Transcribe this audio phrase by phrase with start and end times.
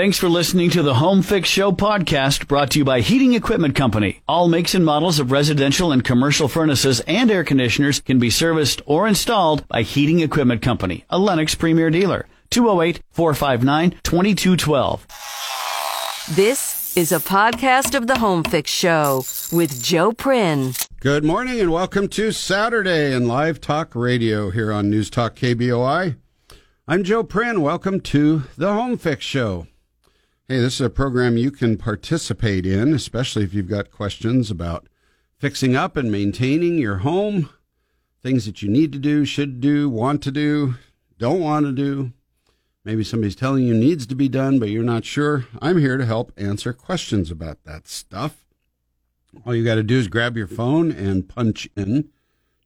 [0.00, 3.74] Thanks for listening to the Home Fix Show podcast brought to you by Heating Equipment
[3.74, 4.22] Company.
[4.26, 8.80] All makes and models of residential and commercial furnaces and air conditioners can be serviced
[8.86, 12.26] or installed by Heating Equipment Company, a Lennox Premier dealer.
[12.48, 15.06] 208 459 2212.
[16.34, 20.72] This is a podcast of the Home Fix Show with Joe Prin.
[21.00, 26.16] Good morning and welcome to Saturday in Live Talk Radio here on News Talk KBOI.
[26.88, 27.60] I'm Joe Prin.
[27.60, 29.66] Welcome to the Home Fix Show.
[30.50, 34.88] Hey, this is a program you can participate in, especially if you've got questions about
[35.38, 37.50] fixing up and maintaining your home,
[38.20, 40.74] things that you need to do, should do, want to do,
[41.18, 42.12] don't want to do.
[42.84, 45.46] Maybe somebody's telling you needs to be done, but you're not sure.
[45.62, 48.44] I'm here to help answer questions about that stuff.
[49.46, 52.08] All you got to do is grab your phone and punch in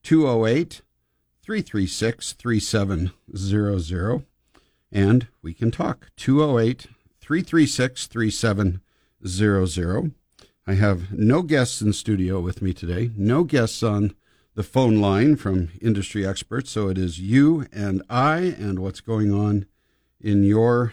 [0.03, 0.81] 208
[1.43, 4.25] 336 3700
[4.91, 6.09] and we can talk.
[6.17, 6.87] 208
[7.25, 10.13] 336 3700.
[10.67, 14.15] I have no guests in studio with me today, no guests on
[14.55, 16.73] the phone line from industry experts.
[16.73, 19.65] So it is you and I and what's going on
[20.21, 20.93] in your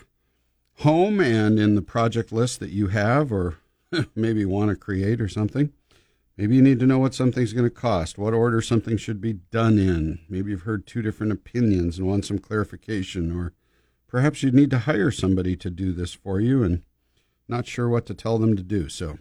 [0.77, 3.57] home and in the project list that you have or
[4.15, 5.73] maybe want to create or something.
[6.37, 9.33] Maybe you need to know what something's going to cost, what order something should be
[9.33, 10.19] done in.
[10.29, 13.51] Maybe you've heard two different opinions and want some clarification, or
[14.11, 16.81] perhaps you need to hire somebody to do this for you and
[17.47, 18.89] not sure what to tell them to do.
[18.89, 19.19] So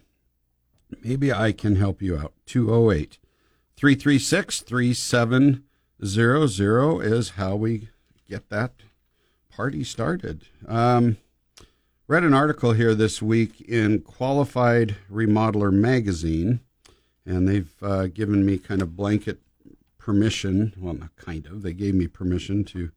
[1.01, 2.33] maybe I can help you out.
[2.45, 3.17] 208
[3.77, 7.87] 336 3700 is how we
[8.29, 8.73] get that
[9.49, 10.47] party started.
[10.67, 11.15] Um,
[12.07, 16.59] read an article here this week in Qualified Remodeler magazine,
[17.25, 19.39] and they've uh, given me kind of blanket
[19.97, 20.73] permission.
[20.77, 21.61] Well, not kind of.
[21.61, 22.91] They gave me permission to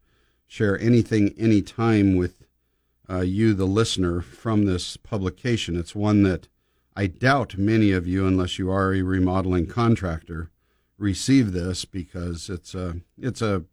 [0.54, 2.46] share anything, anytime with
[3.10, 5.76] uh, you, the listener, from this publication.
[5.76, 6.46] It's one that
[6.94, 10.52] I doubt many of you, unless you are a remodeling contractor,
[10.96, 13.64] receive this because it's a it's a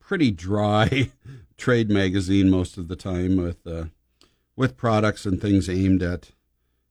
[0.00, 1.12] pretty dry
[1.56, 3.84] trade magazine most of the time with uh,
[4.56, 6.32] with products and things aimed at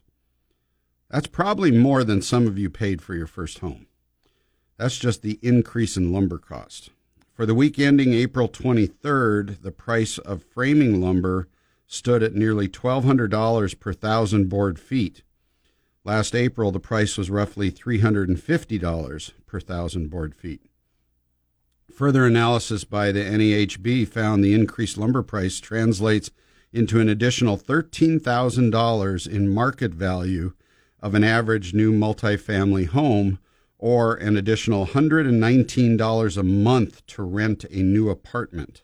[1.09, 3.88] That's probably more than some of you paid for your first home.
[4.78, 6.92] That's just the increase in lumber cost.
[7.38, 11.48] For the week ending April 23rd, the price of framing lumber
[11.86, 15.22] stood at nearly $1,200 per thousand board feet.
[16.03, 20.62] Last April, the price was roughly $350 per thousand board feet.
[21.94, 26.31] Further analysis by the NAHB found the increased lumber price translates
[26.74, 30.54] into an additional $13,000 in market value
[31.04, 33.38] of an average new multifamily home
[33.79, 38.81] or an additional $119 a month to rent a new apartment.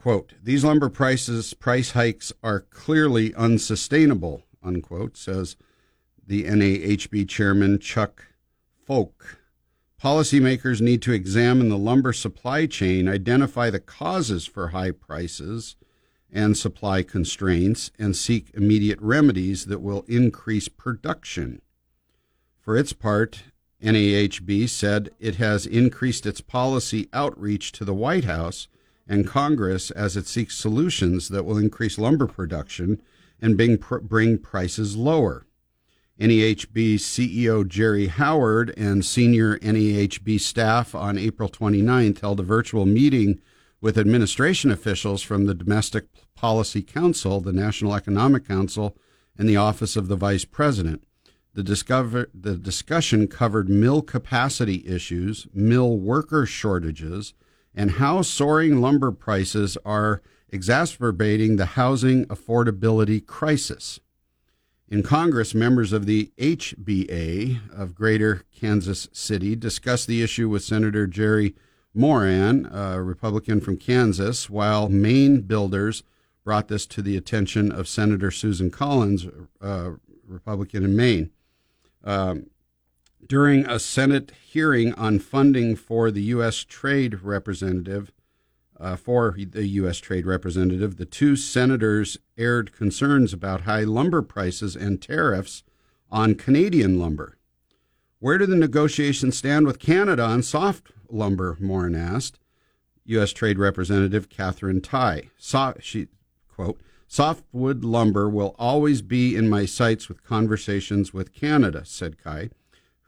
[0.00, 5.56] Quote, these lumber prices, price hikes are clearly unsustainable, unquote, says
[6.26, 8.28] the NAHB chairman Chuck
[8.88, 9.36] Fowke.
[10.02, 15.76] Policymakers need to examine the lumber supply chain, identify the causes for high prices
[16.32, 21.60] and supply constraints, and seek immediate remedies that will increase production.
[22.60, 23.42] For its part,
[23.82, 28.68] NAHB said it has increased its policy outreach to the White House
[29.08, 33.00] and Congress as it seeks solutions that will increase lumber production
[33.40, 35.46] and bring, bring prices lower.
[36.20, 43.40] NAHB CEO Jerry Howard and senior NAHB staff on April 29th held a virtual meeting
[43.80, 46.04] with administration officials from the Domestic
[46.34, 48.94] Policy Council, the National Economic Council,
[49.38, 51.02] and the Office of the Vice President.
[51.52, 57.34] The, discover, the discussion covered mill capacity issues, mill worker shortages,
[57.74, 64.00] and how soaring lumber prices are exacerbating the housing affordability crisis.
[64.88, 71.06] In Congress, members of the HBA of Greater Kansas City discussed the issue with Senator
[71.06, 71.54] Jerry
[71.94, 76.02] Moran, a Republican from Kansas, while Maine builders
[76.44, 79.26] brought this to the attention of Senator Susan Collins,
[79.60, 79.94] a
[80.26, 81.30] Republican in Maine.
[82.04, 82.46] Um,
[83.26, 86.64] during a Senate hearing on funding for the U.S.
[86.64, 88.12] Trade Representative,
[88.78, 89.98] uh, for the U.S.
[89.98, 95.62] Trade Representative, the two senators aired concerns about high lumber prices and tariffs
[96.10, 97.36] on Canadian lumber.
[98.18, 101.56] Where do the negotiations stand with Canada on soft lumber?
[101.60, 102.38] Moran asked.
[103.04, 103.32] U.S.
[103.32, 105.30] Trade Representative Katherine Tai.
[105.38, 106.08] So, she
[106.48, 106.80] quote,
[107.12, 112.50] "Softwood lumber will always be in my sights with conversations with Canada," said Tai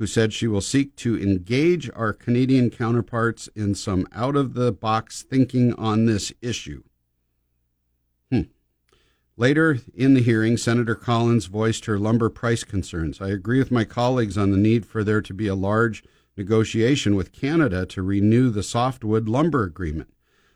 [0.03, 4.73] who said she will seek to engage our Canadian counterparts in some out of the
[4.73, 6.83] box thinking on this issue.
[8.29, 8.41] Hmm.
[9.37, 13.21] Later in the hearing, Senator Collins voiced her lumber price concerns.
[13.21, 16.03] I agree with my colleagues on the need for there to be a large
[16.37, 20.13] negotiation with Canada to renew the softwood lumber agreement.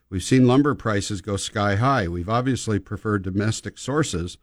[0.08, 2.06] We've seen lumber prices go sky high.
[2.06, 4.38] We've obviously preferred domestic sources,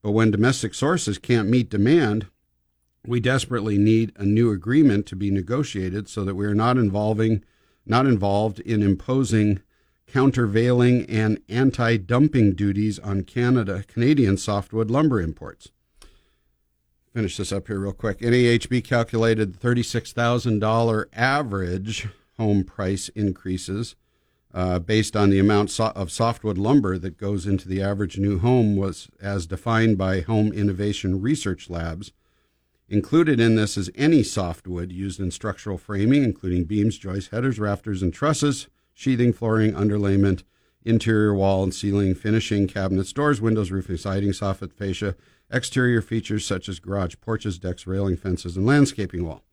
[0.00, 2.28] but when domestic sources can't meet demand,
[3.04, 7.42] we desperately need a new agreement to be negotiated so that we are not involving
[7.86, 9.60] not involved in imposing
[10.06, 15.70] countervailing and anti-dumping duties on Canada Canadian softwood lumber imports.
[17.14, 18.18] Finish this up here real quick.
[18.18, 23.96] NAHB calculated $36,000 average home price increases
[24.58, 28.38] uh, based on the amount so- of softwood lumber that goes into the average new
[28.38, 32.12] home was as defined by Home Innovation Research Labs
[32.90, 38.02] Included in this is any softwood used in structural framing, including beams, joists, headers, rafters,
[38.02, 40.42] and trusses, sheathing, flooring, underlayment,
[40.86, 45.14] interior wall and ceiling, finishing, cabinets, doors, windows, roofing, siding, soffit, fascia,
[45.50, 49.44] exterior features such as garage porches, decks, railing, fences, and landscaping wall.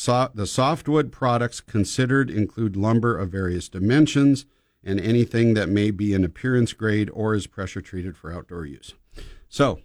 [0.00, 4.46] So, the softwood products considered include lumber of various dimensions
[4.84, 8.94] and anything that may be an appearance grade or is pressure treated for outdoor use.
[9.48, 9.80] So,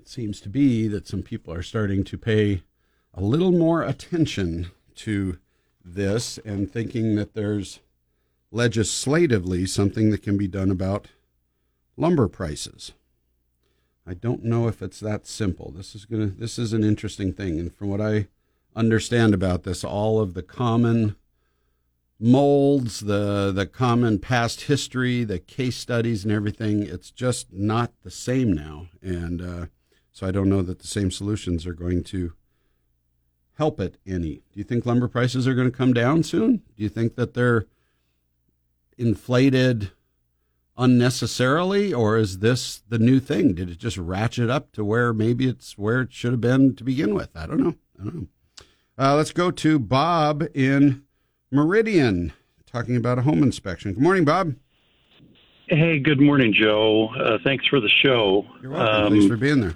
[0.00, 2.62] it seems to be that some people are starting to pay
[3.12, 5.38] a little more attention to
[5.84, 7.80] this and thinking that there's
[8.50, 11.08] legislatively something that can be done about
[11.98, 12.92] lumber prices.
[14.06, 15.70] I don't know if it's that simple.
[15.70, 18.28] This is going to this is an interesting thing and from what I
[18.78, 21.16] understand about this all of the common
[22.20, 28.10] molds, the the common past history, the case studies and everything, it's just not the
[28.10, 29.66] same now and uh,
[30.12, 32.32] so I don't know that the same solutions are going to
[33.54, 34.36] help it any.
[34.52, 36.62] Do you think lumber prices are going to come down soon?
[36.76, 37.66] Do you think that they're
[38.96, 39.90] inflated
[40.76, 43.54] unnecessarily, or is this the new thing?
[43.54, 46.84] Did it just ratchet up to where maybe it's where it should have been to
[46.84, 47.36] begin with?
[47.36, 47.74] I don't know.
[48.00, 48.26] I don't know.
[48.98, 51.04] Uh, let's go to Bob in
[51.50, 52.32] Meridian
[52.66, 53.92] talking about a home inspection.
[53.94, 54.54] Good morning, Bob.
[55.68, 57.08] Hey, good morning, Joe.
[57.14, 58.44] Uh, thanks for the show.
[58.60, 59.04] You're welcome.
[59.04, 59.74] Um, Thanks for being there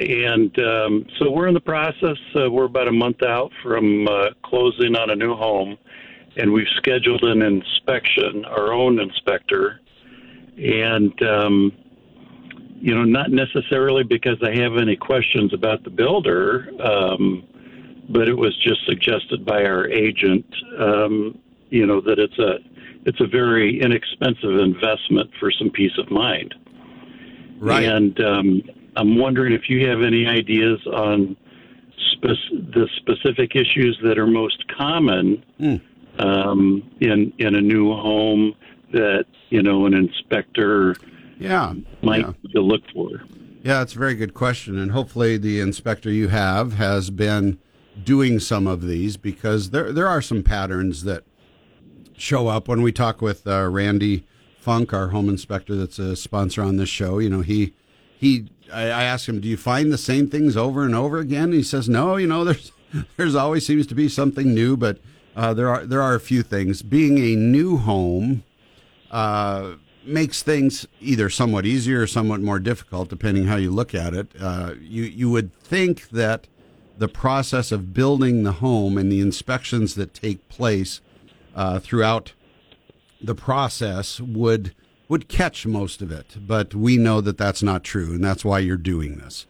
[0.00, 2.16] and um, so we're in the process.
[2.34, 5.76] Uh, we're about a month out from uh, closing on a new home,
[6.36, 9.80] and we've scheduled an inspection, our own inspector,
[10.56, 11.72] and um,
[12.80, 17.44] you know, not necessarily because I have any questions about the builder, um,
[18.08, 20.46] but it was just suggested by our agent,
[20.78, 21.38] um,
[21.70, 22.58] you know, that it's a
[23.04, 26.54] it's a very inexpensive investment for some peace of mind.
[27.58, 27.84] Right.
[27.84, 28.62] And um,
[28.96, 31.36] I'm wondering if you have any ideas on
[32.12, 35.80] spe- the specific issues that are most common mm.
[36.18, 38.54] um, in in a new home
[38.92, 40.96] that you know an inspector
[41.38, 42.60] yeah might yeah.
[42.60, 43.22] look for.
[43.62, 47.58] Yeah, it's a very good question, and hopefully the inspector you have has been
[48.04, 51.24] doing some of these because there there are some patterns that
[52.16, 54.24] show up when we talk with uh, Randy
[54.58, 57.18] Funk, our home inspector, that's a sponsor on this show.
[57.18, 57.74] You know, he
[58.18, 61.52] he I, I asked him, "Do you find the same things over and over again?"
[61.52, 62.72] He says, "No, you know, there's
[63.16, 64.98] there's always seems to be something new, but
[65.36, 66.82] uh, there are there are a few things.
[66.82, 68.42] Being a new home
[69.10, 69.74] uh,
[70.04, 74.32] makes things either somewhat easier or somewhat more difficult, depending how you look at it.
[74.38, 76.48] Uh, you you would think that
[76.98, 81.00] the process of building the home and the inspections that take place
[81.54, 82.32] uh, throughout
[83.20, 84.74] the process would
[85.08, 88.58] would catch most of it, but we know that that's not true, and that's why
[88.58, 89.46] you're doing this.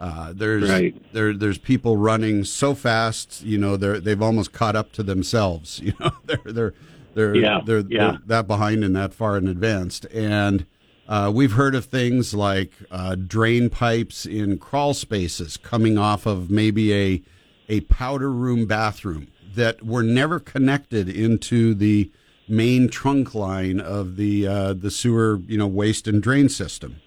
[0.00, 1.12] Uh, there's right.
[1.12, 5.80] there there's people running so fast, you know, they're they've almost caught up to themselves.
[5.84, 6.74] You know, they're they're
[7.14, 8.10] they're yeah, they're, yeah.
[8.10, 10.66] they're that behind and that far in advanced, and
[11.08, 16.50] Uh, we've heard of things like uh, drain pipes in crawl spaces coming off of
[16.50, 17.22] maybe a
[17.68, 22.10] a powder room bathroom that were never connected into the
[22.48, 27.00] main trunk line of the uh, the sewer, you know, waste and drain system.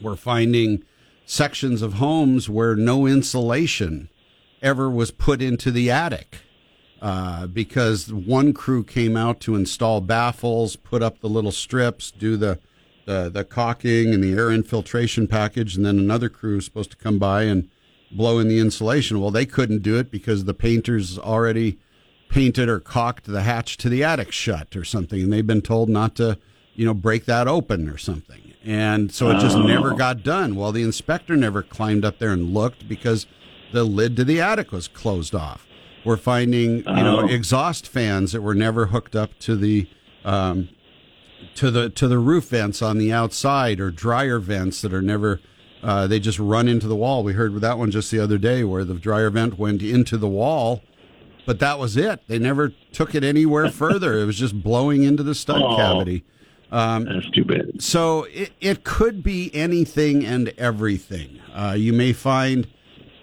[0.00, 0.82] We're finding
[1.26, 4.08] sections of homes where no insulation
[4.62, 6.38] ever was put into the attic
[7.02, 12.36] uh, because one crew came out to install baffles, put up the little strips, do
[12.36, 12.58] the,
[13.08, 16.96] the the caulking and the air infiltration package, and then another crew was supposed to
[16.96, 17.68] come by and
[18.10, 19.18] blow in the insulation.
[19.18, 21.78] Well, they couldn't do it because the painters already
[22.28, 25.88] painted or caulked the hatch to the attic shut or something, and they've been told
[25.88, 26.38] not to,
[26.74, 28.52] you know, break that open or something.
[28.62, 29.62] And so it just oh.
[29.62, 30.54] never got done.
[30.54, 33.26] Well, the inspector never climbed up there and looked because
[33.72, 35.66] the lid to the attic was closed off.
[36.04, 37.26] We're finding, you know, oh.
[37.26, 39.88] exhaust fans that were never hooked up to the
[40.26, 40.68] um,
[41.56, 45.40] to the to the roof vents on the outside, or dryer vents that are never.
[45.80, 47.22] Uh, they just run into the wall.
[47.22, 50.26] We heard that one just the other day, where the dryer vent went into the
[50.26, 50.82] wall
[51.48, 52.20] but that was it.
[52.28, 54.18] They never took it anywhere further.
[54.18, 56.22] It was just blowing into the stud oh, cavity.
[56.70, 57.82] Um, that's too bad.
[57.82, 61.40] So it, it could be anything and everything.
[61.54, 62.68] Uh, you may find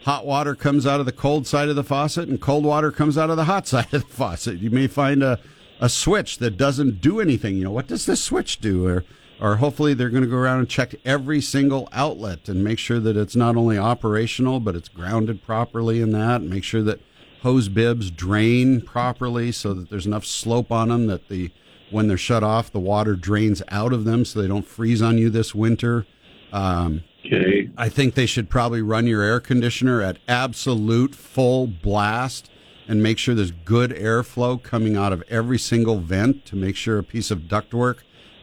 [0.05, 3.15] hot water comes out of the cold side of the faucet and cold water comes
[3.15, 4.57] out of the hot side of the faucet.
[4.57, 5.39] You may find a,
[5.79, 7.57] a switch that doesn't do anything.
[7.57, 8.87] You know, what does this switch do?
[8.87, 9.03] Or,
[9.41, 12.99] or hopefully they're going to go around and check every single outlet and make sure
[12.99, 17.01] that it's not only operational, but it's grounded properly in that and make sure that
[17.41, 21.51] hose bibs drain properly so that there's enough slope on them that the
[21.91, 25.19] when they're shut off, the water drains out of them so they don't freeze on
[25.19, 26.07] you this winter.
[26.51, 27.69] Um, okay.
[27.77, 32.49] I think they should probably run your air conditioner at absolute full blast
[32.87, 36.97] and make sure there's good airflow coming out of every single vent to make sure
[36.97, 37.99] a piece of ductwork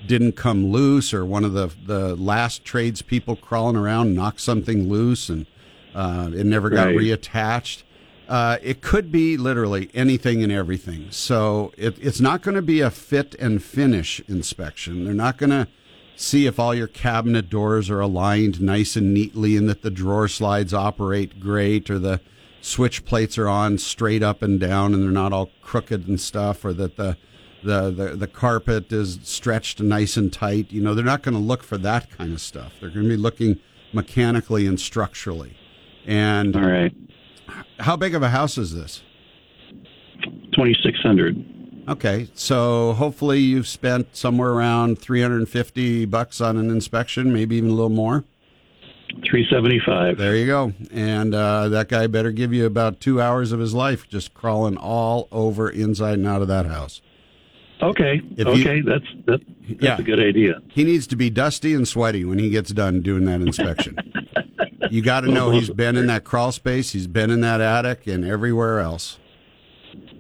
[0.07, 5.29] didn't come loose or one of the, the last tradespeople crawling around knocked something loose
[5.29, 5.47] and
[5.95, 6.97] uh, it never got right.
[6.97, 7.83] reattached.
[8.29, 11.07] Uh, it could be literally anything and everything.
[11.11, 15.05] So it, it's not going to be a fit and finish inspection.
[15.05, 15.69] They're not going to
[16.17, 20.29] see if all your cabinet doors are aligned nice and neatly and that the drawer
[20.29, 22.21] slides operate great or the
[22.63, 26.65] switch plates are on straight up and down and they're not all crooked and stuff
[26.65, 27.17] or that the
[27.65, 30.73] the, the, the carpet is stretched nice and tight.
[30.73, 32.73] You know, they're not going to look for that kind of stuff.
[32.81, 33.61] They're going to be looking
[33.93, 35.57] mechanically and structurally.
[36.05, 36.93] And all right
[37.79, 39.03] how big of a house is this?
[40.53, 41.49] 2600
[41.89, 47.73] Okay, so hopefully you've spent somewhere around 350 bucks on an inspection, maybe even a
[47.73, 48.25] little more.
[49.25, 50.19] 375.
[50.19, 50.73] There you go.
[50.91, 54.77] And uh, that guy better give you about two hours of his life just crawling
[54.77, 57.01] all over inside and out of that house.
[57.83, 58.21] Okay.
[58.37, 60.61] If okay, you, that's that, that's yeah, a good idea.
[60.69, 63.97] He needs to be dusty and sweaty when he gets done doing that inspection.
[64.91, 68.07] You got to know he's been in that crawl space, he's been in that attic,
[68.07, 69.19] and everywhere else.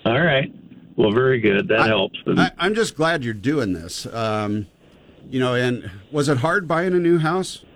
[0.07, 0.51] All right.
[0.97, 1.69] Well, very good.
[1.69, 2.19] That I, helps.
[2.27, 4.07] I, am just glad you're doing this.
[4.07, 4.67] Um,
[5.29, 7.67] you know, and was it hard buying a new house?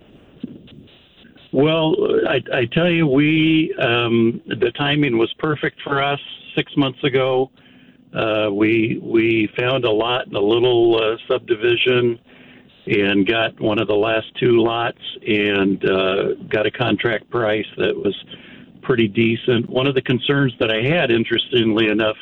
[1.57, 1.97] Well,
[2.29, 6.21] I, I tell you, we um, the timing was perfect for us
[6.55, 7.51] six months ago.
[8.15, 12.21] Uh, we we found a lot in a little uh, subdivision
[12.87, 17.97] and got one of the last two lots and uh, got a contract price that
[17.97, 18.15] was
[18.83, 19.71] pretty decent.
[19.71, 22.19] One of the concerns that I had, interestingly enough,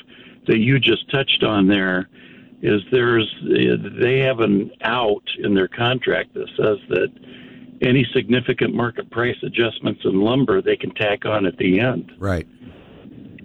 [0.46, 2.08] that you just touched on there,
[2.62, 3.28] is there's
[4.00, 7.10] they have an out in their contract that says that
[7.82, 12.12] any significant market price adjustments in lumber they can tack on at the end.
[12.18, 12.46] Right.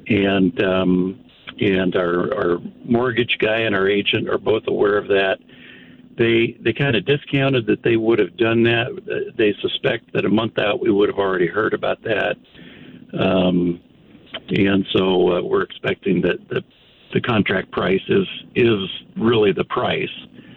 [0.07, 1.23] And um,
[1.59, 5.39] and our our mortgage guy and our agent are both aware of that
[6.19, 9.33] they they kind of discounted that they would have done that.
[9.37, 12.35] They suspect that a month out we would have already heard about that,
[13.17, 13.79] um,
[14.49, 16.61] and so uh, we're expecting that the
[17.13, 20.09] the contract price is is really the price.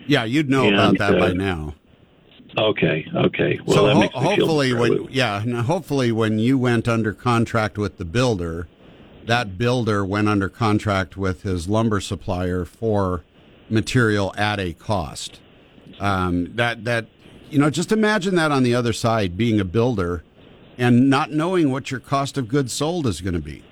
[0.09, 1.75] Yeah, you'd know and, about that uh, by now.
[2.56, 3.59] Okay, okay.
[3.64, 8.68] Well, so ho- hopefully, when yeah, hopefully when you went under contract with the builder,
[9.26, 13.25] that builder went under contract with his lumber supplier for
[13.71, 15.40] material at a cost.
[15.99, 17.06] Um, that that
[17.50, 20.23] you know, just imagine that on the other side, being a builder
[20.78, 23.62] and not knowing what your cost of goods sold is going to be.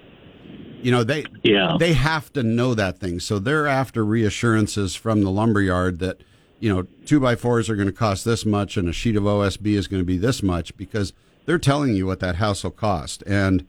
[0.83, 1.77] You know, they yeah.
[1.79, 6.23] they have to know that thing, so they're after reassurances from the lumberyard that
[6.61, 9.25] you know two by fours are going to cost this much and a sheet of
[9.25, 11.13] OSB is going to be this much because
[11.47, 13.67] they're telling you what that house will cost and.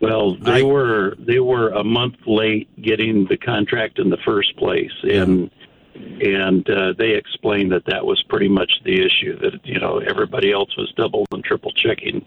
[0.00, 4.56] Well, they I, were they were a month late getting the contract in the first
[4.56, 5.50] place, and
[5.94, 9.38] and uh, they explained that that was pretty much the issue.
[9.40, 12.24] That you know everybody else was double and triple checking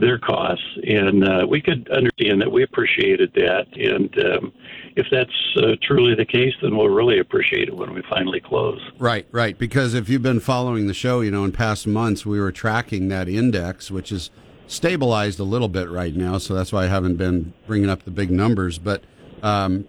[0.00, 2.50] their costs, and uh, we could understand that.
[2.50, 4.52] We appreciated that, and um,
[4.96, 8.80] if that's uh, truly the case, then we'll really appreciate it when we finally close.
[8.98, 9.56] Right, right.
[9.58, 13.08] Because if you've been following the show, you know, in past months we were tracking
[13.08, 14.30] that index, which is
[14.66, 18.10] stabilized a little bit right now, so that's why I haven't been bringing up the
[18.10, 19.02] big numbers, but.
[19.42, 19.86] Um,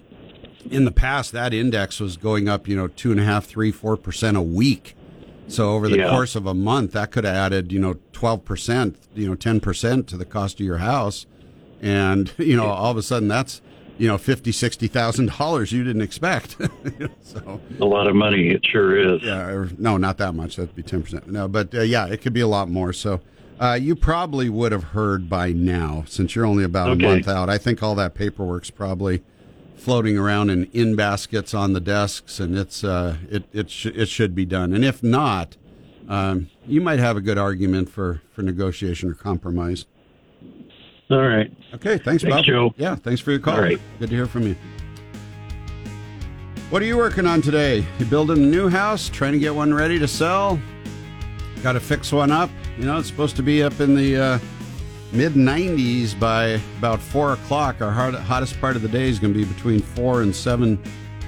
[0.70, 3.72] in the past, that index was going up, you know, two and a half, three,
[3.72, 4.96] four percent a week.
[5.50, 6.10] So over the yeah.
[6.10, 9.60] course of a month, that could have added, you know, twelve percent, you know, ten
[9.60, 11.26] percent to the cost of your house,
[11.82, 13.62] and you know, all of a sudden, that's
[13.98, 16.56] you know, fifty, sixty thousand dollars you didn't expect.
[17.22, 19.24] so a lot of money, it sure is.
[19.24, 20.56] Yeah, or, no, not that much.
[20.56, 21.28] That'd be ten percent.
[21.28, 22.94] No, but uh, yeah, it could be a lot more.
[22.94, 23.22] So.
[23.62, 27.06] Uh, you probably would have heard by now, since you're only about okay.
[27.06, 27.50] a month out.
[27.50, 29.22] I think all that paperwork's probably
[29.90, 34.08] floating around in in baskets on the desks, and it's uh, it it sh- it
[34.08, 34.72] should be done.
[34.72, 35.58] And if not,
[36.08, 39.86] um, you might have a good argument for for negotiation or compromise.
[41.10, 41.52] All right.
[41.74, 41.98] Okay.
[41.98, 42.46] Thanks, thanks Bob.
[42.46, 42.74] Joe.
[42.78, 42.94] Yeah.
[42.94, 43.56] Thanks for your call.
[43.56, 43.80] All right.
[43.98, 44.56] Good to hear from you.
[46.70, 47.84] What are you working on today?
[47.98, 49.10] You building a new house?
[49.10, 50.60] Trying to get one ready to sell?
[51.64, 52.52] Got to fix one up?
[52.78, 54.18] You know, it's supposed to be up in the.
[54.18, 54.40] Uh,
[55.12, 57.82] mid 90s by about 4 o'clock.
[57.82, 60.82] Our hottest part of the day is going to be between 4 and 7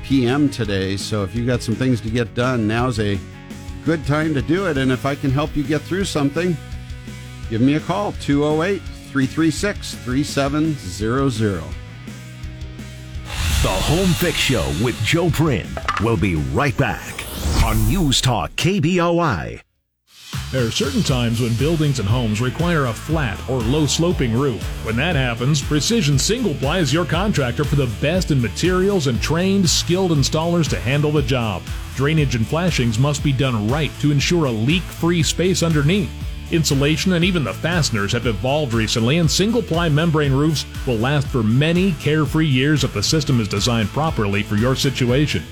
[0.03, 0.49] p.m.
[0.49, 0.97] today.
[0.97, 3.19] So if you got some things to get done, now's a
[3.85, 4.77] good time to do it.
[4.77, 6.55] And if I can help you get through something,
[7.49, 11.63] give me a call 208 336 3700.
[13.61, 15.67] The Home Fix Show with Joe Prin
[16.01, 17.13] will be right back
[17.63, 19.61] on News Talk KBOI.
[20.51, 24.61] There are certain times when buildings and homes require a flat or low sloping roof.
[24.85, 29.21] When that happens, Precision Single Ply is your contractor for the best in materials and
[29.21, 31.61] trained, skilled installers to handle the job.
[31.95, 36.11] Drainage and flashings must be done right to ensure a leak free space underneath.
[36.51, 41.27] Insulation and even the fasteners have evolved recently, and single ply membrane roofs will last
[41.27, 45.43] for many carefree years if the system is designed properly for your situation.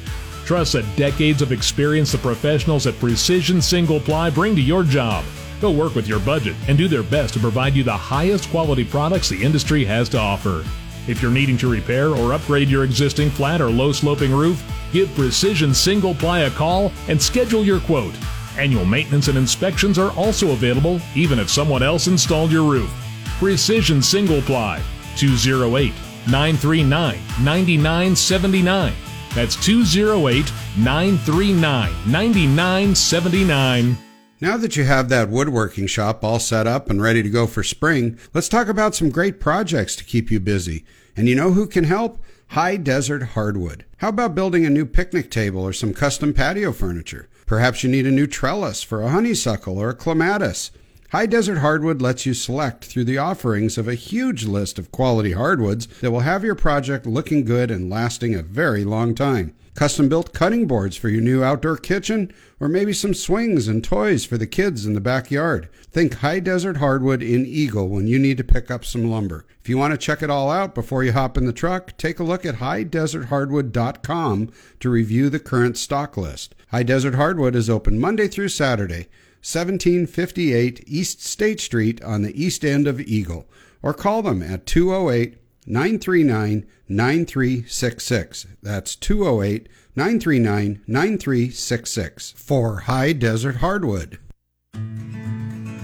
[0.49, 5.23] Trust the decades of experience the professionals at Precision Single Ply bring to your job.
[5.61, 8.83] They'll work with your budget and do their best to provide you the highest quality
[8.83, 10.65] products the industry has to offer.
[11.07, 15.13] If you're needing to repair or upgrade your existing flat or low sloping roof, give
[15.13, 18.15] Precision Single Ply a call and schedule your quote.
[18.57, 22.91] Annual maintenance and inspections are also available even if someone else installed your roof.
[23.37, 24.81] Precision Single Ply
[25.15, 25.93] 208
[26.25, 28.93] 939 9979
[29.35, 33.97] that's 208 939 9979.
[34.41, 37.61] Now that you have that woodworking shop all set up and ready to go for
[37.61, 40.85] spring, let's talk about some great projects to keep you busy.
[41.17, 42.23] And you know who can help?
[42.49, 43.85] High Desert Hardwood.
[43.97, 47.27] How about building a new picnic table or some custom patio furniture?
[47.45, 50.71] Perhaps you need a new trellis for a honeysuckle or a clematis.
[51.11, 55.31] High Desert Hardwood lets you select through the offerings of a huge list of quality
[55.31, 59.55] hardwoods that will have your project looking good and lasting a very long time.
[59.73, 64.23] Custom built cutting boards for your new outdoor kitchen, or maybe some swings and toys
[64.23, 65.67] for the kids in the backyard.
[65.89, 69.47] Think High Desert Hardwood in Eagle when you need to pick up some lumber.
[69.63, 72.19] If you want to check it all out before you hop in the truck, take
[72.19, 76.53] a look at highdeserthardwood.com to review the current stock list.
[76.67, 79.07] High Desert Hardwood is open Monday through Saturday.
[79.41, 83.47] 1758 East State Street on the east end of Eagle,
[83.81, 88.47] or call them at 208 939 9366.
[88.61, 94.19] That's 208 939 9366 for High Desert Hardwood.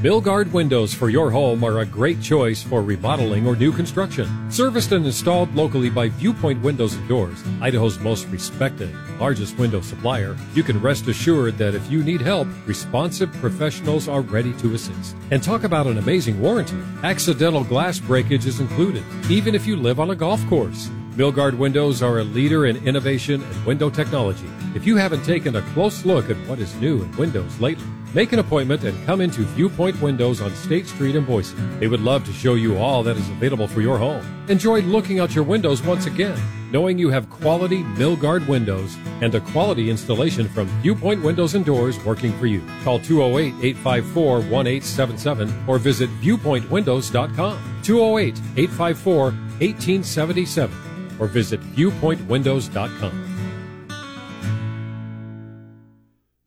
[0.02, 4.28] Milgard windows for your home are a great choice for remodeling or new construction.
[4.52, 10.36] Serviced and installed locally by Viewpoint Windows and Doors, Idaho's most respected, largest window supplier,
[10.54, 15.16] you can rest assured that if you need help, responsive professionals are ready to assist.
[15.32, 16.78] And talk about an amazing warranty.
[17.04, 20.90] Accidental glass breakage is included, even if you live on a golf course.
[21.16, 24.50] Milgard Windows are a leader in innovation and window technology.
[24.76, 28.32] If you haven't taken a close look at what is new in windows lately, Make
[28.32, 31.54] an appointment and come into Viewpoint Windows on State Street in Boise.
[31.82, 34.26] They would love to show you all that is available for your home.
[34.48, 36.40] Enjoy looking out your windows once again,
[36.72, 42.02] knowing you have quality Milgard windows and a quality installation from Viewpoint Windows and Doors
[42.06, 42.62] working for you.
[42.86, 47.82] Call 208 854 1877 or visit viewpointwindows.com.
[47.84, 50.85] 208 854 1877
[51.20, 53.36] or visit viewpointwindows.com.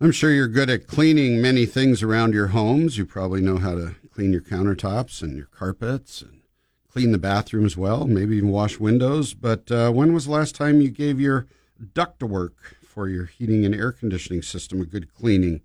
[0.01, 2.97] I'm sure you're good at cleaning many things around your homes.
[2.97, 6.43] You probably know how to clean your countertops and your carpets and
[6.89, 9.35] clean the bathrooms well, maybe even wash windows.
[9.35, 11.47] But uh, when was the last time you gave your
[11.95, 12.53] ductwork
[12.83, 15.61] for your heating and air conditioning system, a good cleaning.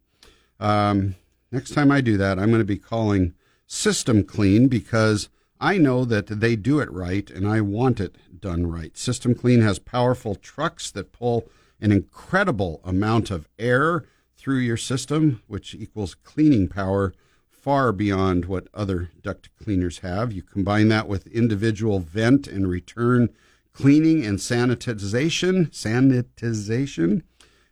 [0.59, 1.15] Um,
[1.51, 3.33] next time I do that, I'm going to be calling
[3.65, 5.29] System Clean because
[5.63, 8.97] I know that they do it right and I want it done right.
[8.97, 11.47] System Clean has powerful trucks that pull
[11.79, 14.03] an incredible amount of air
[14.35, 17.13] through your system, which equals cleaning power
[17.49, 20.33] far beyond what other duct cleaners have.
[20.33, 23.29] You combine that with individual vent and return
[23.71, 27.21] cleaning and sanitization, sanitization.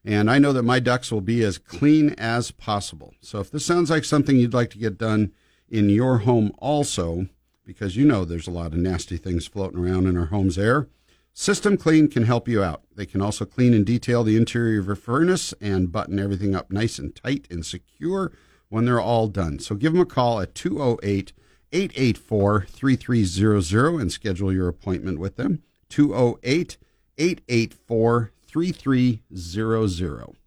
[0.06, 3.16] And I know that my ducts will be as clean as possible.
[3.20, 5.34] So if this sounds like something you'd like to get done
[5.68, 7.28] in your home also,
[7.66, 10.88] because you know there's a lot of nasty things floating around in our home's air,
[11.34, 12.84] System Clean can help you out.
[12.94, 16.72] They can also clean and detail the interior of your furnace and button everything up
[16.72, 18.34] nice and tight and secure
[18.70, 19.60] when they're all done.
[19.60, 21.32] So give them a call at 208
[21.72, 25.64] 884 3300 and schedule your appointment with them.
[25.90, 26.78] 208
[27.18, 30.41] 884 3300.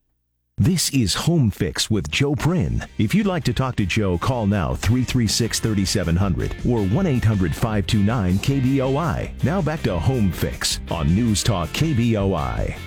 [0.58, 2.84] This is Home Fix with Joe Prin.
[2.96, 8.34] If you'd like to talk to Joe, call now 336 3700 or 1 800 529
[8.34, 9.42] KBOI.
[9.42, 12.78] Now back to Home Fix on News Talk KBOI.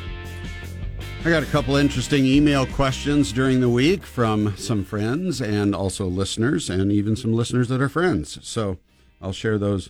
[1.25, 6.05] I got a couple interesting email questions during the week from some friends and also
[6.05, 8.39] listeners, and even some listeners that are friends.
[8.47, 8.77] So
[9.21, 9.89] I'll share those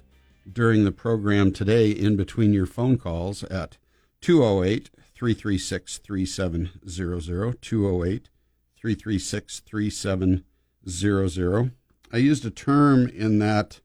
[0.51, 3.77] during the program today in between your phone calls at
[4.21, 7.60] 208 336 3700.
[7.60, 8.30] 208
[8.75, 11.71] 336 3700.
[12.13, 13.80] I used a term in that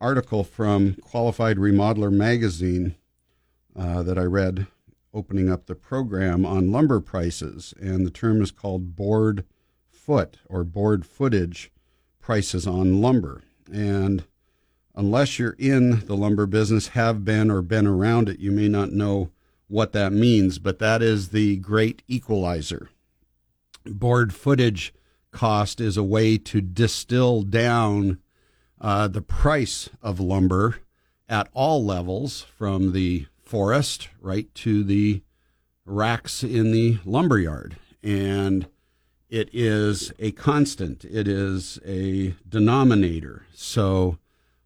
[0.00, 2.96] article from Qualified Remodeler magazine
[3.76, 4.66] uh, that I read
[5.14, 9.44] opening up the program on lumber prices, and the term is called board
[9.88, 11.70] foot or board footage
[12.18, 13.44] prices on lumber.
[13.72, 14.24] And
[14.96, 18.90] unless you're in the lumber business, have been or been around it, you may not
[18.90, 19.30] know
[19.68, 22.88] what that means, but that is the great equalizer.
[23.84, 24.94] Board footage
[25.32, 28.18] cost is a way to distill down
[28.80, 30.78] uh, the price of lumber
[31.28, 35.22] at all levels, from the forest right to the
[35.84, 37.76] racks in the lumberyard.
[38.02, 38.68] And
[39.28, 43.46] it is a constant, it is a denominator.
[43.54, 44.18] So,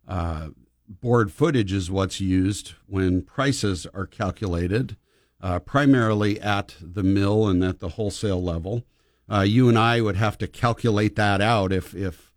[0.07, 0.49] uh,
[0.91, 4.97] board footage is what's used when prices are calculated,
[5.41, 8.85] uh, primarily at the mill and at the wholesale level.
[9.31, 12.33] Uh, you and I would have to calculate that out if if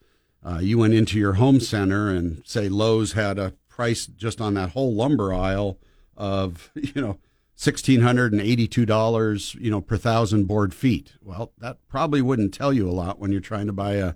[0.46, 4.54] uh, you went into your home center and say Lowe's had a price just on
[4.54, 5.80] that whole lumber aisle
[6.16, 7.18] of you know
[7.56, 11.14] sixteen hundred and eighty-two dollars you know per thousand board feet.
[11.22, 14.14] Well, that probably wouldn't tell you a lot when you're trying to buy a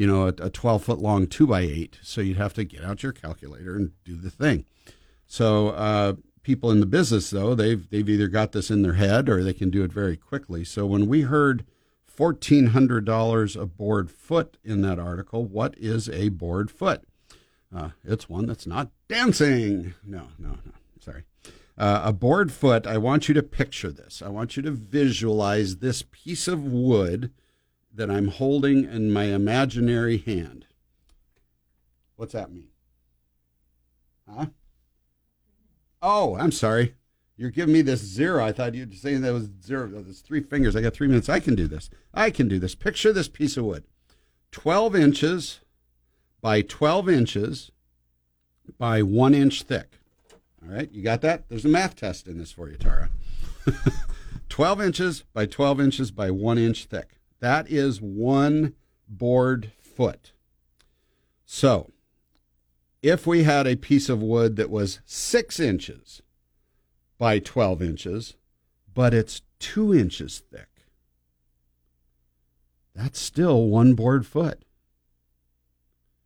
[0.00, 1.98] you know, a, a 12 foot long two by eight.
[2.00, 4.64] So you'd have to get out your calculator and do the thing.
[5.26, 9.28] So uh, people in the business, though, they've they've either got this in their head
[9.28, 10.64] or they can do it very quickly.
[10.64, 11.66] So when we heard
[12.06, 17.02] fourteen hundred dollars a board foot in that article, what is a board foot?
[17.74, 19.92] Uh, it's one that's not dancing.
[20.02, 20.72] No, no, no.
[20.98, 21.24] Sorry.
[21.76, 22.86] Uh, a board foot.
[22.86, 24.22] I want you to picture this.
[24.22, 27.32] I want you to visualize this piece of wood
[28.00, 30.64] that I'm holding in my imaginary hand.
[32.16, 32.68] What's that mean?
[34.26, 34.46] Huh?
[36.00, 36.94] Oh, I'm sorry.
[37.36, 38.42] You're giving me this zero.
[38.42, 39.86] I thought you were saying that was zero.
[39.86, 40.74] There's three fingers.
[40.74, 41.28] I got three minutes.
[41.28, 41.90] I can do this.
[42.14, 42.74] I can do this.
[42.74, 43.84] Picture this piece of wood
[44.50, 45.60] 12 inches
[46.40, 47.70] by 12 inches
[48.78, 49.98] by one inch thick.
[50.62, 51.50] All right, you got that?
[51.50, 53.10] There's a math test in this for you, Tara.
[54.48, 57.19] 12 inches by 12 inches by one inch thick.
[57.40, 58.74] That is one
[59.08, 60.32] board foot.
[61.44, 61.90] So,
[63.02, 66.22] if we had a piece of wood that was six inches
[67.18, 68.36] by 12 inches,
[68.94, 70.68] but it's two inches thick,
[72.94, 74.64] that's still one board foot.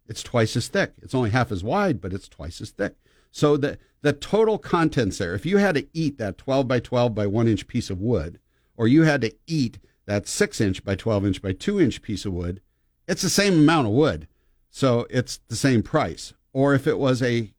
[0.06, 0.92] It's twice as thick.
[1.00, 2.96] It's only half as wide, but it's twice as thick.
[3.30, 7.14] So the, the total contents there, if you had to eat that 12 by 12
[7.14, 8.38] by 1 inch piece of wood,
[8.76, 12.24] or you had to eat that six inch by 12 inch by two inch piece
[12.24, 12.60] of wood,
[13.06, 14.28] it's the same amount of wood.
[14.70, 16.32] So it's the same price.
[16.52, 17.52] Or if it was a,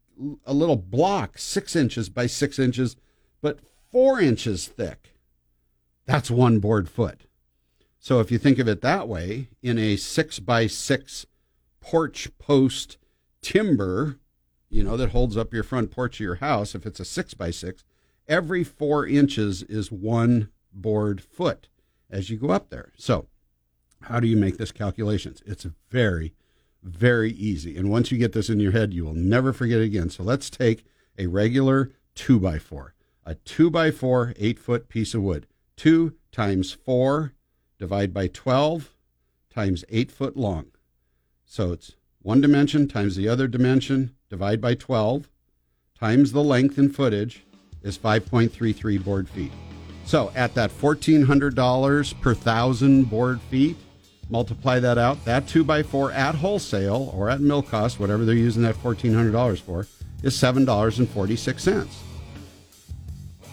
[0.44, 2.96] a little block, six inches by six inches,
[3.40, 5.14] but four inches thick,
[6.04, 7.22] that's one board foot.
[7.98, 11.26] So if you think of it that way, in a six by six
[11.80, 12.98] porch post
[13.42, 14.18] timber,
[14.68, 17.34] you know, that holds up your front porch of your house, if it's a six
[17.34, 17.82] by six,
[18.28, 21.68] every four inches is one board foot
[22.16, 22.92] as you go up there.
[22.96, 23.28] So,
[24.02, 25.42] how do you make this calculations?
[25.46, 26.34] It's very,
[26.82, 27.76] very easy.
[27.76, 30.10] And once you get this in your head, you will never forget it again.
[30.10, 30.84] So, let's take
[31.18, 35.46] a regular two by four, a two by four, eight foot piece of wood.
[35.76, 37.32] 2 times 4,
[37.78, 38.94] divide by 12,
[39.50, 40.66] times 8 foot long.
[41.44, 45.28] So it's one dimension times the other dimension, divide by 12,
[45.98, 47.44] times the length in footage
[47.82, 49.52] is 5.33 board feet.
[50.06, 53.76] So at that $1,400 per thousand board feet,
[54.30, 55.24] multiply that out.
[55.24, 59.86] That 2x4 at wholesale or at mill cost, whatever they're using that $1,400 for,
[60.22, 61.86] is $7.46.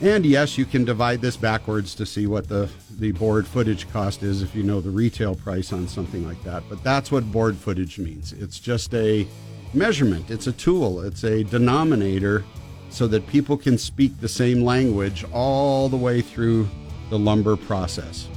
[0.01, 4.21] And yes, you can divide this backwards to see what the, the board footage cost
[4.21, 6.63] is if you know the retail price on something like that.
[6.69, 8.33] But that's what board footage means.
[8.33, 9.27] It's just a
[9.73, 12.43] measurement, it's a tool, it's a denominator
[12.93, 16.69] so that people can speak the same language all the way through
[17.09, 18.27] the lumber process.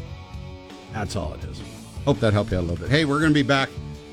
[0.94, 1.60] That's all it is.
[2.06, 2.90] Hope that helped you out a little bit.
[2.90, 3.68] Hey, we're going to be back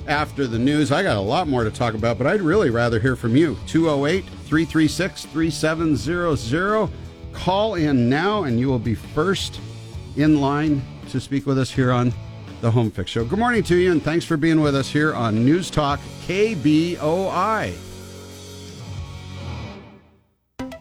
[0.06, 0.92] after the news.
[0.92, 3.58] I got a lot more to talk about, but I'd really rather hear from you.
[3.68, 6.90] 208 336 3700.
[7.32, 9.62] Call in now, and you will be first
[10.18, 12.14] in line to speak with us here on
[12.60, 13.24] the Home Fix Show.
[13.24, 17.93] Good morning to you, and thanks for being with us here on News Talk KBOI.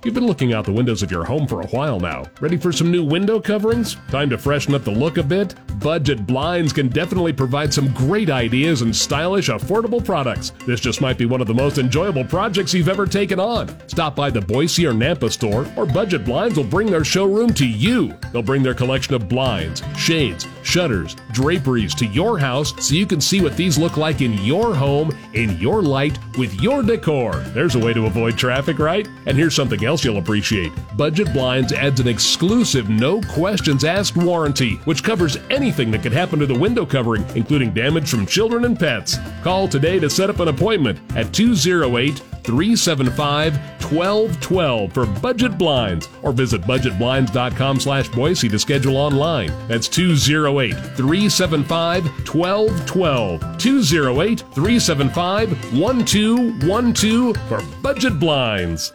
[0.05, 2.25] You've been looking out the windows of your home for a while now.
[2.41, 3.97] Ready for some new window coverings?
[4.11, 5.55] Time to freshen up the look a bit?
[5.79, 10.55] Budget Blinds can definitely provide some great ideas and stylish, affordable products.
[10.67, 13.69] This just might be one of the most enjoyable projects you've ever taken on.
[13.88, 17.67] Stop by the Boise or Nampa store, or Budget Blinds will bring their showroom to
[17.67, 18.12] you.
[18.33, 23.21] They'll bring their collection of blinds, shades, shutters, draperies to your house so you can
[23.21, 27.35] see what these look like in your home, in your light, with your decor.
[27.53, 29.07] There's a way to avoid traffic, right?
[29.27, 30.73] And here's something else you'll appreciate.
[30.97, 36.39] Budget Blinds adds an exclusive no questions asked warranty, which covers anything that could happen
[36.39, 39.19] to the window covering, including damage from children and pets.
[39.43, 43.57] Call today to set up an appointment at 208 375
[43.93, 49.53] 1212 for budget blinds or visit budgetblinds.com slash Boise to schedule online.
[49.69, 53.59] That's 208 375 1212.
[53.59, 58.92] 208 375 1212 for budget blinds.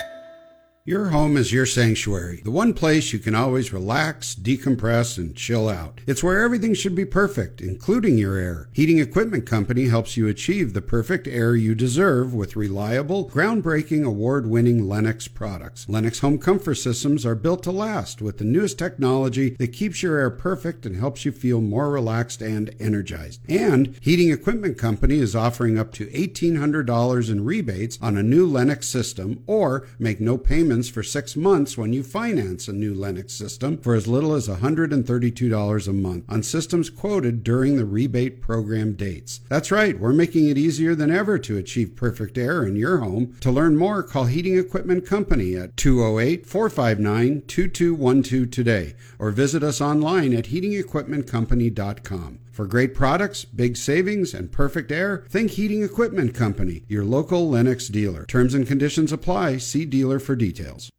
[0.88, 5.67] Your home is your sanctuary, the one place you can always relax, decompress, and chill
[5.67, 6.00] out.
[6.08, 8.69] It's where everything should be perfect, including your air.
[8.71, 14.47] Heating Equipment Company helps you achieve the perfect air you deserve with reliable, groundbreaking, award
[14.47, 15.89] winning Lennox products.
[15.89, 20.17] Lennox home comfort systems are built to last with the newest technology that keeps your
[20.17, 23.41] air perfect and helps you feel more relaxed and energized.
[23.50, 28.88] And Heating Equipment Company is offering up to $1,800 in rebates on a new Lennox
[28.88, 33.78] system or make no payments for six months when you finance a new Lennox system
[33.78, 39.40] for as little as $132 a month on systems quoted during the rebate program dates.
[39.50, 43.36] That's right, we're making it easier than ever to achieve perfect air in your home.
[43.40, 49.82] To learn more, call Heating Equipment Company at 208 459 2212 today or visit us
[49.82, 52.40] online at heatingequipmentcompany.com.
[52.58, 57.88] For great products, big savings, and perfect air, think Heating Equipment Company, your local Lennox
[57.88, 58.26] dealer.
[58.26, 59.58] Terms and conditions apply.
[59.58, 60.89] See dealer for details.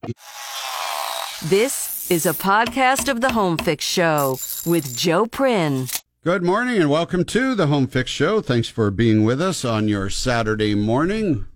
[1.47, 5.89] This is a podcast of the Home Fix Show with Joe Prin.
[6.23, 8.41] Good morning and welcome to the Home Fix Show.
[8.41, 11.47] Thanks for being with us on your Saturday morning.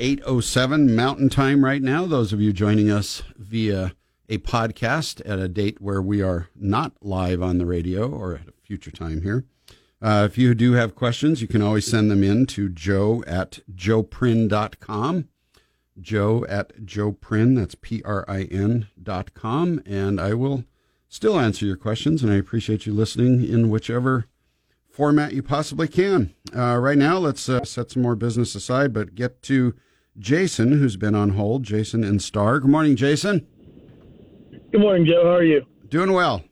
[0.00, 2.04] 807 Mountain Time right now.
[2.04, 3.92] Those of you joining us via
[4.28, 8.48] a podcast at a date where we are not live on the radio or at
[8.48, 9.46] a future time here.
[10.00, 13.60] Uh, if you do have questions, you can always send them in to joe at
[13.74, 15.26] joeprin.com.
[15.98, 19.82] Joe at joeprin, that's P R I N dot com.
[19.84, 20.64] And I will
[21.08, 24.26] still answer your questions, and I appreciate you listening in whichever
[24.88, 26.34] format you possibly can.
[26.54, 29.74] Uh, right now, let's uh, set some more business aside, but get to
[30.18, 31.64] Jason, who's been on hold.
[31.64, 32.60] Jason and Star.
[32.60, 33.46] Good morning, Jason.
[34.70, 35.24] Good morning, Joe.
[35.24, 35.64] How are you?
[35.88, 36.44] Doing well.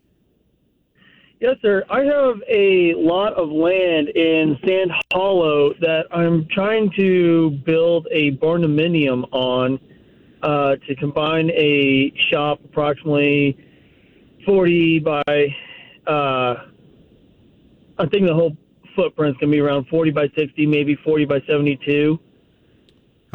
[1.47, 1.85] Yes, sir.
[1.89, 8.33] I have a lot of land in Sand Hollow that I'm trying to build a
[8.39, 9.79] barndominium on
[10.43, 13.57] uh, to combine a shop approximately
[14.45, 15.23] 40 by,
[16.09, 16.65] uh,
[17.97, 18.57] I think the whole
[18.97, 22.19] footprint's going to be around 40 by 60, maybe 40 by 72.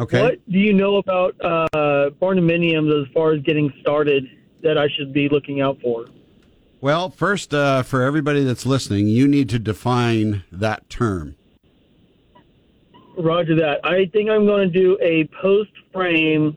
[0.00, 0.20] Okay.
[0.20, 4.26] What do you know about uh, barndominiums as far as getting started
[4.62, 6.08] that I should be looking out for?
[6.82, 11.36] Well, first, uh, for everybody that's listening, you need to define that term.
[13.16, 13.86] Roger that.
[13.86, 16.56] I think I'm going to do a post frame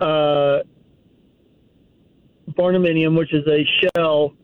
[0.00, 0.62] uh,
[2.58, 4.34] barndominium, which is a shell,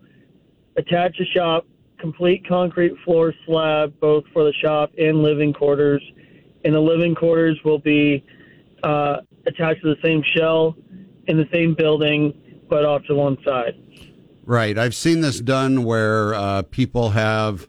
[0.76, 1.66] attach a shop,
[1.98, 6.02] complete concrete floor slab, both for the shop and living quarters.
[6.64, 8.24] And the living quarters will be
[8.84, 10.76] uh, attached to the same shell
[11.26, 13.74] in the same building, but off to one side.
[14.44, 14.76] Right.
[14.78, 17.68] I've seen this done where uh, people have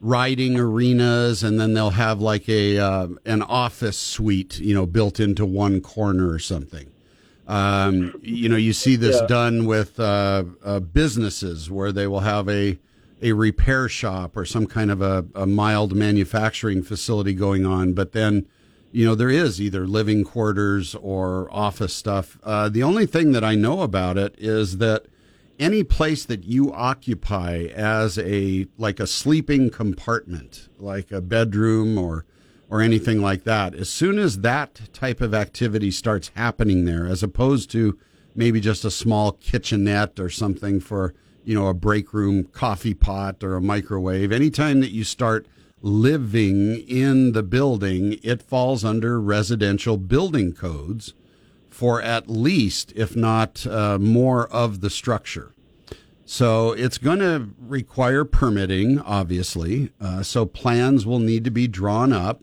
[0.00, 5.20] riding arenas, and then they'll have like a uh, an office suite, you know, built
[5.20, 6.90] into one corner or something.
[7.46, 9.26] Um, you know, you see this Yeah.
[9.26, 12.78] done with uh, uh, businesses where they will have a
[13.22, 18.12] a repair shop or some kind of a, a mild manufacturing facility going on, but
[18.12, 18.46] then
[18.92, 22.38] you know there is either living quarters or office stuff.
[22.42, 25.06] Uh, the only thing that I know about it is that
[25.58, 32.24] any place that you occupy as a like a sleeping compartment, like a bedroom or
[32.68, 37.22] or anything like that, as soon as that type of activity starts happening there, as
[37.22, 37.96] opposed to
[38.34, 41.14] maybe just a small kitchenette or something for
[41.44, 45.46] you know a break room coffee pot or a microwave, anytime that you start
[45.82, 51.14] living in the building, it falls under residential building codes
[51.76, 55.52] for at least, if not uh, more, of the structure.
[56.24, 59.90] So it's going to require permitting, obviously.
[60.00, 62.42] Uh, so plans will need to be drawn up,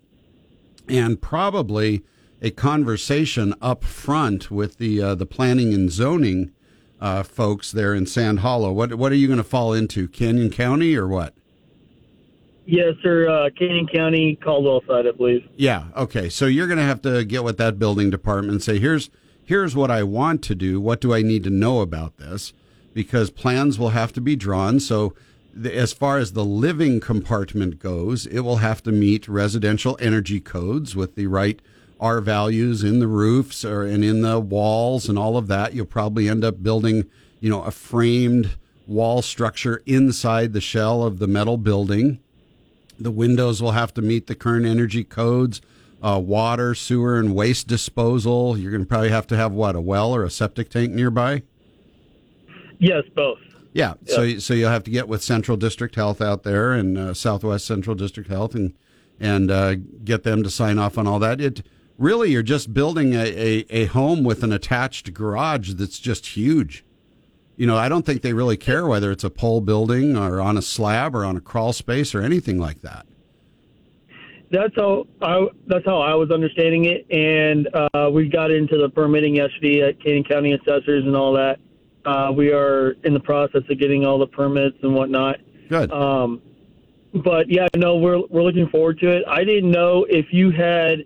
[0.87, 2.03] and probably
[2.43, 6.51] a conversation up front with the uh, the planning and zoning
[7.01, 8.71] uh, folks there in Sand Hollow.
[8.71, 11.33] What what are you going to fall into, Canyon County or what?
[12.65, 13.27] Yes, sir.
[13.27, 15.49] Uh, Canyon County, Caldwell side, I believe.
[15.55, 15.85] Yeah.
[15.97, 16.29] Okay.
[16.29, 19.09] So you're going to have to get with that building department and say, here's
[19.45, 20.79] here's what I want to do.
[20.79, 22.53] What do I need to know about this?
[22.93, 24.79] Because plans will have to be drawn.
[24.79, 25.13] So
[25.53, 30.39] the, as far as the living compartment goes, it will have to meet residential energy
[30.39, 31.61] codes with the right
[31.99, 35.73] R values in the roofs or and in the walls and all of that.
[35.73, 37.05] You'll probably end up building,
[37.39, 42.19] you know, a framed wall structure inside the shell of the metal building.
[42.99, 45.61] The windows will have to meet the current energy codes.
[46.03, 48.57] Uh, water, sewer, and waste disposal.
[48.57, 51.43] You're going to probably have to have what a well or a septic tank nearby.
[52.77, 53.39] Yes, both.
[53.71, 57.13] Yeah, so so you'll have to get with Central District Health out there and uh,
[57.13, 58.73] Southwest Central District Health and
[59.19, 61.41] and uh, get them to sign off on all that.
[61.41, 61.65] It
[61.97, 66.83] really you're just building a, a, a home with an attached garage that's just huge.
[67.55, 70.57] You know, I don't think they really care whether it's a pole building or on
[70.57, 73.05] a slab or on a crawl space or anything like that.
[74.53, 78.87] That's how I, that's how I was understanding it, and uh, we got into the
[78.87, 81.57] permitting yesterday at Canyon County assessors and all that.
[82.05, 85.37] Uh, we are in the process of getting all the permits and whatnot.
[85.69, 85.91] Good.
[85.91, 86.39] Um,
[87.15, 89.23] but yeah, no, we're we're looking forward to it.
[89.27, 90.99] I didn't know if you had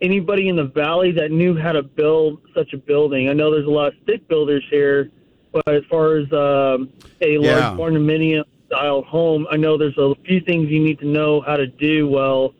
[0.00, 3.28] anybody in the valley that knew how to build such a building.
[3.28, 5.12] I know there's a lot of stick builders here,
[5.52, 7.76] but as far as um, a large Yeah.
[7.78, 11.66] condominium style home, I know there's a few things you need to know how to
[11.66, 12.54] do well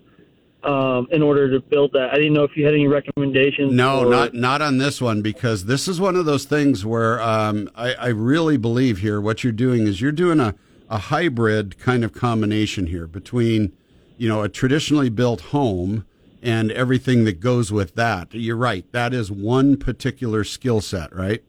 [0.62, 2.10] um, in order to build that.
[2.12, 3.72] I didn't know if you had any recommendations.
[3.72, 7.70] No, not not on this one because this is one of those things where um,
[7.76, 10.54] I, I really believe here what you're doing is you're doing a,
[10.90, 13.72] a hybrid kind of combination here between
[14.16, 16.04] you know a traditionally built home
[16.42, 18.34] and everything that goes with that.
[18.34, 18.90] You're right.
[18.92, 21.42] That is one particular skill set, right?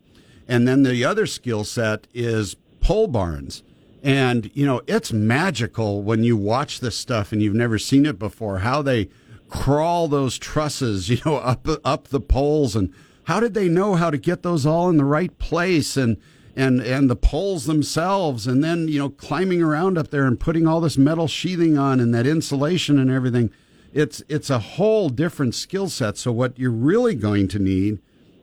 [0.47, 3.63] And then the other skill set is pole barns.
[4.03, 8.19] And, you know, it's magical when you watch this stuff and you've never seen it
[8.19, 9.09] before, how they
[9.49, 12.75] crawl those trusses, you know, up, up the poles.
[12.75, 16.17] And how did they know how to get those all in the right place and,
[16.55, 18.47] and, and the poles themselves?
[18.47, 21.99] And then, you know, climbing around up there and putting all this metal sheathing on
[21.99, 23.51] and that insulation and everything.
[23.93, 26.17] It's, it's a whole different skill set.
[26.17, 27.99] So what you're really going to need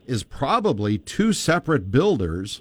[0.07, 2.61] is probably two separate builders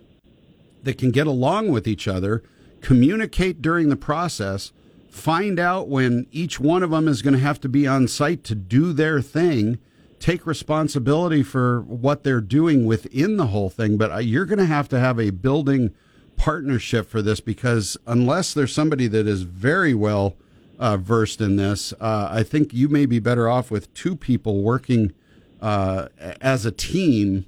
[0.84, 2.44] that can get along with each other,
[2.84, 4.72] communicate during the process,
[5.10, 8.44] find out when each one of them is going to have to be on site
[8.44, 9.80] to do their thing,
[10.20, 13.98] take responsibility for what they're doing within the whole thing.
[13.98, 15.92] But uh, you're going to have to have a building
[16.36, 20.36] partnership for this because unless there's somebody that is very well
[20.78, 24.62] uh, versed in this, uh, I think you may be better off with two people
[24.62, 25.14] working
[25.62, 26.10] uh,
[26.42, 27.46] as a team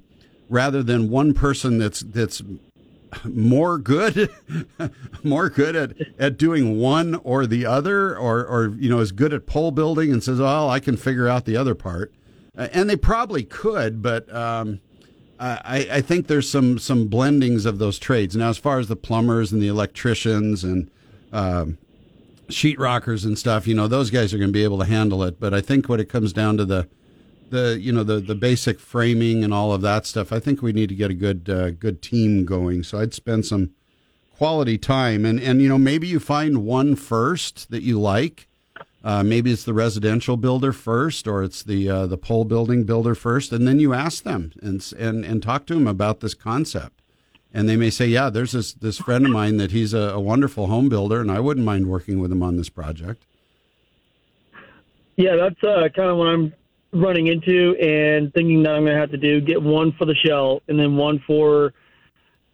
[0.50, 2.42] rather than one person that's that's
[3.24, 4.30] more good
[5.24, 9.34] more good at, at doing one or the other or or you know is good
[9.34, 12.14] at pole building and says oh I can figure out the other part.
[12.58, 14.80] And they probably could but um,
[15.40, 18.96] I, I think there's some some blendings of those trades now as far as the
[18.96, 20.90] plumbers and the electricians and
[21.34, 21.78] um,
[22.48, 25.40] sheetrockers and stuff you know those guys are going to be able to handle it.
[25.40, 26.88] But I think when it comes down to the
[27.56, 30.32] the you know the the basic framing and all of that stuff.
[30.32, 32.84] I think we need to get a good uh, good team going.
[32.84, 33.72] So I'd spend some
[34.38, 38.48] quality time and and you know maybe you find one first that you like.
[39.04, 43.14] Uh, maybe it's the residential builder first, or it's the uh, the pole building builder
[43.14, 47.02] first, and then you ask them and and and talk to them about this concept.
[47.54, 50.20] and they may say, "Yeah, there's this this friend of mine that he's a, a
[50.20, 53.24] wonderful home builder, and I wouldn't mind working with him on this project."
[55.16, 56.54] Yeah, that's uh, kind of what I'm
[56.96, 59.42] running into and thinking that I'm going to have to do.
[59.42, 61.74] Get one for the shell and then one for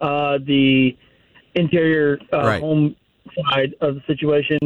[0.02, 0.98] uh, the
[1.56, 2.62] interior uh, Right.
[2.62, 2.96] home
[3.50, 4.60] side of the situation,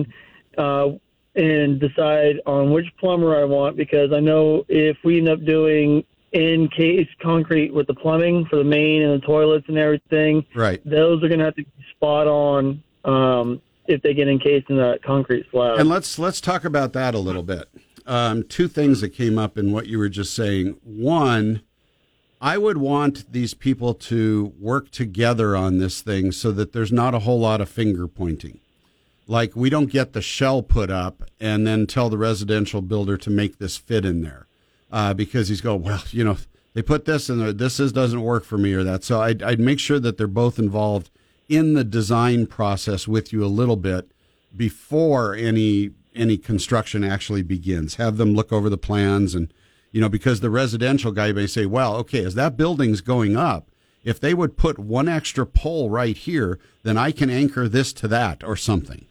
[0.57, 0.89] uh,
[1.35, 6.05] and decide on which plumber I want because I know if we end up doing
[6.31, 10.81] in case concrete with the plumbing for the main and the toilets and everything, Right.
[10.85, 14.77] those are going to have to be spot on um, if they get encased in
[14.77, 15.79] that concrete slab.
[15.79, 17.67] And let's let's talk about that a little bit.
[18.07, 20.77] Um, two things that came up in what you were just saying.
[20.83, 21.61] One,
[22.39, 27.15] I would want these people to work together on this thing so that there's not
[27.15, 28.59] a whole lot of finger pointing.
[29.27, 33.29] Like we don't get the shell put up and then tell the residential builder to
[33.29, 34.45] make this fit in there
[34.91, 36.37] uh, because he's going, well, you know,
[36.75, 37.53] they put this there.
[37.53, 39.03] This is, doesn't work for me or that.
[39.03, 41.09] So I'd, I'd make sure that they're both involved
[41.47, 44.11] in the design process with you a little bit
[44.55, 47.95] before any any construction actually begins.
[47.95, 49.53] Have them look over the plans and
[49.91, 53.69] you know because the residential guy may say, well, okay, as that building's going up,
[54.03, 58.07] if they would put one extra pole right here, then I can anchor this to
[58.09, 59.05] that or something.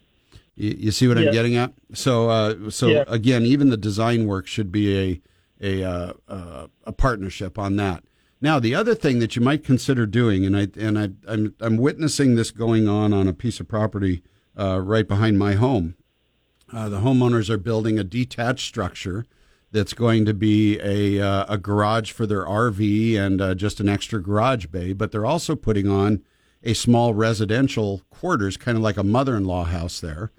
[0.55, 1.73] You, you see what I'm getting at?
[1.93, 3.03] So uh, so Yeah.
[3.07, 5.21] again, even the design work should be a
[5.61, 8.03] a uh, uh, a partnership on that.
[8.41, 11.77] Now, the other thing that you might consider doing, and I and I, I'm I'm
[11.77, 14.21] witnessing this going on on a piece of property
[14.59, 15.95] uh, right behind my home.
[16.73, 19.25] Uh, the homeowners are building a detached structure
[19.71, 23.89] that's going to be a uh, a garage for their RV and uh, just an
[23.89, 26.23] extra garage bay, but they're also putting on
[26.63, 30.31] a small residential quarters, kind of like a mother-in-law house there.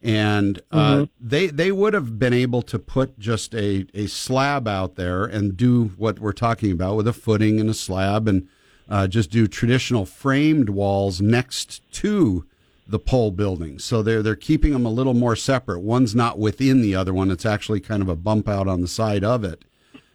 [0.00, 4.96] And uh, they they would have been able to put just a, a slab out
[4.96, 8.48] there and do what we're talking about with a footing and a slab and
[8.88, 12.44] uh, just do traditional framed walls next to
[12.86, 13.78] the pole building.
[13.78, 15.80] So they're they're keeping them a little more separate.
[15.80, 17.30] One's not within the other one.
[17.30, 19.64] It's actually kind of a bump out on the side of it.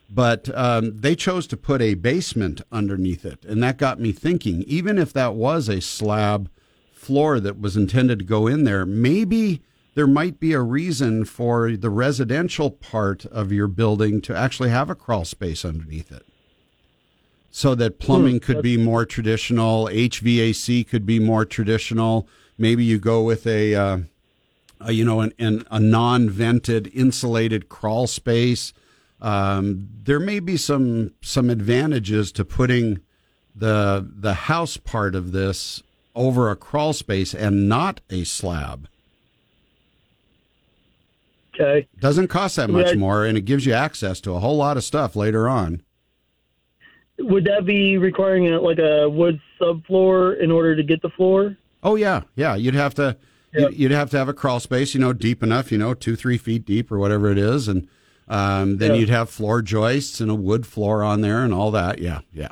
[0.09, 4.63] But um, they chose to put a basement underneath it, and that got me thinking.
[4.63, 6.49] Even if that was a slab
[6.93, 9.61] floor that was intended to go in there, maybe
[9.95, 14.89] there might be a reason for the residential part of your building to actually have
[14.89, 16.25] a crawl space underneath it
[17.57, 22.27] so that plumbing could be more traditional, HVAC could be more traditional.
[22.57, 23.97] Maybe you go with a, uh,
[24.79, 28.73] a you know, an, an, a non-vented, insulated crawl space.
[29.21, 32.99] Um, there may be some some advantages to putting
[33.55, 35.81] the the house part of this
[36.15, 38.87] over a crawl space and not a slab.
[41.53, 41.87] okay.
[41.99, 44.83] Doesn't cost that much more, and it gives you access to a whole lot of
[44.83, 45.81] stuff later on.
[47.19, 51.57] Would that be requiring a, like a wood subfloor in order to get the floor?
[51.87, 52.53] Oh yeah, yeah.
[52.55, 53.15] You'd have to
[53.53, 53.71] Yep.
[53.75, 56.37] you'd, have to have a crawl space, you know, deep enough, you know, two three
[56.37, 57.87] feet deep or whatever it is, and
[58.27, 58.99] um, then Yeah.
[58.99, 61.99] you'd have floor joists and a wood floor on there and all that.
[61.99, 62.51] Yeah, yeah.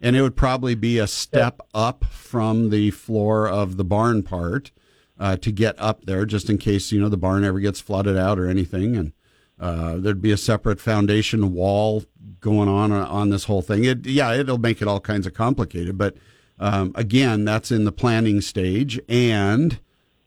[0.00, 4.70] And it would probably be a step up from the floor of the barn part
[5.18, 8.16] uh, to get up there, just in case you know the barn ever gets flooded
[8.16, 9.12] out or anything, and
[9.58, 12.04] uh, there'd be a separate foundation wall
[12.40, 13.82] going on uh, on this whole thing.
[13.84, 16.16] It, yeah, it'll make it all kinds of complicated, but
[16.58, 19.78] um, again, that's in the planning stage, and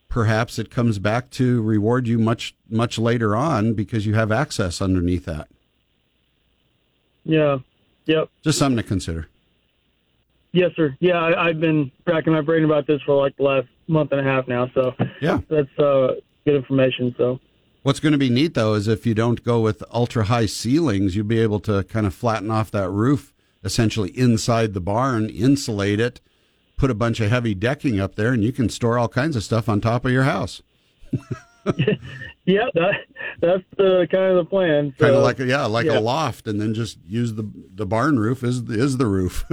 [0.08, 4.82] perhaps it comes back to reward you much much later on because you have access
[4.82, 5.48] underneath that.
[7.24, 7.60] Yeah.
[8.06, 8.30] Yep.
[8.44, 9.28] Just something to consider.
[10.52, 10.96] Yes, sir.
[11.00, 14.22] Yeah, I, I've been cracking my brain about this for like the last month and
[14.22, 15.42] a half now, so Yeah.
[15.48, 16.16] that's uh,
[16.46, 17.14] good information.
[17.18, 17.40] So.
[17.84, 21.16] What's going to be neat though is if you don't go with ultra high ceilings,
[21.16, 23.32] you'll be able to kind of flatten off that roof
[23.64, 26.22] essentially inside the barn, insulate it,
[26.78, 29.44] put a bunch of heavy decking up there, and you can store all kinds of
[29.44, 30.62] stuff on top of your house.
[32.46, 32.94] Yeah, that
[33.42, 34.92] that's the kind of the plan.
[34.98, 36.00] So, kind of like a, yeah, like yeah.
[36.00, 39.46] a loft, and then just use the the barn roof is is the roof.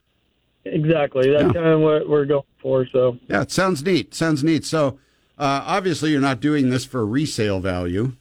[0.66, 1.30] exactly.
[1.30, 1.52] That's Yeah.
[1.54, 2.86] kind of what we're going for.
[2.86, 3.18] So.
[3.28, 4.14] yeah, it sounds neat.
[4.14, 4.66] Sounds neat.
[4.66, 4.98] So
[5.38, 8.12] uh, obviously, you're not doing this for resale value.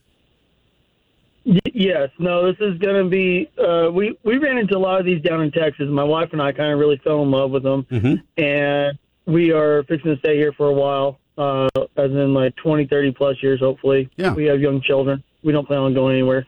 [1.45, 3.49] Yes, no, this is going to be.
[3.57, 5.85] Uh, we we ran into a lot of these down in Texas.
[5.89, 8.41] My wife and I kind of really fell in love with them, Mm-hmm.
[8.43, 11.67] and we are fixing to stay here for a while, uh,
[11.97, 14.09] as in like 20, 30 plus years, hopefully.
[14.17, 14.33] Yeah.
[14.33, 15.23] we have young children.
[15.43, 16.45] We don't plan on going anywhere.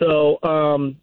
[0.00, 0.96] So, um,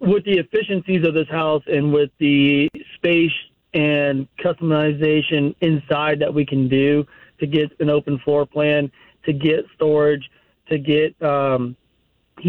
[0.00, 3.32] with the efficiencies of this house and with the space
[3.74, 7.06] and customization inside that we can do
[7.38, 8.90] to get an open floor plan,
[9.24, 10.28] to get storage,
[10.70, 11.76] to get um,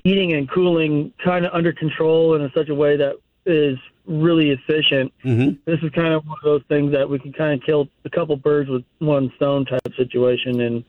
[0.03, 3.15] heating and cooling kind of under control in such a way that
[3.45, 3.77] is
[4.07, 5.11] really efficient.
[5.23, 5.57] Mhm.
[5.65, 8.09] This is kind of one of those things that we can kind of kill a
[8.09, 10.83] couple birds with one stone type situation, and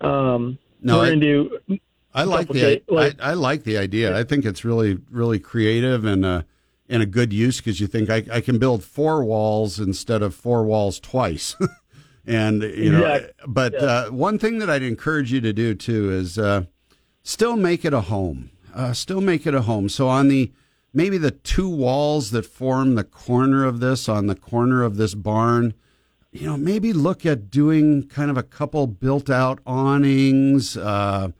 [0.00, 1.58] um, No, we're I- gonna do.
[2.14, 4.16] I like the like- I, I like the idea.
[4.16, 6.42] I think it's really really creative and uh
[6.88, 10.34] and a good use because you think I, I can build four walls instead of
[10.34, 11.54] four walls twice.
[12.26, 13.32] and you know, Exactly.
[13.46, 16.64] but uh, one thing that I'd encourage you to do too is uh,
[17.28, 18.50] still make it a home.
[18.74, 19.90] Uh, still make it a home.
[19.90, 20.50] So on the
[20.94, 25.14] maybe the two walls that form the corner of this on the corner of this
[25.14, 25.74] barn,
[26.32, 30.76] you know, maybe look at doing kind of a couple built out awnings.
[30.76, 31.32] Uh,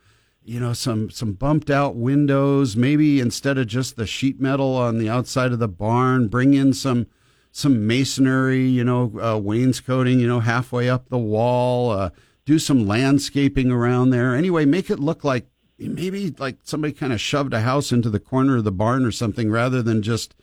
[0.45, 4.97] you know some some bumped out windows maybe instead of just the sheet metal on
[4.97, 7.07] the outside of the barn bring in some
[7.53, 12.09] some masonry you know uh, wainscoting you know halfway up the wall uh,
[12.47, 15.45] do some landscaping around there anyway make it look like
[15.79, 19.13] maybe like somebody kind of shoved a house into the corner of the barn or
[19.13, 20.35] something rather than just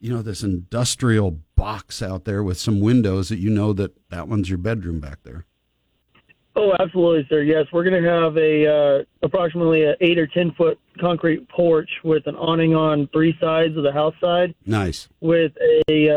[0.00, 4.28] you know this industrial box out there with some windows that you know that that
[4.28, 5.44] one's your bedroom back there.
[6.56, 7.42] Oh, absolutely, sir.
[7.42, 11.88] Yes, we're going to have a uh, approximately a eight or ten foot concrete porch
[12.02, 15.08] with an awning on three sides of the house side, nice.
[15.20, 15.52] With
[15.88, 16.10] a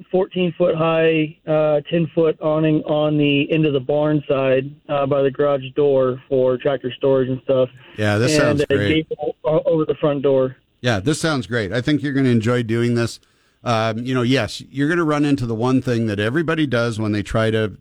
[0.00, 4.74] uh, fourteen foot high, uh, ten foot awning on the end of the barn side
[4.88, 7.68] uh, by the garage door for tractor storage and stuff.
[7.96, 9.06] yeah this and sounds great
[9.44, 10.56] over the front door.
[10.80, 11.72] Yeah, this sounds great.
[11.72, 13.20] I think you're going to enjoy doing this.
[13.62, 16.98] Um, you know, yes, you're going to run into the one thing that everybody does
[16.98, 17.76] when they try to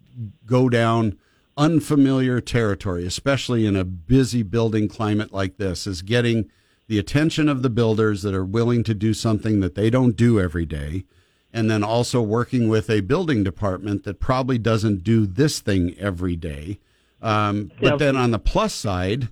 [0.45, 1.17] go down
[1.57, 6.49] unfamiliar territory, especially in a busy building climate like this, is getting
[6.88, 10.39] the attention of the builders that are willing to do something that they don't do
[10.39, 11.05] every day.
[11.52, 16.36] And then also working with a building department that probably doesn't do this thing every
[16.36, 16.80] day.
[17.22, 19.30] Um, but then on the plus side,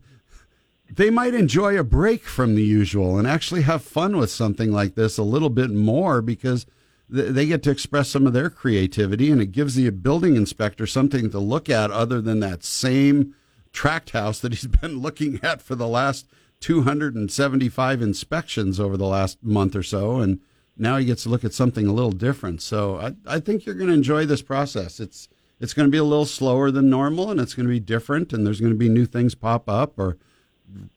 [0.90, 4.96] they might enjoy a break from the usual and actually have fun with something like
[4.96, 6.66] this a little bit more because
[7.14, 10.88] th- they get to express some of their creativity and it gives the building inspector
[10.88, 13.36] something to look at other than that same
[13.74, 16.26] tract house that he's been looking at for the last
[16.62, 20.40] 275 inspections over the last month or so and
[20.78, 23.76] now he gets to look at something a little different so i, I think you're
[23.76, 27.32] going to enjoy this process it's it's going to be a little slower than normal
[27.32, 29.98] and it's going to be different and there's going to be new things pop up
[29.98, 30.18] or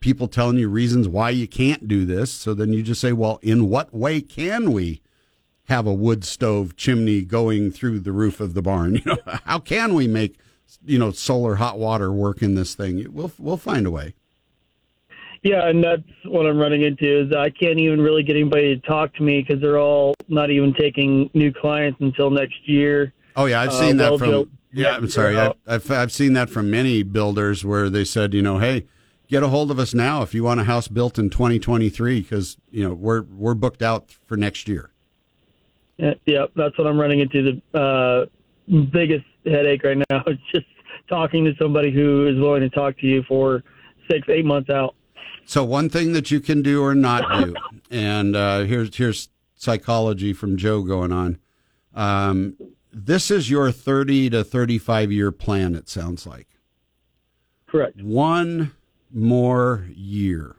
[0.01, 2.33] people telling you reasons why you can't do this.
[2.33, 5.01] So then you just say, well, in what way can we
[5.65, 8.97] have a wood stove chimney going through the roof of the barn?
[9.05, 10.39] You know, how can we make
[10.85, 13.07] you know solar hot water work in this thing?
[13.13, 14.15] We'll we'll find a way.
[15.43, 18.87] Yeah, and that's what I'm running into is I can't even really get anybody to
[18.87, 23.15] talk to me because they're all not even taking new clients until next year.
[23.37, 24.51] Oh yeah, I've Uh, seen that from.
[24.73, 25.37] Yeah, I'm sorry.
[25.39, 28.87] I've, I've I've seen that from many builders where they said, you know, hey,
[29.29, 32.59] get a hold of us now if you want a house built in 2023 because
[32.71, 34.91] you know we're we're booked out for next year.
[35.97, 37.61] Yeah, yeah, that's what I'm running into.
[37.73, 38.27] The uh,
[38.93, 40.67] biggest headache right now is just
[41.09, 43.63] talking to somebody who is willing to talk to you for
[44.11, 44.95] six, eight months out.
[45.51, 47.57] So one thing that you can do or not do,
[47.91, 51.41] and uh, here's here's psychology from Joe going on.
[51.93, 52.57] Um,
[52.93, 55.75] this is your 30 to 35 year plan.
[55.75, 56.47] It sounds like
[57.67, 58.01] Correct.
[58.01, 58.71] one
[59.13, 60.55] more year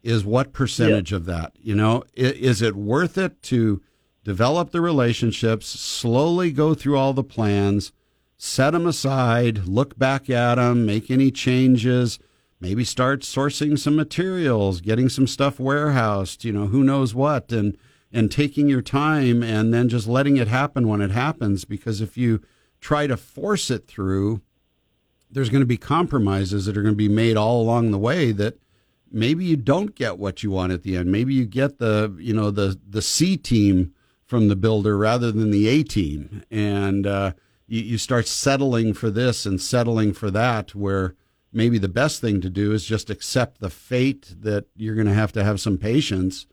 [0.00, 1.54] is what percentage of that?
[1.60, 3.82] You know, is it worth it to
[4.22, 7.90] develop the relationships, slowly go through all the plans,
[8.36, 12.20] set them aside, look back at them, make any changes,
[12.60, 17.76] maybe start sourcing some materials, getting some stuff warehoused, you know, who knows what, and
[18.12, 22.16] and taking your time and then just letting it happen when it happens because if
[22.16, 22.40] you
[22.80, 24.40] try to force it through
[25.30, 28.32] there's going to be compromises that are going to be made all along the way
[28.32, 28.58] that
[29.10, 31.10] maybe you don't get what you want at the end.
[31.10, 33.92] Maybe you get the you know the the C team
[34.24, 37.32] from the builder rather than the A team, and uh,
[37.66, 40.74] you, you start settling for this and settling for that.
[40.74, 41.14] Where
[41.52, 45.14] maybe the best thing to do is just accept the fate that you're going to
[45.14, 46.46] have to have some patience.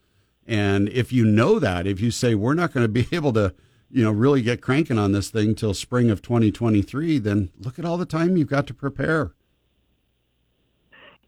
[0.46, 3.54] And if you know that, if you say we're not going to be able to
[3.94, 7.86] you know, really get cranking on this thing till spring of 2023, then look at
[7.86, 9.34] all the time you've got to prepare.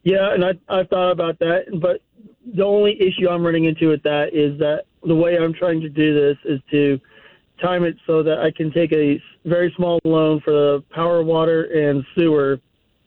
[0.02, 2.02] Yeah, and I I thought about that, but
[2.56, 5.90] the only issue I'm running into with that is that the way I'm trying to
[5.90, 7.00] do this is to
[7.62, 11.64] time it so that I can take a very small loan for the power, water,
[11.66, 12.60] and sewer,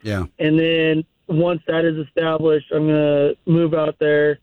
[0.02, 0.24] Yeah.
[0.38, 4.38] and then once that is established, I'm gonna move out there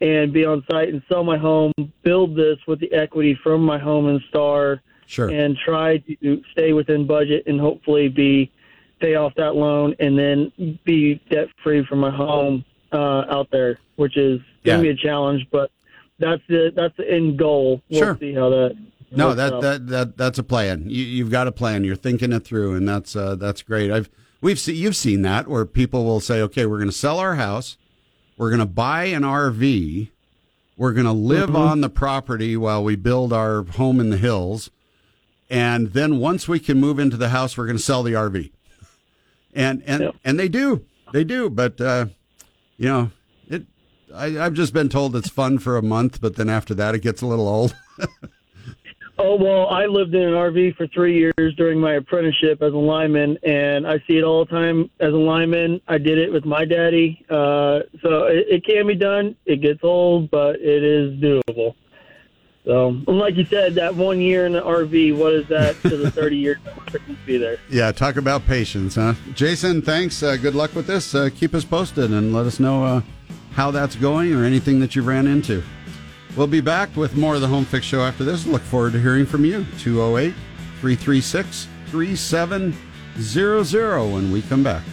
[0.00, 1.72] and be on site and sell my home,
[2.02, 5.28] build this with the equity from my home and star, Sure.
[5.30, 8.50] and try to stay within budget and hopefully be
[9.00, 10.52] pay off that loan and then
[10.84, 14.76] be debt free from my home uh, out there, which is going Yeah.
[14.76, 15.46] to be a challenge.
[15.50, 15.70] But
[16.18, 17.80] that's the that's the end goal.
[17.88, 18.16] We'll Sure.
[18.20, 18.76] see how that.
[19.10, 19.62] No, that, out.
[19.62, 20.84] that that that's a plan.
[20.88, 21.84] You, you've got a plan.
[21.84, 23.90] You're thinking it through, and that's uh, that's great.
[23.90, 27.18] I've we've seen you've seen that where people will say, okay, we're going to sell
[27.18, 27.76] our house,
[28.36, 30.10] we're going to buy an RV,
[30.76, 34.70] we're going to live on the property while we build our home in the hills,
[35.50, 38.50] and then once we can move into the house, we're going to sell the RV,
[39.54, 42.06] and and and they do, they do, but uh,
[42.76, 43.10] you know
[43.48, 43.66] it.
[44.14, 47.00] I, I've just been told it's fun for a month, but then after that, it
[47.00, 47.76] gets a little old.
[49.20, 52.76] Oh well, I lived in an RV for three years during my apprenticeship as a
[52.76, 55.80] lineman, and I see it all the time as a lineman.
[55.88, 59.34] I did it with my daddy, uh, so it, it can be done.
[59.44, 61.74] It gets old, but it is doable.
[62.64, 66.12] So, like you said, that one year in the RV, what is that to the
[66.12, 66.58] thirty years
[66.92, 67.58] to be there?
[67.70, 69.14] Yeah, talk about patience, huh?
[69.34, 70.22] Jason, thanks.
[70.22, 71.12] Uh, good luck with this.
[71.12, 73.02] Uh, keep us posted and let us know uh,
[73.52, 75.64] how that's going or anything that you've ran into.
[76.38, 78.46] We'll be back with more of the Home Fix Show after this.
[78.46, 79.66] Look forward to hearing from you.
[79.80, 80.32] 208
[80.80, 84.84] 336 3700 when we come back.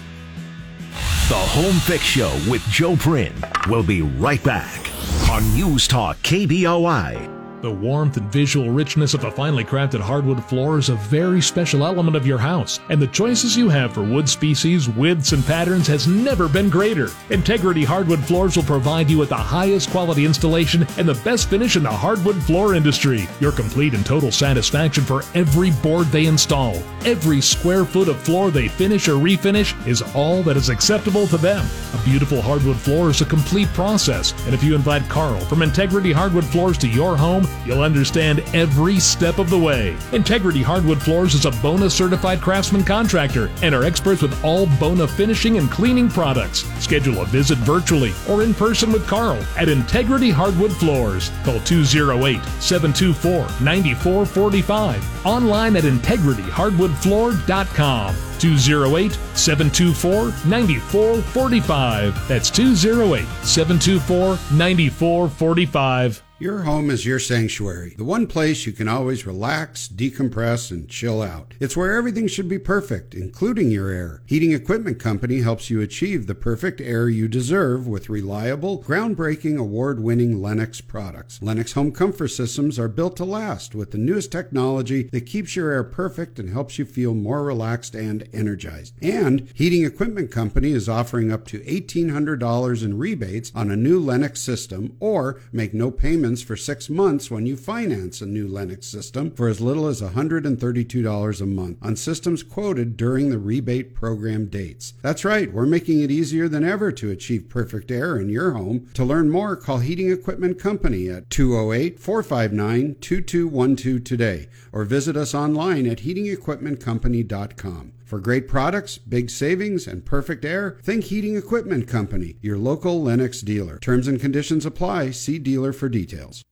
[1.30, 3.36] The Home Fix Show with Joe Prin
[3.68, 4.90] We'll be right back
[5.30, 7.35] on News Talk KBOI.
[7.66, 11.84] The warmth and visual richness of a finely crafted hardwood floor is a very special
[11.84, 15.88] element of your house, and the choices you have for wood species, widths, and patterns
[15.88, 17.10] has never been greater.
[17.32, 21.76] Integrity Hardwood Floors will provide you with the highest quality installation and the best finish
[21.76, 23.28] in the hardwood floor industry.
[23.40, 26.76] Your complete and total satisfaction for every board they install.
[27.04, 31.38] Every square foot of floor they finish or refinish is all that is acceptable to
[31.38, 31.66] them.
[31.96, 36.12] A beautiful hardwood floor is a complete process, and if you invite Carl from Integrity
[36.12, 39.96] Hardwood Floors to your home, you'll understand every step of the way.
[40.12, 45.08] Integrity Hardwood Floors is a Bona certified craftsman contractor and are experts with all Bona
[45.08, 46.64] finishing and cleaning products.
[46.80, 51.30] Schedule a visit virtually or in person with Carl at Integrity Hardwood Floors.
[51.44, 55.26] Call 208 724 9445.
[55.26, 58.16] Online at integrityhardwoodfloor.com.
[58.40, 62.28] 208 724 9445.
[62.28, 66.25] That's 208 724 9445.
[66.38, 71.22] Your home is your sanctuary, the one place you can always relax, decompress, and chill
[71.22, 71.54] out.
[71.62, 74.22] It's where everything should be perfect, including your air.
[74.26, 80.02] Heating Equipment Company helps you achieve the perfect air you deserve with reliable, groundbreaking, award
[80.02, 81.42] winning Lennox products.
[81.42, 85.72] Lennox home comfort systems are built to last with the newest technology that keeps your
[85.72, 88.94] air perfect and helps you feel more relaxed and energized.
[89.02, 94.42] And Heating Equipment Company is offering up to $1,800 in rebates on a new Lennox
[94.42, 95.92] system or make no
[96.26, 100.02] payments for six months when you finance a new Lennox system for as little as
[100.02, 104.96] $132 a month on systems quoted during the rebate program dates.
[105.04, 108.90] That's right, we're making it easier than ever to achieve perfect air in your home.
[108.96, 115.36] To learn more, call Heating Equipment Company at 208 459 2212 today or visit us
[115.36, 117.92] online at heatingequipmentcompany.com.
[118.06, 123.42] For great products, big savings, and perfect air, think Heating Equipment Company, your local Lennox
[123.42, 123.80] dealer.
[123.80, 125.10] Terms and conditions apply.
[125.10, 126.44] See dealer for details.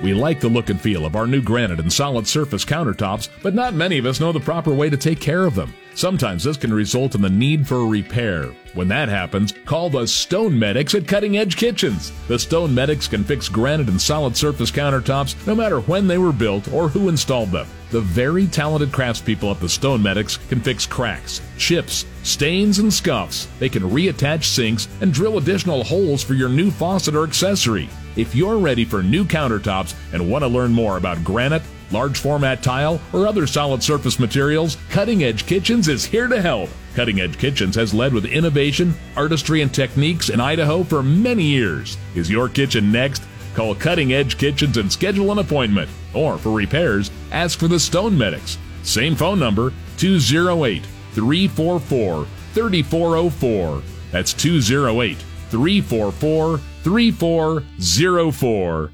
[0.00, 3.54] We like the look and feel of our new granite and solid surface countertops, but
[3.54, 5.74] not many of us know the proper way to take care of them.
[5.94, 8.44] Sometimes this can result in the need for a repair.
[8.74, 12.12] When that happens, call the Stone Medics at Cutting Edge Kitchens.
[12.28, 16.32] The Stone Medics can fix granite and solid surface countertops no matter when they were
[16.32, 17.66] built or who installed them.
[17.90, 23.48] The very talented craftspeople at the Stone Medics can fix cracks, chips, stains, and scuffs.
[23.58, 27.88] They can reattach sinks and drill additional holes for your new faucet or accessory.
[28.18, 31.62] If you're ready for new countertops and want to learn more about granite,
[31.92, 36.68] large format tile, or other solid surface materials, Cutting Edge Kitchens is here to help.
[36.96, 41.96] Cutting Edge Kitchens has led with innovation, artistry, and techniques in Idaho for many years.
[42.16, 43.22] Is your kitchen next?
[43.54, 45.88] Call Cutting Edge Kitchens and schedule an appointment.
[46.12, 48.58] Or for repairs, ask for the Stone Medics.
[48.82, 53.82] Same phone number 208 344 3404.
[54.10, 55.18] That's 208
[55.50, 58.92] 344 3404.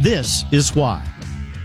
[0.00, 1.06] This is why.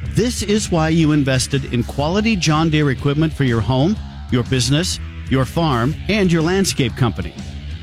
[0.09, 3.95] This is why you invested in quality John Deere equipment for your home,
[4.31, 4.99] your business,
[5.29, 7.33] your farm, and your landscape company.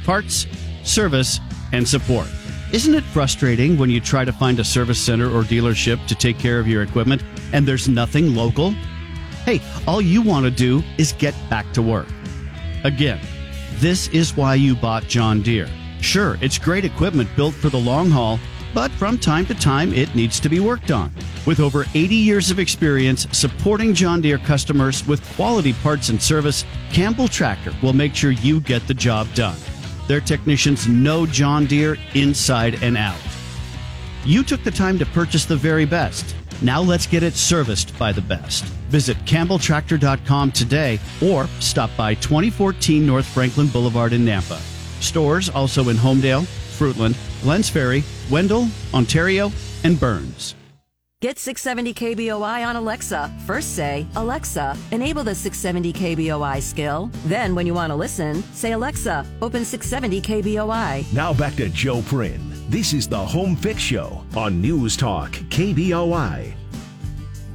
[0.05, 0.47] Parts,
[0.83, 1.41] service,
[1.73, 2.29] and support.
[2.73, 6.39] Isn't it frustrating when you try to find a service center or dealership to take
[6.39, 7.23] care of your equipment
[7.53, 8.71] and there's nothing local?
[9.45, 12.09] Hey, all you want to do is get back to work.
[12.83, 13.21] Again,
[13.81, 15.69] this is why you bought John Deere.
[16.01, 18.39] Sure, it's great equipment built for the long haul,
[18.73, 21.13] but from time to time it needs to be worked on.
[21.47, 26.65] With over 80 years of experience supporting John Deere customers with quality parts and service,
[26.93, 29.57] Campbell Tractor will make sure you get the job done.
[30.09, 33.21] Their technicians know John Deere inside and out.
[34.25, 36.35] You took the time to purchase the very best.
[36.63, 38.65] Now let's get it serviced by the best.
[38.91, 44.59] Visit CampbellTractor.com today or stop by 2014 North Franklin Boulevard in Nampa.
[45.03, 46.45] Stores also in Homedale,
[46.79, 49.53] Fruitland, Glenns Ferry, Wendell, Ontario,
[49.85, 50.55] and Burns.
[51.25, 53.33] Get 670 KBOI on Alexa.
[53.47, 57.11] First say, Alexa, enable the 670 KBOI skill.
[57.25, 61.11] Then, when you want to listen, say, Alexa, open 670 KBOI.
[61.15, 62.54] Now back to Joe Prin.
[62.71, 66.55] This is the Home Fix Show on News Talk KBOI.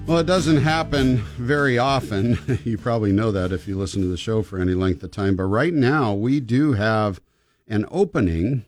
[0.05, 2.37] Well, it doesn't happen very often.
[2.63, 5.35] you probably know that if you listen to the show for any length of time.
[5.35, 7.19] But right now, we do have
[7.67, 8.65] an opening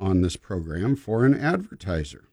[0.00, 2.24] on this program for an advertiser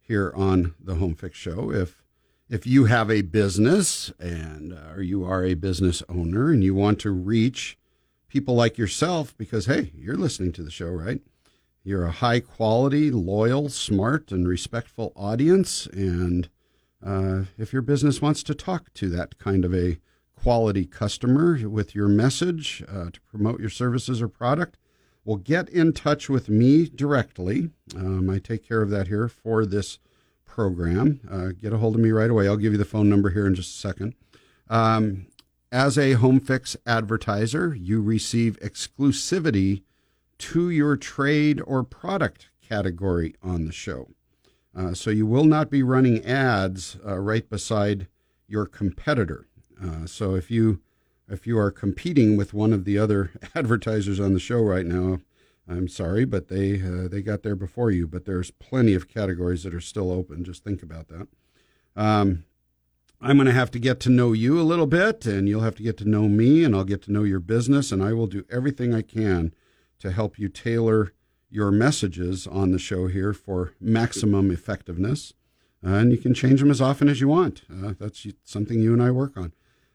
[0.00, 1.70] here on the Home Fix Show.
[1.70, 2.02] If
[2.48, 6.74] if you have a business and uh, or you are a business owner and you
[6.74, 7.76] want to reach
[8.26, 11.20] people like yourself, because hey, you're listening to the show, right?
[11.86, 16.48] You're a high quality, loyal, smart, and respectful audience, and
[17.00, 19.98] uh, if your business wants to talk to that kind of a
[20.34, 24.76] quality customer with your message uh, to promote your services or product,
[25.24, 27.70] well, get in touch with me directly.
[27.94, 30.00] Um, I take care of that here for this
[30.44, 31.20] program.
[31.30, 32.48] Uh, get a hold of me right away.
[32.48, 34.14] I'll give you the phone number here in just a second.
[34.68, 35.28] Um,
[35.70, 39.82] as a Home Fix advertiser, you receive exclusivity
[40.38, 44.08] to your trade or product category on the show.
[44.74, 48.08] Uh, so you will not be running ads uh, right beside
[48.46, 49.46] your competitor.
[49.82, 50.80] Uh, so if you
[51.28, 55.18] if you are competing with one of the other advertisers on the show right now,
[55.68, 58.06] I'm sorry, but they uh, they got there before you.
[58.06, 60.44] But there's plenty of categories that are still open.
[60.44, 61.28] Just think about that.
[61.96, 62.44] Um,
[63.20, 65.74] I'm going to have to get to know you a little bit, and you'll have
[65.76, 68.26] to get to know me, and I'll get to know your business, and I will
[68.26, 69.54] do everything I can
[70.00, 71.12] to help you tailor
[71.50, 75.32] your messages on the show here for maximum effectiveness.
[75.84, 77.62] Uh, and you can change them as often as you want.
[77.70, 79.52] Uh, that's something you and I work on.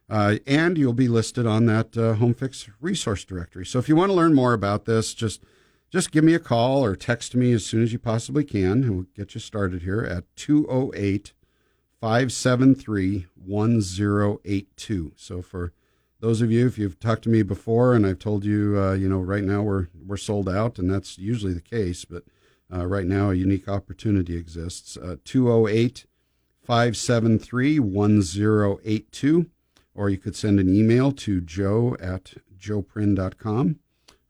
[0.10, 3.66] Uh, and you'll be listed on that uh, HomeFix resource directory.
[3.66, 5.42] So if you want to learn more about this, just
[5.90, 8.96] just give me a call or text me as soon as you possibly can, and
[8.96, 11.34] we'll get you started here at 208
[12.00, 15.12] 573 1082.
[15.18, 15.74] So for
[16.22, 19.10] those of you, if you've talked to me before and I've told you, uh, you
[19.10, 22.24] know, right now we're we're sold out, and that's usually the case, but
[22.74, 24.96] uh, right now a unique opportunity exists.
[24.98, 26.06] Uh, 208
[26.64, 29.50] 573 1082
[29.94, 33.78] or you could send an email to joe at joeprin.com.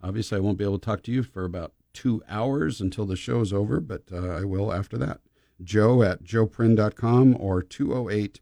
[0.02, 3.16] Obviously, I won't be able to talk to you for about two hours until the
[3.16, 5.20] show is over, but uh, I will after that.
[5.62, 8.42] Joe at joeprin.com or 208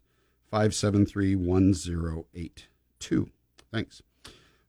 [0.50, 3.30] 573 1082.
[3.72, 4.02] Thanks.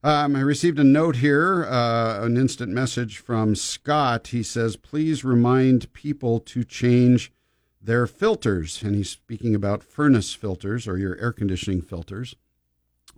[0.03, 4.27] Um, I received a note here, uh, an instant message from Scott.
[4.27, 7.31] He says, please remind people to change
[7.79, 8.81] their filters.
[8.81, 12.35] And he's speaking about furnace filters or your air conditioning filters.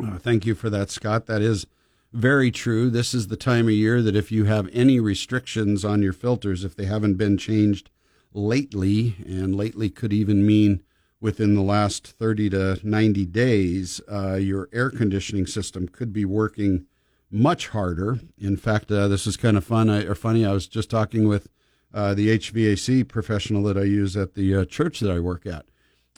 [0.04, 1.26] Uh, thank you for that, Scott.
[1.28, 1.68] That is
[2.12, 2.90] very true.
[2.90, 6.64] This is the time of year that if you have any restrictions on your filters,
[6.64, 7.90] if they haven't been changed
[8.34, 10.82] lately, and lately could even mean
[11.24, 16.86] within the last 30 to 90 days, uh, your air conditioning system could be working
[17.32, 18.20] much harder.
[18.38, 20.46] In fact, uh, this is kind of fun I, or funny.
[20.46, 21.48] I was just talking with
[21.94, 25.66] uh, the HVAC professional that I use at the uh, church that I work at,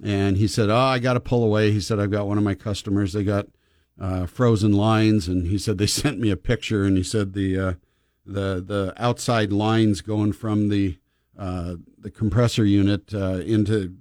[0.04, 2.44] and he said, "Oh, I got to pull away." He said, "I've got one of
[2.44, 3.14] my customers.
[3.14, 3.46] They got
[4.00, 7.60] uh, frozen lines, and he said they sent me a picture, and he said the
[7.60, 7.74] uh,
[8.26, 10.98] the the outside lines going from the
[11.38, 13.98] the compressor unit into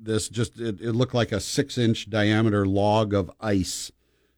[0.00, 3.90] this just it, it looked like a six inch diameter log of ice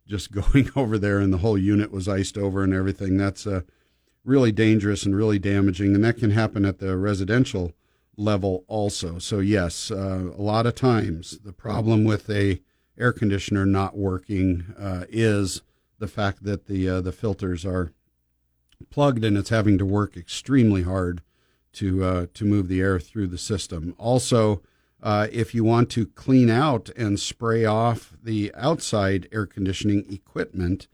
[0.06, 3.16] just going over there, and the whole unit was iced over and everything.
[3.16, 3.62] That's uh,
[4.24, 7.72] really dangerous and really damaging, and that can happen at the residential
[8.16, 9.18] level also.
[9.18, 12.60] So yes, uh, a lot of times the problem with a
[12.98, 15.62] air conditioner not working uh, is
[15.98, 17.92] the fact that the uh, the filters are
[18.90, 21.22] plugged and it's having to work extremely hard
[21.72, 23.94] to uh, to move the air through the system.
[23.98, 24.62] Also,
[25.02, 30.88] uh, if you want to clean out and spray off the outside air conditioning equipment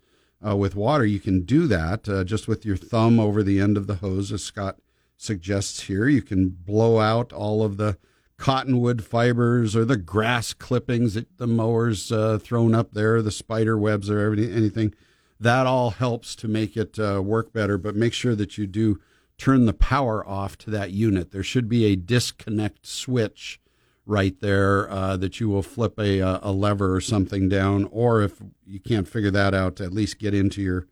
[0.47, 3.77] uh, with water, you can do that uh, just with your thumb over the end
[3.77, 4.79] of the hose, as Scott
[5.17, 6.09] suggests here.
[6.09, 7.99] You can blow out all of the
[8.37, 13.79] cottonwood fibers or the grass clippings that the mowers uh, thrown up there, the spider
[13.79, 14.95] webs or anything.
[15.41, 19.01] That all helps to make it uh, work better, but make sure that you do
[19.39, 21.31] turn the power off to that unit.
[21.31, 23.61] There should be a disconnect switch
[24.07, 28.41] right there uh, that you will flip a, a lever or something down, or if
[28.65, 30.87] you can't figure that out, at least get into your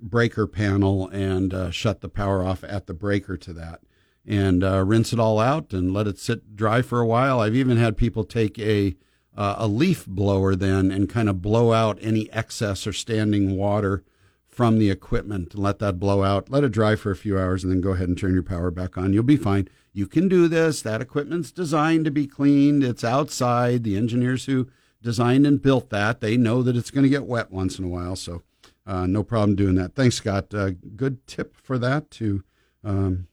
[0.00, 3.80] breaker panel and uh, shut the power off at the breaker to that.
[4.26, 7.40] and uh, rinse it all out and let it sit dry for a while.
[7.40, 8.96] I've even had people take a
[9.36, 14.04] uh, a leaf blower then and kind of blow out any excess or standing water
[14.46, 16.48] from the equipment and let that blow out.
[16.48, 18.70] Let it dry for a few hours and then go ahead and turn your power
[18.70, 19.12] back on.
[19.12, 19.68] You'll be fine.
[19.96, 20.82] You can do this.
[20.82, 22.82] That equipment's designed to be cleaned.
[22.82, 23.84] It's outside.
[23.84, 24.68] The engineers who
[25.00, 27.88] designed and built that, they know that it's going to get wet once in a
[27.88, 28.16] while.
[28.16, 28.42] So
[28.84, 29.94] uh, no problem doing that.
[29.94, 30.52] Thanks, Scott.
[30.52, 32.42] Uh, good tip for that to
[32.82, 33.28] um,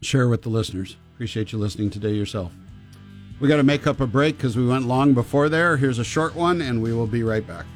[0.00, 0.96] share with the listeners.
[1.14, 2.52] Appreciate you listening today yourself.
[3.40, 5.76] We got to make up a break because we went long before there.
[5.76, 7.66] Here's a short one, and we will be right back.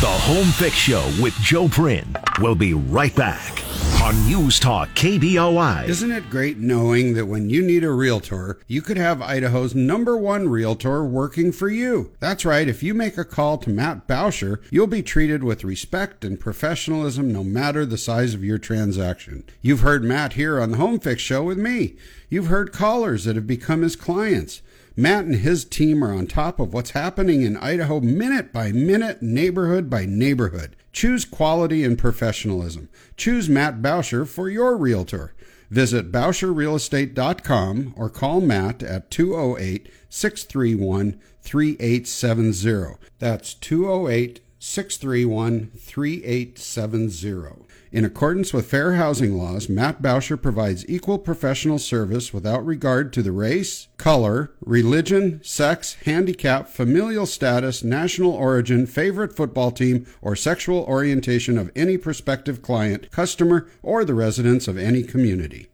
[0.00, 2.16] The Home Fix Show with Joe Prin.
[2.40, 3.62] We'll be right back
[4.02, 5.86] on News Talk KBOI.
[5.88, 10.16] Isn't it great knowing that when you need a realtor, you could have Idaho's number
[10.16, 12.10] one realtor working for you?
[12.18, 12.66] That's right.
[12.66, 17.32] If you make a call to Matt Bauscher, you'll be treated with respect and professionalism
[17.32, 19.44] no matter the size of your transaction.
[19.60, 21.94] You've heard Matt here on the Home Fix Show with me.
[22.28, 24.62] You've heard callers that have become his clients.
[24.96, 29.22] Matt and his team are on top of what's happening in Idaho minute by minute,
[29.22, 30.74] neighborhood by neighborhood.
[30.92, 32.88] Choose quality and professionalism.
[33.16, 35.32] Choose Matt Bauscher for your realtor.
[35.70, 42.98] Visit BauscherRealEstate.com or call Matt at 208 631 3870.
[43.18, 47.64] That's 208 631 3870.
[47.92, 53.22] In accordance with fair housing laws, Matt Bauscher provides equal professional service without regard to
[53.22, 60.84] the race, color, religion, sex, handicap, familial status, national origin, favorite football team, or sexual
[60.84, 65.68] orientation of any prospective client, customer, or the residents of any community.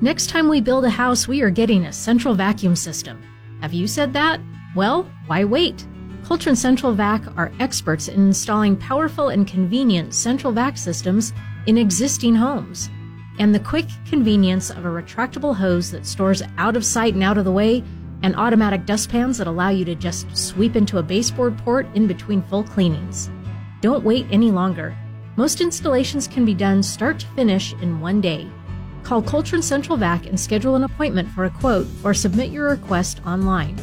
[0.00, 3.22] Next time we build a house, we are getting a central vacuum system.
[3.60, 4.40] Have you said that?
[4.74, 5.86] Well, why wait?
[6.24, 11.32] Coltrane Central Vac are experts in installing powerful and convenient central vac systems
[11.70, 12.90] in existing homes.
[13.38, 17.38] And the quick convenience of a retractable hose that stores out of sight and out
[17.38, 17.84] of the way,
[18.22, 22.42] and automatic dustpans that allow you to just sweep into a baseboard port in between
[22.42, 23.30] full cleanings.
[23.82, 24.98] Don't wait any longer.
[25.36, 28.50] Most installations can be done start to finish in one day.
[29.04, 33.20] Call Coltrane Central Vac and schedule an appointment for a quote or submit your request
[33.24, 33.78] online.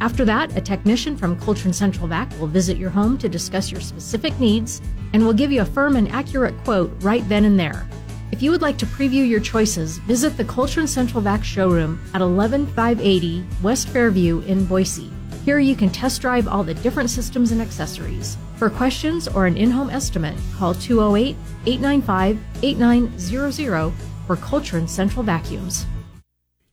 [0.00, 3.80] After that, a technician from Coltrane Central Vac will visit your home to discuss your
[3.80, 4.82] specific needs
[5.12, 7.88] and will give you a firm and accurate quote right then and there.
[8.32, 12.20] If you would like to preview your choices, visit the Coltrane Central Vac showroom at
[12.20, 15.10] 11580 West Fairview in Boise.
[15.44, 18.36] Here you can test drive all the different systems and accessories.
[18.56, 21.36] For questions or an in home estimate, call 208
[21.66, 23.92] 895 8900
[24.26, 25.86] for Coltrane Central Vacuums.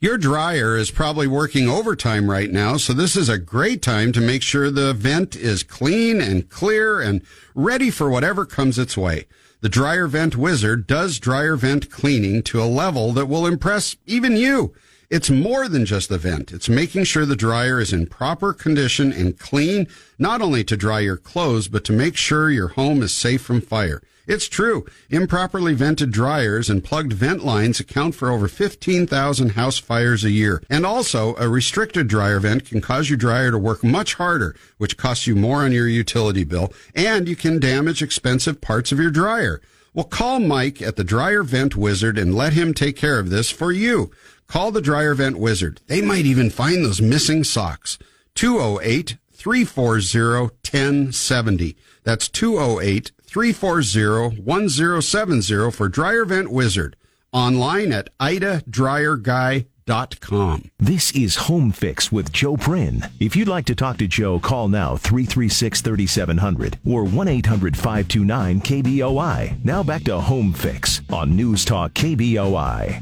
[0.01, 4.19] Your dryer is probably working overtime right now, so this is a great time to
[4.19, 7.21] make sure the vent is clean and clear and
[7.53, 9.27] ready for whatever comes its way.
[9.59, 14.35] The Dryer Vent Wizard does dryer vent cleaning to a level that will impress even
[14.35, 14.73] you.
[15.11, 16.51] It's more than just the vent.
[16.51, 19.87] It's making sure the dryer is in proper condition and clean,
[20.17, 23.61] not only to dry your clothes, but to make sure your home is safe from
[23.61, 24.01] fire.
[24.27, 24.85] It's true.
[25.09, 30.61] Improperly vented dryers and plugged vent lines account for over 15,000 house fires a year.
[30.69, 34.97] And also, a restricted dryer vent can cause your dryer to work much harder, which
[34.97, 39.11] costs you more on your utility bill, and you can damage expensive parts of your
[39.11, 39.61] dryer.
[39.93, 43.49] Well, call Mike at the Dryer Vent Wizard and let him take care of this
[43.49, 44.11] for you.
[44.47, 45.81] Call the Dryer Vent Wizard.
[45.87, 47.97] They might even find those missing socks.
[48.35, 51.75] 208 340 1070.
[52.03, 56.97] That's 208 340 1070 for Dryer Vent Wizard.
[57.31, 60.71] Online at idadryerguy.com.
[60.77, 63.05] This is Home Fix with Joe Prin.
[63.21, 68.59] If you'd like to talk to Joe, call now 336 3700 or 1 800 529
[68.59, 69.63] KBOI.
[69.63, 73.01] Now back to Home Fix on News Talk KBOI.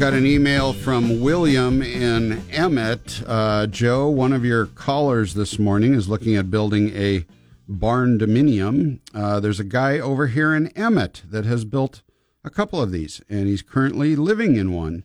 [0.00, 3.22] Got an email from William in Emmett.
[3.26, 7.26] Uh, Joe, one of your callers this morning, is looking at building a
[7.68, 9.00] barndominium.
[9.14, 12.00] Uh, there's a guy over here in Emmett that has built
[12.42, 15.04] a couple of these, and he's currently living in one.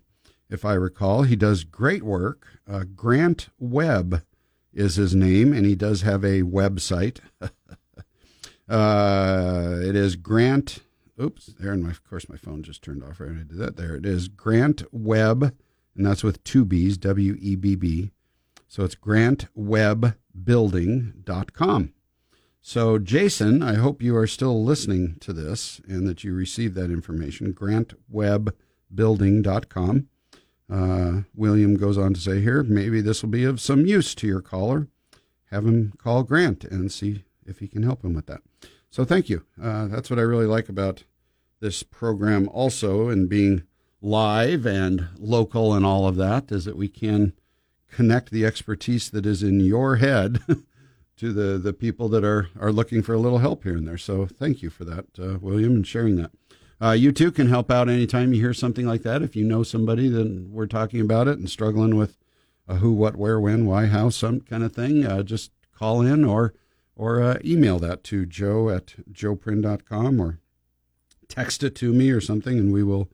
[0.50, 2.48] If I recall, he does great work.
[2.66, 4.24] Uh, Grant Webb
[4.74, 7.20] is his name, and he does have a website.
[8.70, 10.80] uh, it is Grant
[11.22, 13.58] oops, there, and my, of course my phone just turned off right when I did
[13.58, 13.78] that.
[13.78, 15.56] There it is, Grant Webb,
[15.96, 18.12] and that's with two B's, W E B B.
[18.68, 21.94] So it's grantwebbbuilding.com.
[22.68, 26.90] So, Jason, I hope you are still listening to this and that you received that
[26.90, 27.54] information.
[27.54, 30.08] Grantwebbbuilding.com.
[30.68, 34.26] Uh, William goes on to say here, maybe this will be of some use to
[34.26, 34.88] your caller.
[35.52, 38.42] Have him call Grant and see if he can help him with that.
[38.96, 39.44] So thank you.
[39.62, 41.04] Uh, that's what I really like about
[41.60, 43.64] this program also and being
[44.02, 47.34] live and local and all of that is that we can
[47.92, 50.40] connect the expertise that is in your head
[51.18, 53.98] to the, the people that are, are looking for a little help here and there.
[53.98, 56.32] So thank you for that, uh, William, and sharing that.
[56.82, 59.22] Uh, you too can help out anytime you hear something like that.
[59.22, 62.16] If you know somebody that we're talking about it and struggling with
[62.66, 66.24] a who, what, where, when, why, how, some kind of thing, uh, just call in
[66.24, 66.54] or
[66.96, 70.40] or uh, email that to joe at joeprin.com or
[71.28, 73.10] text it to me or something, and we will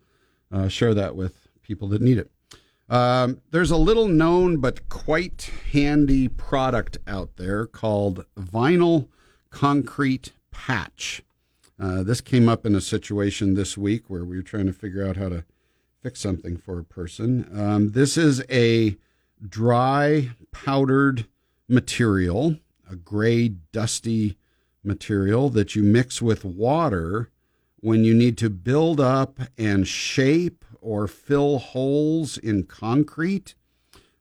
[0.51, 2.29] uh, share that with people that need it.
[2.89, 9.07] Um, there's a little known but quite handy product out there called vinyl
[9.49, 11.23] concrete patch.
[11.79, 15.07] Uh, this came up in a situation this week where we were trying to figure
[15.07, 15.45] out how to
[16.03, 17.47] fix something for a person.
[17.57, 18.97] Um, this is a
[19.47, 21.27] dry powdered
[21.69, 22.57] material,
[22.91, 24.37] a gray, dusty
[24.83, 27.29] material that you mix with water
[27.77, 33.55] when you need to build up and shape or fill holes in concrete.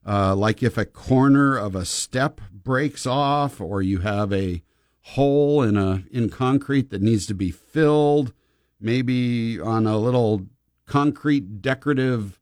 [0.06, 4.62] Uh, like if a corner of a step breaks off, or you have a
[5.02, 8.32] hole in a in concrete that needs to be filled,
[8.80, 10.46] maybe on a little
[10.86, 12.39] concrete decorative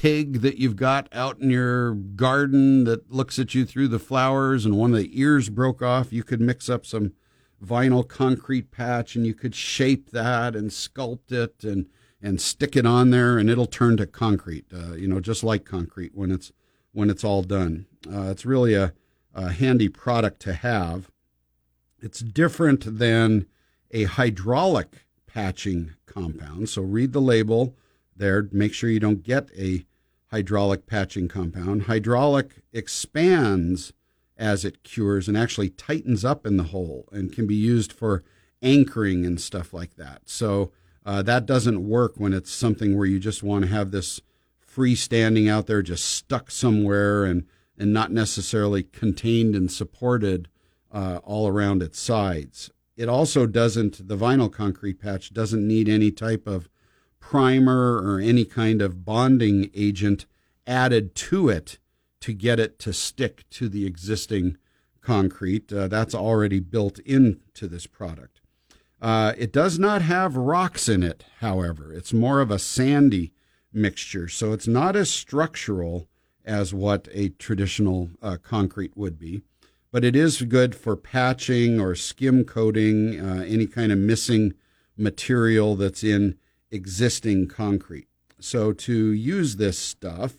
[0.00, 4.66] pig that you've got out in your garden that looks at you through the flowers
[4.66, 7.12] and one of the ears broke off, you could mix up some
[7.64, 11.86] vinyl concrete patch and you could shape that and sculpt it and
[12.20, 15.64] and stick it on there and it'll turn to concrete uh, you know just like
[15.64, 16.52] concrete when it's
[16.92, 17.86] when it's all done.
[18.06, 18.92] Uh, it's really a,
[19.34, 21.10] a handy product to have.
[22.00, 23.46] It's different than
[23.92, 26.68] a hydraulic patching compound.
[26.68, 27.74] So read the label
[28.18, 28.48] there.
[28.52, 29.84] Make sure you don't get a
[30.30, 31.82] hydraulic patching compound.
[31.82, 33.92] Hydraulic expands
[34.36, 38.22] as it cures and actually tightens up in the hole and can be used for
[38.62, 40.22] anchoring and stuff like that.
[40.26, 40.72] So
[41.04, 44.20] uh, that doesn't work when it's something where you just want to have this
[44.66, 47.46] freestanding out there, just stuck somewhere and
[47.78, 50.48] and not necessarily contained and supported
[50.90, 52.70] uh, all around its sides.
[52.96, 54.08] It also doesn't.
[54.08, 56.68] The vinyl concrete patch doesn't need any type of
[57.28, 60.26] primer or any kind of bonding agent
[60.64, 61.76] added to it
[62.20, 64.56] to get it to stick to the existing
[65.00, 65.72] concrete.
[65.72, 68.40] Uh, that's already built into this product.
[69.02, 71.92] Uh, it does not have rocks in it, however.
[71.92, 73.32] It's more of a sandy
[73.72, 76.06] mixture, so it's not as structural
[76.44, 79.42] as what a traditional uh, concrete would be.
[79.90, 84.54] But it is good for patching or skim coating uh, any kind of missing
[84.96, 86.38] material that's in
[86.70, 88.08] existing concrete.
[88.38, 90.34] So to use this stuff,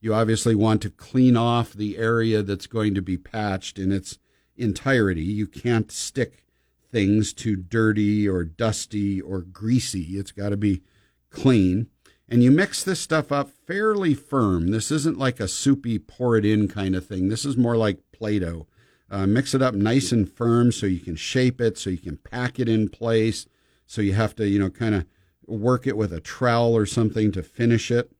[0.00, 4.18] you obviously want to clean off the area that's going to be patched in its
[4.56, 5.24] entirety.
[5.24, 6.44] You can't stick
[6.90, 10.16] things to dirty or dusty or greasy.
[10.16, 10.82] It's got to be
[11.30, 11.88] clean.
[12.28, 14.68] And you mix this stuff up fairly firm.
[14.68, 17.28] This isn't like a soupy pour it in kind of thing.
[17.28, 18.66] This is more like Play Doh.
[19.08, 22.16] Uh, mix it up nice and firm so you can shape it, so you can
[22.16, 23.46] pack it in place.
[23.86, 25.06] So you have to, you know, kind of
[25.46, 28.12] work it with a trowel or something to finish it.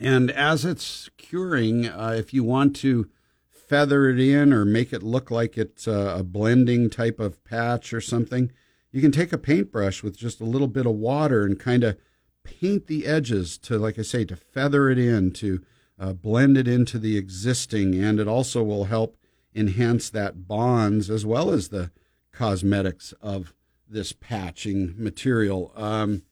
[0.00, 3.10] And as it's curing, uh, if you want to
[3.50, 7.92] feather it in or make it look like it's a, a blending type of patch
[7.92, 8.50] or something,
[8.90, 11.96] you can take a paintbrush with just a little bit of water and kind of
[12.42, 15.62] paint the edges to, like I say, to feather it in, to
[15.98, 17.94] uh, blend it into the existing.
[18.02, 19.16] And it also will help
[19.54, 21.90] enhance that bonds as well as the
[22.32, 23.54] cosmetics of
[23.90, 25.72] this patching material.
[25.76, 26.22] Um,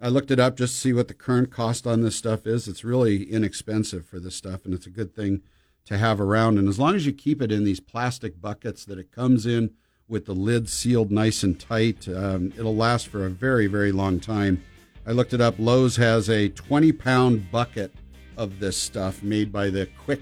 [0.00, 2.68] I looked it up just to see what the current cost on this stuff is.
[2.68, 5.42] It's really inexpensive for this stuff, and it's a good thing
[5.86, 6.58] to have around.
[6.58, 9.70] And as long as you keep it in these plastic buckets that it comes in
[10.08, 14.20] with the lid sealed nice and tight, um, it'll last for a very, very long
[14.20, 14.62] time.
[15.06, 15.54] I looked it up.
[15.58, 17.94] Lowe's has a 20 pound bucket
[18.36, 20.20] of this stuff made by the Quick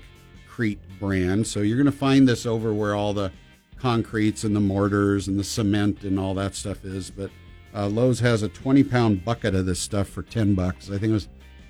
[0.49, 1.47] Crete brand.
[1.47, 3.33] So you're going to find this over where all the
[3.85, 7.11] concretes and the mortars and the cement and all that stuff is.
[7.11, 7.31] But
[7.75, 10.89] uh, Lowe's has a 20 pound bucket of this stuff for 10 bucks.
[10.89, 11.29] I think it was,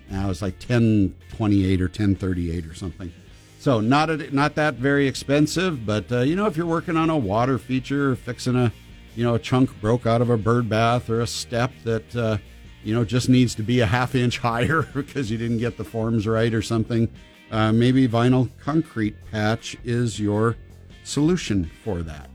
[0.08, 3.12] now it was like 1028 or 1038 or something.
[3.58, 7.10] So not a, not that very expensive, but uh, you know if you're working on
[7.10, 8.72] a water feature or fixing a
[9.16, 12.36] you know a chunk broke out of a bird bath or a step that uh,
[12.84, 15.84] you know just needs to be a half inch higher because you didn't get the
[15.84, 17.08] forms right or something,
[17.50, 20.56] uh, maybe vinyl concrete patch is your
[21.04, 22.28] solution for that.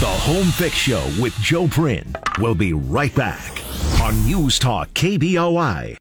[0.00, 3.62] The Home Fix Show with Joe Prin will be right back
[4.00, 5.96] on News Talk KBOI.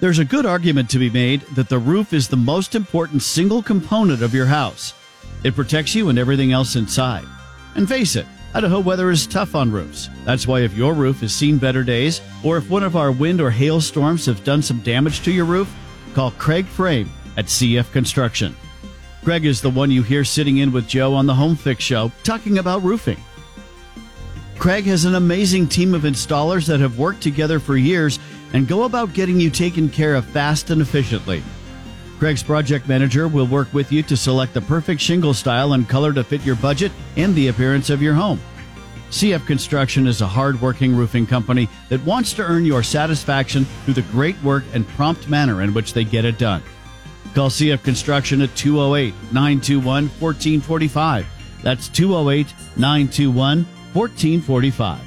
[0.00, 3.62] There's a good argument to be made that the roof is the most important single
[3.62, 4.94] component of your house.
[5.42, 7.24] It protects you and everything else inside.
[7.74, 10.08] And face it, Idaho weather is tough on roofs.
[10.24, 13.40] That's why if your roof has seen better days, or if one of our wind
[13.40, 15.74] or hail storms have done some damage to your roof,
[16.14, 18.54] call Craig Frame at CF Construction.
[19.24, 22.12] Craig is the one you hear sitting in with Joe on the Home Fix Show
[22.22, 23.22] talking about roofing.
[24.58, 28.18] Craig has an amazing team of installers that have worked together for years
[28.52, 31.42] and go about getting you taken care of fast and efficiently.
[32.18, 36.12] Craig's project manager will work with you to select the perfect shingle style and color
[36.12, 38.40] to fit your budget and the appearance of your home.
[39.10, 44.02] CF Construction is a hard-working roofing company that wants to earn your satisfaction through the
[44.02, 46.62] great work and prompt manner in which they get it done.
[47.34, 51.26] Call CF Construction at 208 921 1445.
[51.62, 55.00] That's 208 921 1445.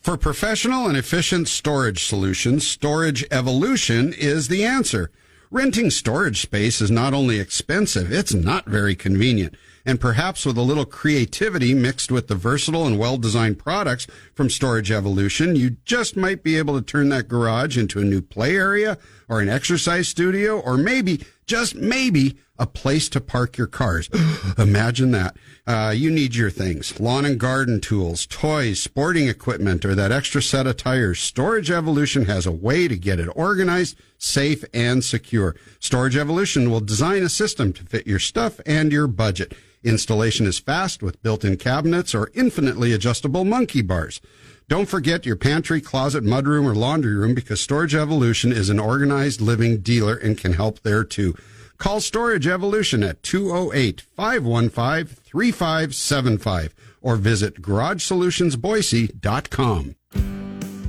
[0.00, 5.10] For professional and efficient storage solutions, Storage Evolution is the answer.
[5.50, 9.54] Renting storage space is not only expensive, it's not very convenient.
[9.84, 14.50] And perhaps with a little creativity mixed with the versatile and well designed products from
[14.50, 18.56] Storage Evolution, you just might be able to turn that garage into a new play
[18.56, 24.10] area or an exercise studio or maybe, just maybe, a place to park your cars.
[24.58, 25.34] Imagine that.
[25.66, 30.42] Uh, you need your things lawn and garden tools, toys, sporting equipment, or that extra
[30.42, 31.18] set of tires.
[31.18, 35.56] Storage Evolution has a way to get it organized, safe, and secure.
[35.78, 39.54] Storage Evolution will design a system to fit your stuff and your budget.
[39.82, 44.20] Installation is fast with built in cabinets or infinitely adjustable monkey bars.
[44.68, 49.40] Don't forget your pantry, closet, mudroom, or laundry room because Storage Evolution is an organized
[49.40, 51.34] living dealer and can help there too.
[51.78, 59.94] Call Storage Evolution at 208 515 3575 or visit GarageSolutionsBoise.com.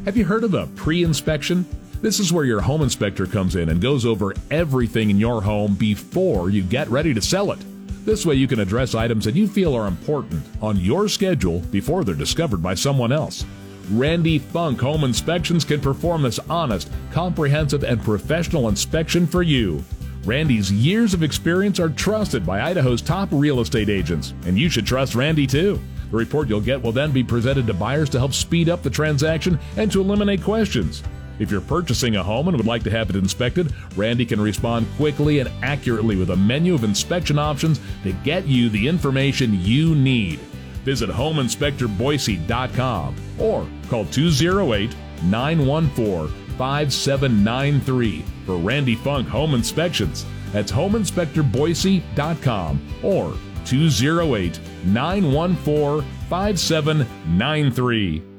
[0.03, 1.65] Have you heard of a pre inspection?
[2.01, 5.75] This is where your home inspector comes in and goes over everything in your home
[5.75, 7.59] before you get ready to sell it.
[8.03, 12.03] This way, you can address items that you feel are important on your schedule before
[12.03, 13.45] they're discovered by someone else.
[13.91, 19.83] Randy Funk Home Inspections can perform this honest, comprehensive, and professional inspection for you.
[20.25, 24.85] Randy's years of experience are trusted by Idaho's top real estate agents, and you should
[24.85, 25.79] trust Randy too.
[26.09, 28.89] The report you'll get will then be presented to buyers to help speed up the
[28.89, 31.03] transaction and to eliminate questions.
[31.41, 34.85] If you're purchasing a home and would like to have it inspected, Randy can respond
[34.95, 39.95] quickly and accurately with a menu of inspection options to get you the information you
[39.95, 40.37] need.
[40.85, 46.27] Visit homeinspectorboise.com or call 208 914
[46.59, 50.27] 5793 for Randy Funk Home Inspections.
[50.51, 53.33] That's homeinspectorboise.com or
[53.65, 58.30] 208 914 5793.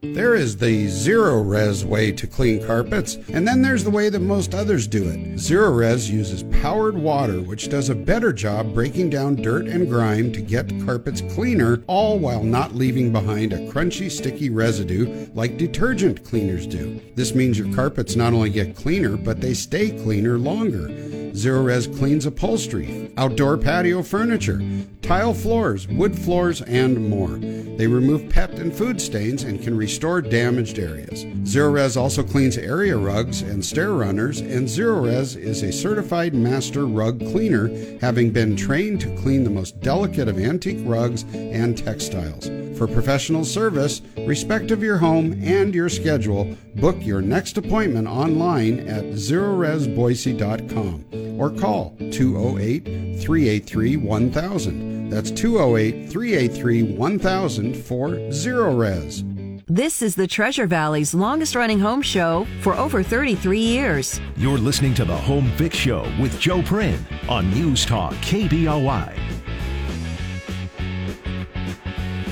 [0.00, 4.20] There is the Zero Res way to clean carpets, and then there's the way that
[4.20, 5.34] most others do it.
[5.34, 10.40] Zerorez uses powered water, which does a better job breaking down dirt and grime to
[10.40, 16.68] get carpets cleaner, all while not leaving behind a crunchy, sticky residue like detergent cleaners
[16.68, 17.00] do.
[17.16, 20.90] This means your carpets not only get cleaner, but they stay cleaner longer.
[21.32, 24.60] Zerorez cleans upholstery, outdoor patio furniture,
[25.02, 27.38] tile floors, wood floors, and more.
[27.78, 31.24] They remove pet and food stains and can restore damaged areas.
[31.44, 37.18] Zerorez also cleans area rugs and stair runners, and Zerorez is a certified master rug
[37.18, 37.68] cleaner,
[38.00, 42.48] having been trained to clean the most delicate of antique rugs and textiles.
[42.78, 48.78] For professional service, respect of your home and your schedule, book your next appointment online
[48.88, 52.84] at zerorezboise.com or call 208
[53.20, 55.10] 383 1000.
[55.10, 59.27] That's 208 383 1000 for Zerorez.
[59.70, 64.18] This is the Treasure Valley's longest running home show for over 33 years.
[64.34, 69.12] You're listening to the Home Fix Show with Joe Prin on News Talk KBOI.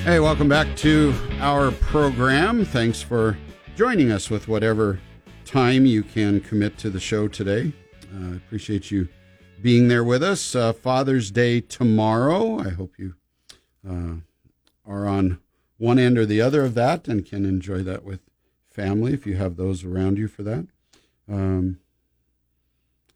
[0.05, 2.65] Hey, welcome back to our program.
[2.65, 3.37] Thanks for
[3.75, 4.99] joining us with whatever
[5.45, 7.71] time you can commit to the show today.
[8.15, 9.09] I uh, appreciate you
[9.61, 10.55] being there with us.
[10.55, 12.61] Uh, Father's Day tomorrow.
[12.61, 13.15] I hope you
[13.87, 14.21] uh,
[14.87, 15.39] are on
[15.79, 18.21] one end or the other of that and can enjoy that with
[18.69, 20.67] family if you have those around you for that.
[21.29, 21.79] Um,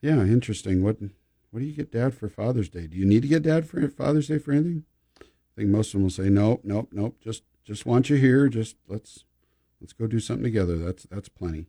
[0.00, 0.82] yeah, interesting.
[0.82, 0.98] What
[1.50, 2.86] what do you get dad for Father's Day?
[2.86, 4.84] Do you need to get dad for Father's Day for anything?
[5.20, 5.24] I
[5.56, 7.18] think most of them will say nope, nope, nope.
[7.22, 8.48] Just just want you here.
[8.48, 9.24] Just let's
[9.80, 10.78] let's go do something together.
[10.78, 11.66] That's that's plenty.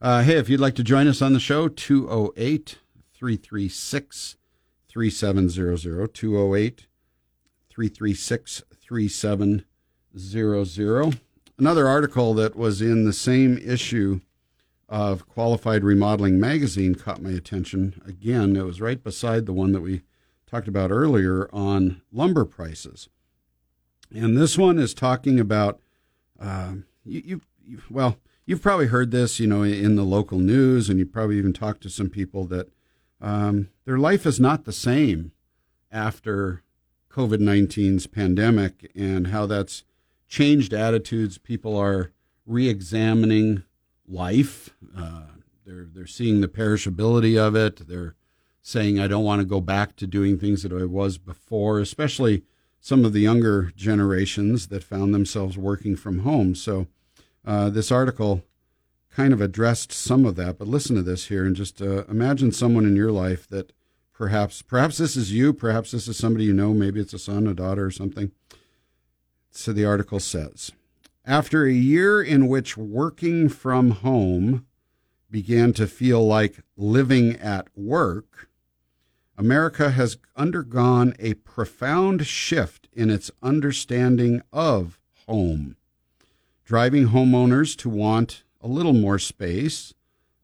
[0.00, 2.78] Uh, hey, if you'd like to join us on the show, 208
[3.14, 4.36] 336
[4.88, 6.14] 3700.
[6.14, 6.86] 208
[7.70, 9.65] 336 3700.
[11.58, 14.20] Another article that was in the same issue
[14.88, 18.00] of Qualified Remodeling Magazine caught my attention.
[18.06, 20.02] Again, it was right beside the one that we
[20.46, 23.10] talked about earlier on lumber prices.
[24.10, 25.80] And this one is talking about
[26.40, 28.16] uh, you, you, well,
[28.46, 31.82] you've probably heard this, you know, in the local news, and you probably even talked
[31.82, 32.70] to some people that
[33.20, 35.32] um, their life is not the same
[35.92, 36.62] after
[37.10, 39.82] COVID 19's pandemic and how that's
[40.28, 41.38] changed attitudes.
[41.38, 42.12] People are
[42.46, 43.64] re examining
[44.06, 44.70] life.
[44.96, 45.22] Uh,
[45.64, 47.88] they're, they're seeing the perishability of it.
[47.88, 48.14] They're
[48.62, 52.42] saying, I don't want to go back to doing things that I was before, especially
[52.80, 56.54] some of the younger generations that found themselves working from home.
[56.54, 56.86] So,
[57.44, 58.42] uh, this article
[59.16, 60.58] kind of addressed some of that.
[60.58, 63.72] But listen to this here and just uh, imagine someone in your life that
[64.12, 67.46] perhaps, perhaps this is you, perhaps this is somebody you know, maybe it's a son,
[67.46, 68.32] a daughter, or something.
[69.56, 70.70] So the article says
[71.24, 74.66] After a year in which working from home
[75.30, 78.50] began to feel like living at work,
[79.38, 85.76] America has undergone a profound shift in its understanding of home,
[86.66, 89.94] driving homeowners to want a little more space,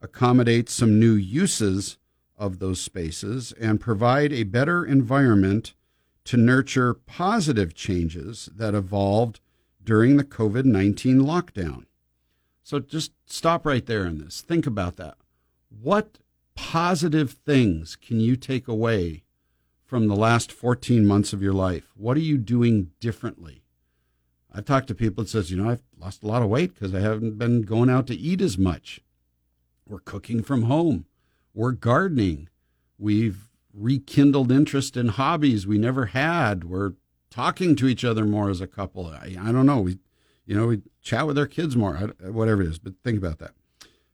[0.00, 1.98] accommodate some new uses
[2.38, 5.74] of those spaces, and provide a better environment
[6.24, 9.40] to nurture positive changes that evolved
[9.82, 11.84] during the COVID 19 lockdown.
[12.62, 14.40] So just stop right there in this.
[14.40, 15.16] Think about that.
[15.68, 16.18] What
[16.54, 19.24] positive things can you take away
[19.84, 21.92] from the last 14 months of your life?
[21.96, 23.62] What are you doing differently?
[24.54, 26.94] I've talked to people that says, you know, I've lost a lot of weight because
[26.94, 29.00] I haven't been going out to eat as much.
[29.88, 31.06] We're cooking from home.
[31.54, 32.48] We're gardening.
[32.98, 36.64] We've rekindled interest in hobbies we never had.
[36.64, 36.92] We're
[37.30, 39.06] talking to each other more as a couple.
[39.06, 39.80] I, I don't know.
[39.80, 39.98] We,
[40.44, 42.78] you know, we chat with our kids more, whatever it is.
[42.78, 43.52] But think about that.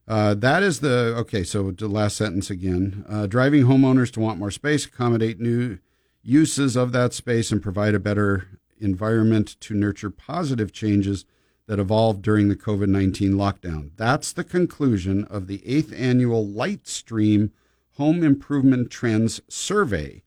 [0.06, 1.44] Uh, that is the okay.
[1.44, 5.78] So the last sentence again: uh, driving homeowners to want more space, accommodate new
[6.22, 11.26] uses of that space, and provide a better environment to nurture positive changes
[11.66, 13.90] that evolved during the COVID 19 lockdown.
[13.97, 17.51] That's the conclusion of the eighth annual Lightstream
[17.99, 20.23] Home Improvement Trends Survey,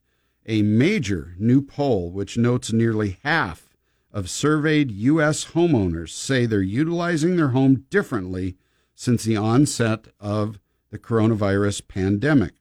[0.45, 3.69] a major new poll which notes nearly half
[4.11, 5.45] of surveyed U.S.
[5.53, 8.57] homeowners say they're utilizing their home differently
[8.93, 12.55] since the onset of the coronavirus pandemic.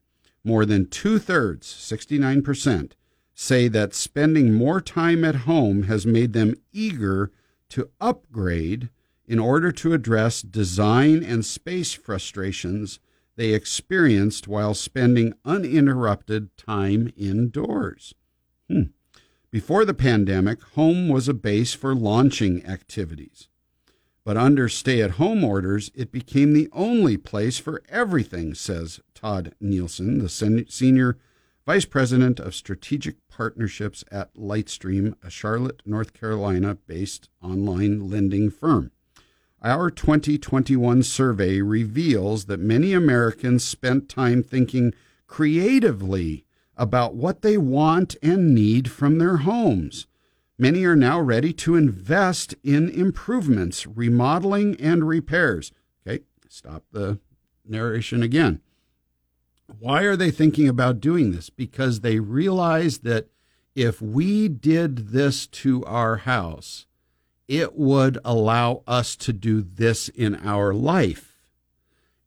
[0.45, 2.93] More than two thirds, 69%,
[3.35, 7.33] say that spending more time at home has made them eager
[7.67, 8.89] to upgrade
[9.27, 12.99] in order to address design and space frustrations
[13.41, 18.13] they experienced while spending uninterrupted time indoors.
[18.69, 18.91] Hmm.
[19.49, 23.49] Before the pandemic, home was a base for launching activities.
[24.23, 29.55] But under stay at home orders, it became the only place for everything, says Todd
[29.59, 30.29] Nelson, the
[30.69, 31.17] senior
[31.65, 38.91] vice president of strategic partnerships at Lightstream, a Charlotte, North Carolina based online lending firm.
[39.63, 44.91] Our 2021 survey reveals that many Americans spent time thinking
[45.27, 50.07] creatively about what they want and need from their homes.
[50.57, 55.71] Many are now ready to invest in improvements, remodeling, and repairs.
[56.07, 57.19] Okay, stop the
[57.63, 58.61] narration again.
[59.77, 61.51] Why are they thinking about doing this?
[61.51, 63.27] Because they realize that
[63.75, 66.87] if we did this to our house,
[67.51, 71.37] it would allow us to do this in our life.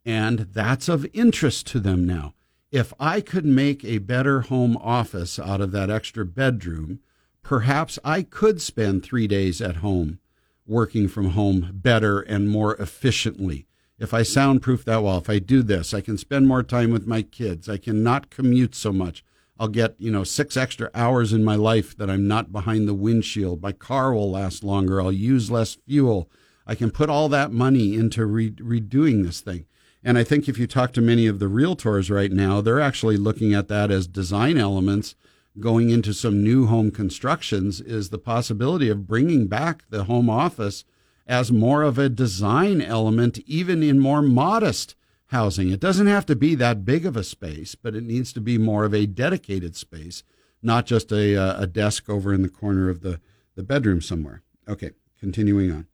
[0.05, 2.34] And that's of interest to them now.
[2.70, 7.01] If I could make a better home office out of that extra bedroom,
[7.42, 10.18] perhaps I could spend three days at home
[10.66, 13.66] working from home better and more efficiently
[13.98, 17.06] if I soundproof that wall, if I do this, I can spend more time with
[17.06, 17.68] my kids.
[17.68, 19.24] I can not commute so much.
[19.59, 22.94] I'll get, you know, six extra hours in my life that I'm not behind the
[22.94, 23.62] windshield.
[23.62, 25.01] My car will last longer.
[25.01, 26.28] I'll use less fuel.
[26.66, 29.66] I can put all that money into re- redoing this thing.
[30.02, 33.16] And I think if you talk to many of the realtors right now, they're actually
[33.16, 35.14] looking at that as design elements
[35.60, 40.85] going into some new home constructions is the possibility of bringing back the home office
[41.26, 44.94] as more of a design element, even in more modest
[45.28, 45.70] housing.
[45.70, 48.59] It doesn't have to be that big of a space, but it needs to be
[48.59, 50.22] more of a dedicated space,
[50.62, 53.20] not just a, uh, a desk over in the corner of the,
[53.55, 54.42] the bedroom somewhere.
[54.68, 55.86] Okay, continuing on.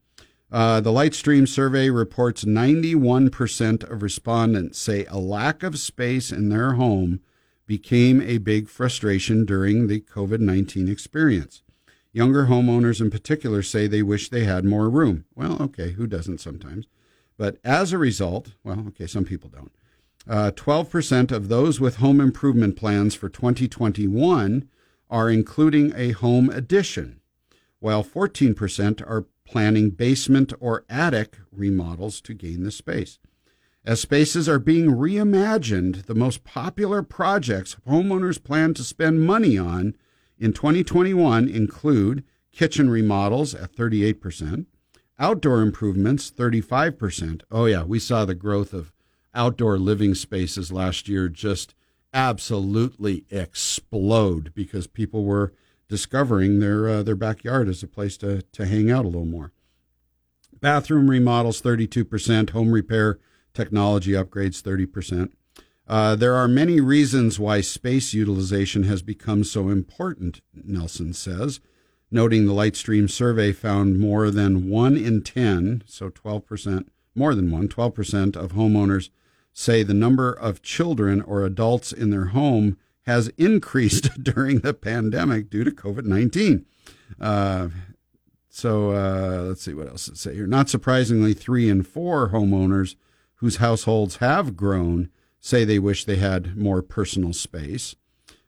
[0.53, 6.73] Uh, the Lightstream survey reports 91% of respondents say a lack of space in their
[6.73, 7.21] home
[7.67, 11.63] became a big frustration during the COVID 19 experience.
[12.13, 15.25] Younger homeowners in particular say they wish they had more room.
[15.37, 16.87] Well, okay, who doesn't sometimes?
[17.41, 19.73] But as a result, well, okay, some people don't.
[20.29, 24.69] Uh, 12% of those with home improvement plans for 2021
[25.09, 27.23] are including a home addition,
[27.79, 33.19] while 14% are planning basement or attic remodels to gain the space.
[33.87, 39.95] As spaces are being reimagined, the most popular projects homeowners plan to spend money on
[40.39, 42.23] in 2021 include
[42.53, 44.67] kitchen remodels at 38%,
[45.21, 47.43] outdoor improvements 35%.
[47.51, 48.93] Oh, yeah, we saw the growth of
[49.35, 51.75] outdoor living spaces last year just
[52.13, 55.53] absolutely explode because people were
[55.89, 59.53] discovering their uh, their backyard as a place to to hang out a little more.
[60.61, 63.19] Bathroom remodels 32%, home repair
[63.55, 65.33] technology upgrades 30%.
[65.89, 71.61] Uh, there are many reasons why space utilization has become so important, Nelson says,
[72.11, 77.69] noting the Lightstream survey found more than 1 in 10, so 12%, more than 1,
[77.69, 79.11] 12% of homeowners
[79.53, 85.51] say the number of children or adults in their home has increased during the pandemic
[85.51, 86.65] due to COVID 19.
[87.21, 87.69] Uh,
[88.49, 90.47] so uh, let's see what else it say here.
[90.47, 92.97] Not surprisingly, three in four homeowners
[93.37, 95.11] whose households have grown
[95.41, 97.95] say they wish they had more personal space.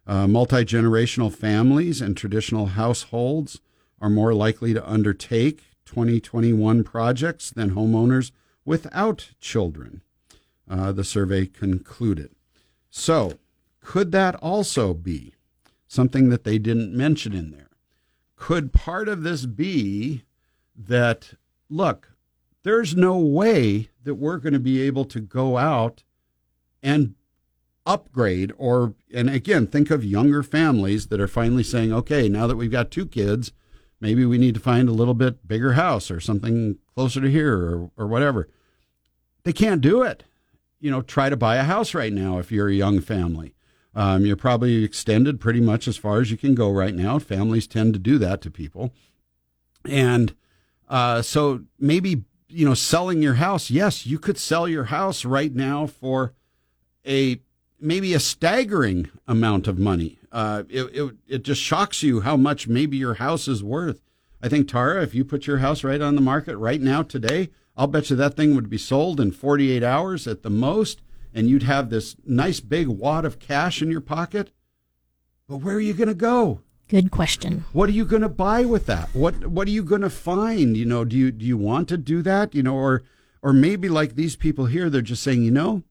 [0.06, 3.60] Uh, Multi generational families and traditional households
[4.00, 8.32] are more likely to undertake 2021 projects than homeowners
[8.64, 10.02] without children,
[10.68, 12.30] uh, the survey concluded.
[12.90, 13.34] So,
[13.80, 15.34] could that also be
[15.86, 17.70] something that they didn't mention in there?
[18.36, 20.24] Could part of this be
[20.76, 21.34] that,
[21.68, 22.12] look,
[22.64, 26.02] there's no way that we're going to be able to go out
[26.82, 27.14] and
[27.84, 32.56] upgrade or and again think of younger families that are finally saying okay now that
[32.56, 33.50] we've got two kids
[34.02, 37.56] maybe we need to find a little bit bigger house or something closer to here
[37.56, 38.48] or, or whatever.
[39.44, 40.24] They can't do it.
[40.80, 43.54] You know try to buy a house right now if you're a young family.
[43.94, 47.18] Um, you're probably extended pretty much as far as you can go right now.
[47.18, 48.92] Families tend to do that to people.
[49.84, 50.34] And
[50.88, 55.54] uh, so maybe you know selling your house yes you could sell your house right
[55.54, 56.34] now for
[57.06, 57.40] a
[57.82, 60.18] maybe a staggering amount of money.
[60.30, 64.00] Uh, it, it, it just shocks you how much maybe your house is worth.
[64.40, 67.50] I think Tara, if you put your house right on the market right now today,
[67.76, 71.02] I'll bet you that thing would be sold in 48 hours at the most,
[71.34, 74.52] and you'd have this nice big wad of cash in your pocket.
[75.48, 76.60] But where are you going to go?
[76.88, 77.64] Good question.
[77.72, 79.08] What are you going to buy with that?
[79.14, 80.76] What What are you going to find?
[80.76, 82.54] You know, do you do you want to do that?
[82.54, 83.02] You know, or
[83.42, 85.82] or maybe like these people here, they're just saying, you know,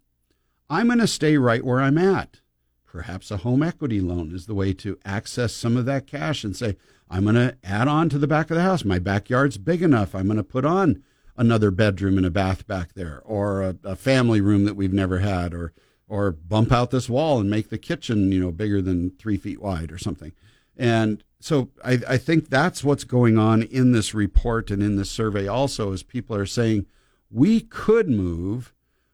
[0.71, 2.39] I'm going to stay right where I'm at.
[2.85, 6.55] Perhaps a home equity loan is the way to access some of that cash and
[6.55, 6.77] say,
[7.09, 8.85] I'm going to add on to the back of the house.
[8.85, 10.15] My backyard's big enough.
[10.15, 11.03] I'm going to put on
[11.35, 15.19] another bedroom and a bath back there, or a, a, family room that we've never
[15.19, 15.73] had, or
[16.07, 19.61] or bump out this wall and make the kitchen, you know, bigger than three feet
[19.61, 20.31] wide or something.
[20.77, 25.09] And so I, I think that's what's going on in this report and in this
[25.09, 26.85] survey also is people are saying
[27.29, 28.73] we could move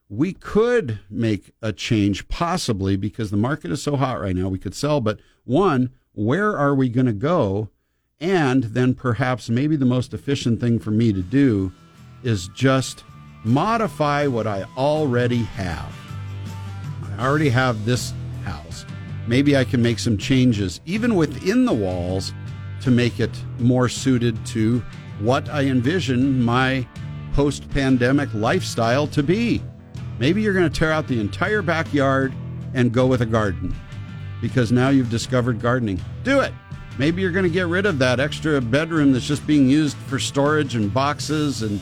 [0.10, 4.48] we could make a change possibly because the market is so hot right now.
[4.48, 7.70] We could sell, but one, where are we going to go?
[8.20, 11.72] And then perhaps maybe the most efficient thing for me to do
[12.24, 13.04] is just
[13.44, 15.94] modify what I already have.
[17.18, 18.14] I already have this
[18.44, 18.86] house.
[19.28, 22.34] Maybe I can make some changes, even within the walls,
[22.82, 24.80] to make it more suited to
[25.20, 26.88] what I envision my
[27.34, 29.62] post pandemic lifestyle to be.
[30.20, 32.34] Maybe you're going to tear out the entire backyard
[32.74, 33.76] and go with a garden
[34.42, 36.00] because now you've discovered gardening.
[36.24, 36.54] Do it.
[36.98, 40.18] Maybe you're going to get rid of that extra bedroom that's just being used for
[40.18, 41.80] storage and boxes and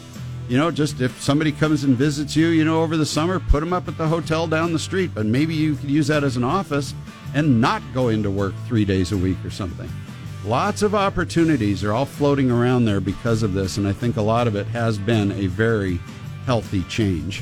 [0.48, 3.62] you know, just if somebody comes and visits you, you know, over the summer, put
[3.62, 5.12] them up at the hotel down the street.
[5.14, 6.94] But maybe you could use that as an office
[7.34, 9.90] and not go into work three days a week or something.
[10.46, 13.78] Lots of opportunities are all floating around there because of this.
[13.78, 16.00] And I think a lot of it has been a very
[16.46, 17.42] healthy change.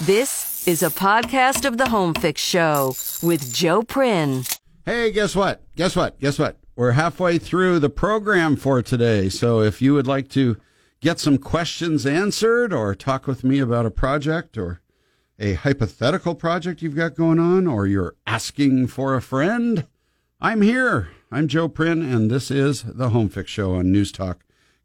[0.00, 4.44] This is a podcast of the Home Fix Show with Joe Prin.
[4.84, 5.62] Hey, guess what?
[5.76, 6.18] Guess what?
[6.20, 6.56] Guess what?
[6.76, 9.28] We're halfway through the program for today.
[9.28, 10.56] So if you would like to
[11.00, 14.80] get some questions answered or talk with me about a project or
[15.38, 19.86] a hypothetical project you've got going on or you're asking for a friend,
[20.40, 21.10] I'm here.
[21.30, 24.44] I'm Joe Prin, and this is the Home Fix Show on News Talk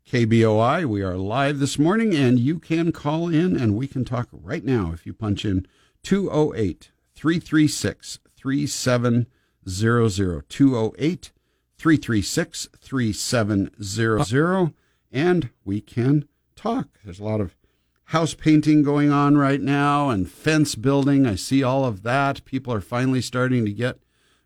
[0.10, 0.86] KBOI.
[0.86, 4.66] We are live this morning, and you can call in and we can talk right
[4.66, 5.68] now if you punch in
[6.02, 10.50] 208 336 3700.
[10.50, 11.32] 208
[11.78, 14.74] 336 3700
[15.12, 16.88] and we can talk.
[17.06, 17.56] There's a lot of
[18.06, 21.28] house painting going on right now and fence building.
[21.28, 22.44] I see all of that.
[22.46, 24.00] People are finally starting to get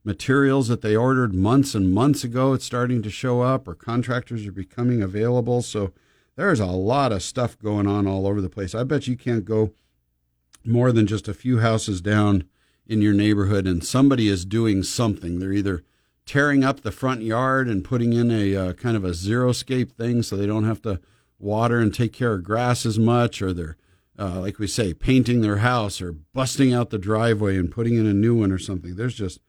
[0.04, 2.54] materials that they ordered months and months ago.
[2.54, 5.62] It's starting to show up, or contractors are becoming available.
[5.62, 5.94] So
[6.36, 8.76] there's a lot of stuff going on all over the place.
[8.76, 9.72] I bet you can't go
[10.66, 12.46] more than just a few houses down
[12.86, 15.40] in your neighborhood and somebody is doing something.
[15.40, 15.84] They're either
[16.26, 20.24] tearing up the front yard and putting in a uh, kind of a xeriscape thing
[20.24, 21.00] so they don't have to
[21.40, 23.78] water and take care of grass as much, or they're,
[24.18, 28.06] uh, like we say, painting their house or busting out the driveway and putting in
[28.06, 28.96] a new one or something.
[28.96, 29.40] There's just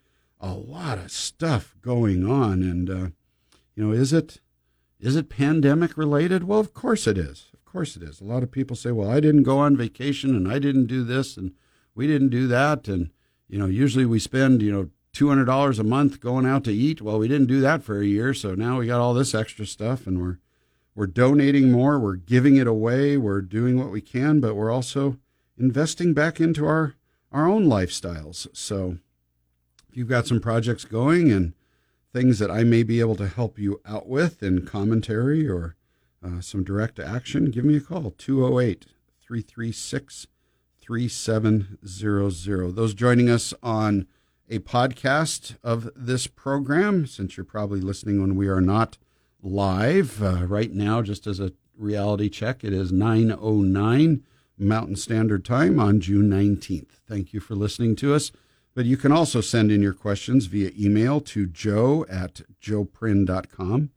[0.44, 2.62] a lot of stuff going on.
[2.62, 3.08] And, uh,
[3.74, 4.40] you know, is it.
[5.00, 6.44] Is it pandemic related?
[6.44, 7.50] Well, of course it is.
[7.52, 8.20] Of course it is.
[8.20, 11.04] A lot of people say, "Well, I didn't go on vacation and I didn't do
[11.04, 11.52] this and
[11.94, 13.10] we didn't do that." And
[13.48, 17.02] you know, usually we spend, you know, $200 a month going out to eat.
[17.02, 19.66] Well, we didn't do that for a year, so now we got all this extra
[19.66, 20.38] stuff and we're
[20.94, 25.18] we're donating more, we're giving it away, we're doing what we can, but we're also
[25.58, 26.94] investing back into our
[27.30, 28.46] our own lifestyles.
[28.56, 28.98] So
[29.96, 31.54] you've got some projects going and
[32.12, 35.76] things that I may be able to help you out with in commentary or
[36.24, 38.86] uh, some direct action, give me a call 208
[39.20, 40.26] 336
[40.80, 42.76] 3700.
[42.76, 44.06] Those joining us on
[44.48, 48.98] a podcast of this program, since you're probably listening when we are not
[49.42, 54.22] live uh, right now, just as a reality check, it is 909
[54.56, 57.00] Mountain Standard Time on June 19th.
[57.08, 58.30] Thank you for listening to us.
[58.74, 63.90] But you can also send in your questions via email to joe at joeprin.com,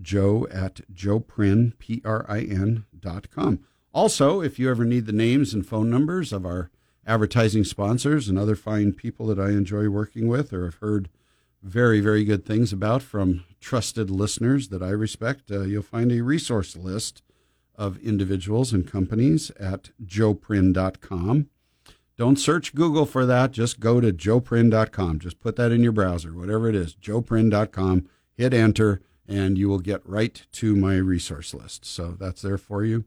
[0.00, 3.60] joe at joeprin, P-R-I-N dot com.
[3.92, 6.70] Also, if you ever need the names and phone numbers of our
[7.06, 11.10] advertising sponsors and other fine people that I enjoy working with or have heard
[11.62, 16.22] very, very good things about from trusted listeners that I respect, uh, you'll find a
[16.22, 17.22] resource list
[17.76, 21.48] of individuals and companies at joeprin.com.
[22.22, 23.50] Don't search Google for that.
[23.50, 25.18] Just go to joeprin.com.
[25.18, 28.08] Just put that in your browser, whatever it is, joeprin.com.
[28.32, 31.84] Hit enter, and you will get right to my resource list.
[31.84, 33.06] So that's there for you,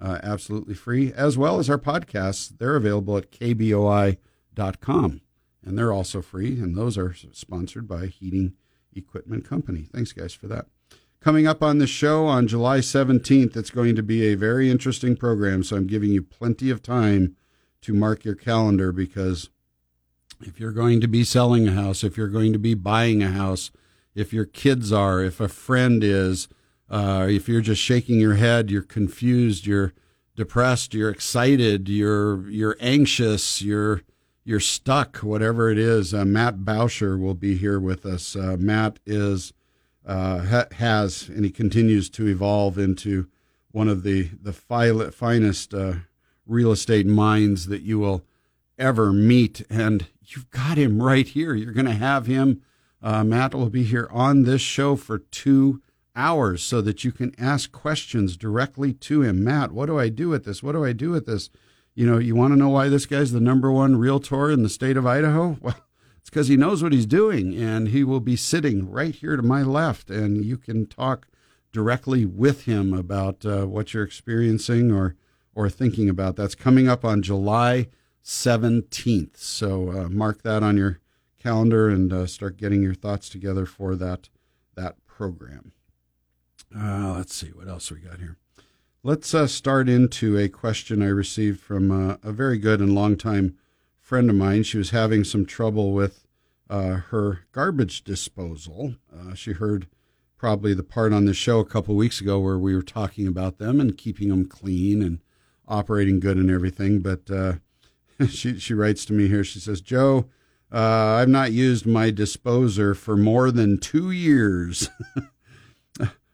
[0.00, 2.56] uh, absolutely free, as well as our podcasts.
[2.56, 5.20] They're available at kboi.com,
[5.62, 8.54] and they're also free, and those are sponsored by Heating
[8.96, 9.88] Equipment Company.
[9.92, 10.68] Thanks, guys, for that.
[11.20, 15.16] Coming up on the show on July 17th, it's going to be a very interesting
[15.16, 17.36] program, so I'm giving you plenty of time
[17.84, 19.50] to mark your calendar because
[20.40, 23.30] if you're going to be selling a house, if you're going to be buying a
[23.30, 23.70] house,
[24.14, 26.48] if your kids are, if a friend is,
[26.90, 29.92] uh, if you're just shaking your head, you're confused, you're
[30.36, 34.02] depressed, you're excited, you're you're anxious, you're
[34.44, 36.12] you're stuck, whatever it is.
[36.12, 38.36] Uh, Matt Bauscher will be here with us.
[38.36, 39.52] Uh, Matt is
[40.06, 43.28] uh, ha- has and he continues to evolve into
[43.72, 45.94] one of the the fi- finest uh,
[46.46, 48.22] real estate minds that you will
[48.78, 49.62] ever meet.
[49.70, 51.54] And you've got him right here.
[51.54, 52.62] You're going to have him.
[53.02, 55.82] Uh, Matt will be here on this show for two
[56.16, 59.44] hours so that you can ask questions directly to him.
[59.44, 60.62] Matt, what do I do with this?
[60.62, 61.50] What do I do with this?
[61.94, 64.68] You know, you want to know why this guy's the number one realtor in the
[64.68, 65.58] state of Idaho?
[65.62, 65.76] Well,
[66.18, 69.42] it's because he knows what he's doing, and he will be sitting right here to
[69.42, 71.26] my left, and you can talk
[71.70, 75.16] directly with him about uh, what you're experiencing or
[75.54, 76.36] or thinking about.
[76.36, 77.88] That's coming up on July
[78.24, 79.36] 17th.
[79.36, 81.00] So uh, mark that on your
[81.38, 84.30] calendar and uh, start getting your thoughts together for that
[84.76, 85.72] that program.
[86.76, 88.36] Uh, let's see what else we got here.
[89.04, 93.56] Let's uh, start into a question I received from uh, a very good and longtime
[94.00, 94.64] friend of mine.
[94.64, 96.26] She was having some trouble with
[96.68, 98.96] uh, her garbage disposal.
[99.34, 99.86] she heard
[100.36, 103.58] probably the part on the show a couple weeks ago where we were talking about
[103.58, 105.20] them and keeping them clean and
[105.68, 107.00] operating good and everything.
[107.00, 107.54] But uh,
[108.28, 109.44] she she writes to me here.
[109.44, 110.26] She says, "Joe,
[110.72, 114.90] uh, I've not used my disposer for more than two years."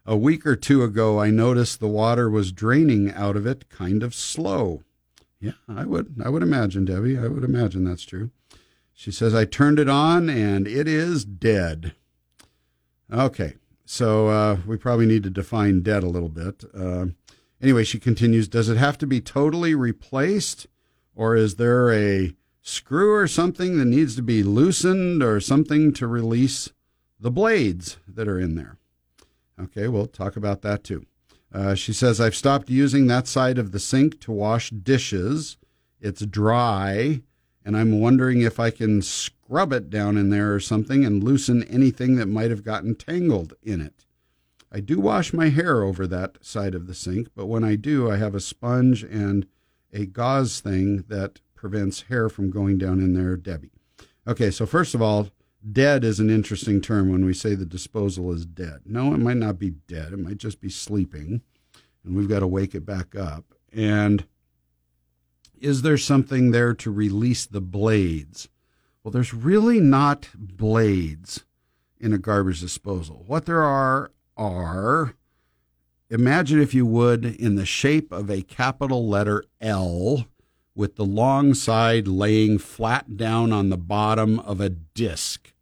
[0.06, 4.02] A week or two ago, I noticed the water was draining out of it kind
[4.02, 4.82] of slow.
[5.38, 7.16] Yeah, I would I would imagine, Debbie.
[7.16, 8.30] I would imagine that's true.
[8.92, 11.94] She says I turned it on and it is dead.
[13.12, 13.54] Okay,
[13.84, 16.64] so uh, we probably need to define dead a little bit.
[16.74, 17.06] Uh,
[17.60, 20.66] Anyway, she continues Does it have to be totally replaced,
[21.14, 26.06] or is there a screw or something that needs to be loosened, or something to
[26.06, 26.70] release
[27.18, 28.78] the blades that are in there?
[29.60, 31.04] Okay, we'll talk about that too.
[31.52, 35.56] Uh, she says, I've stopped using that side of the sink to wash dishes.
[36.00, 37.22] It's dry
[37.64, 41.62] and I'm wondering if I can scrub it down in there or something and loosen
[41.64, 44.06] anything that might have gotten tangled in it.
[44.72, 48.10] I do wash my hair over that side of the sink, but when I do,
[48.10, 49.46] I have a sponge and
[49.92, 53.72] a gauze thing that prevents hair from going down in there, Debbie.
[54.28, 55.28] Okay, so first of all,
[55.72, 58.82] dead is an interesting term when we say the disposal is dead.
[58.86, 61.42] No, it might not be dead, it might just be sleeping,
[62.04, 63.54] and we've got to wake it back up.
[63.72, 64.24] And
[65.60, 68.48] is there something there to release the blades?
[69.02, 71.44] Well, there's really not blades
[71.98, 73.24] in a garbage disposal.
[73.26, 75.14] What there are are,
[76.08, 80.26] imagine if you would, in the shape of a capital letter L
[80.74, 85.52] with the long side laying flat down on the bottom of a disc,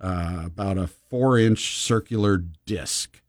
[0.00, 3.20] uh, about a four inch circular disc.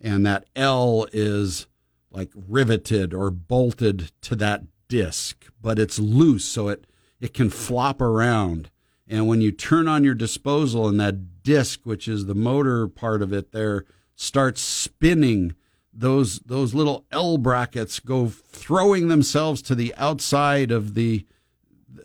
[0.00, 1.66] And that L is
[2.10, 6.86] like riveted or bolted to that disc, but it's loose so it,
[7.20, 8.70] it can flop around.
[9.06, 13.22] And when you turn on your disposal and that disc, which is the motor part
[13.22, 13.84] of it there,
[14.20, 15.54] starts spinning,
[15.94, 21.26] those those little L brackets go throwing themselves to the outside of the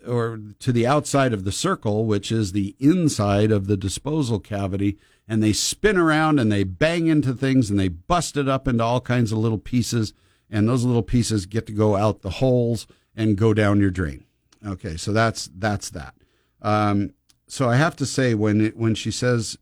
[0.06, 4.96] or to the outside of the circle, which is the inside of the disposal cavity,
[5.28, 8.82] and they spin around and they bang into things and they bust it up into
[8.82, 10.14] all kinds of little pieces,
[10.48, 14.24] and those little pieces get to go out the holes and go down your drain.
[14.66, 16.14] Okay, so that's that's that.
[16.62, 17.12] Um,
[17.46, 19.58] so I have to say when it, when she says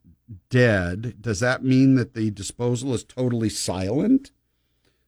[0.48, 4.30] dead, does that mean that the disposal is totally silent?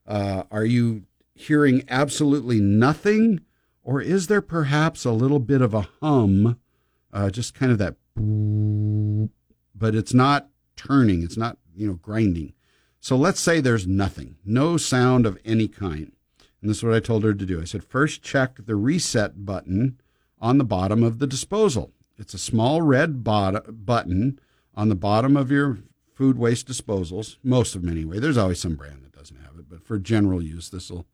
[0.06, 3.40] Uh, are you hearing absolutely nothing?
[3.82, 6.58] Or is there perhaps a little bit of a hum,
[7.12, 7.96] uh, just kind of that,
[9.74, 12.52] but it's not turning, it's not, you know, grinding.
[13.00, 16.12] So let's say there's nothing, no sound of any kind.
[16.60, 17.60] And this is what I told her to do.
[17.60, 20.00] I said, first check the reset button
[20.40, 21.92] on the bottom of the disposal.
[22.18, 24.40] It's a small red bot- button
[24.76, 25.78] on the bottom of your
[26.14, 28.18] food waste disposals, most of them anyway.
[28.18, 31.06] There's always some brand that doesn't have it, but for general use, this will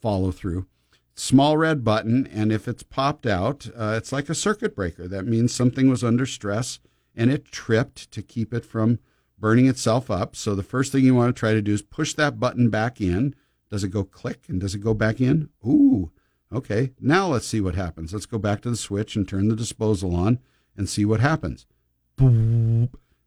[0.00, 0.66] follow through.
[1.14, 5.06] Small red button, and if it's popped out, uh, it's like a circuit breaker.
[5.06, 6.80] That means something was under stress
[7.14, 8.98] and it tripped to keep it from
[9.38, 10.34] burning itself up.
[10.36, 13.00] So the first thing you want to try to do is push that button back
[13.00, 13.34] in.
[13.70, 15.48] Does it go click and does it go back in?
[15.66, 16.10] Ooh,
[16.52, 16.92] okay.
[17.00, 18.12] Now let's see what happens.
[18.12, 20.38] Let's go back to the switch and turn the disposal on
[20.76, 21.66] and see what happens.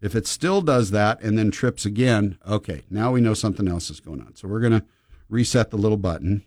[0.01, 3.89] If it still does that and then trips again, okay, now we know something else
[3.89, 4.35] is going on.
[4.35, 4.85] So we're going to
[5.29, 6.43] reset the little button.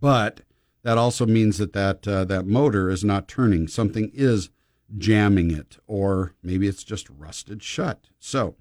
[0.00, 0.42] But
[0.82, 3.68] that also means that that, uh, that motor is not turning.
[3.68, 4.50] Something is
[4.98, 8.08] jamming it, or maybe it's just rusted shut.
[8.18, 8.56] So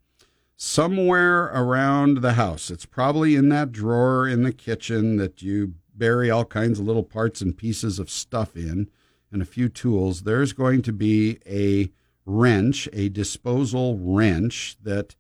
[0.56, 6.30] somewhere around the house, it's probably in that drawer in the kitchen that you bury
[6.32, 8.90] all kinds of little parts and pieces of stuff in
[9.32, 10.22] and a few tools.
[10.22, 11.92] There's going to be a
[12.26, 15.16] wrench, a disposal wrench that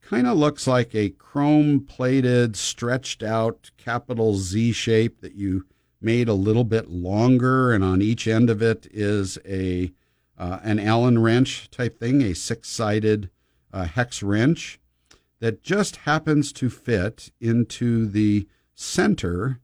[0.00, 5.66] kind of looks like a chrome plated, stretched out capital Z shape that you
[6.00, 9.92] made a little bit longer, and on each end of it is a
[10.38, 13.30] uh, an Allen wrench type thing, a six sided
[13.72, 14.80] uh, hex wrench
[15.38, 19.60] that just happens to fit into the center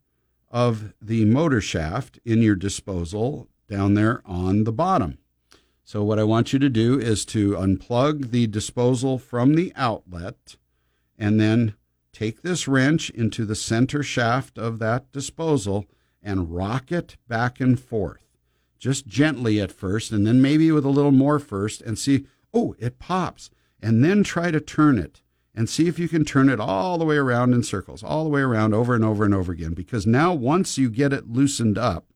[0.50, 5.18] of the motor shaft in your disposal down there on the bottom.
[5.88, 10.56] So, what I want you to do is to unplug the disposal from the outlet
[11.16, 11.76] and then
[12.12, 15.86] take this wrench into the center shaft of that disposal
[16.22, 18.36] and rock it back and forth.
[18.78, 22.74] Just gently at first, and then maybe with a little more first, and see, oh,
[22.78, 23.48] it pops.
[23.80, 25.22] And then try to turn it
[25.54, 28.30] and see if you can turn it all the way around in circles, all the
[28.30, 29.72] way around over and over and over again.
[29.72, 32.12] Because now, once you get it loosened up,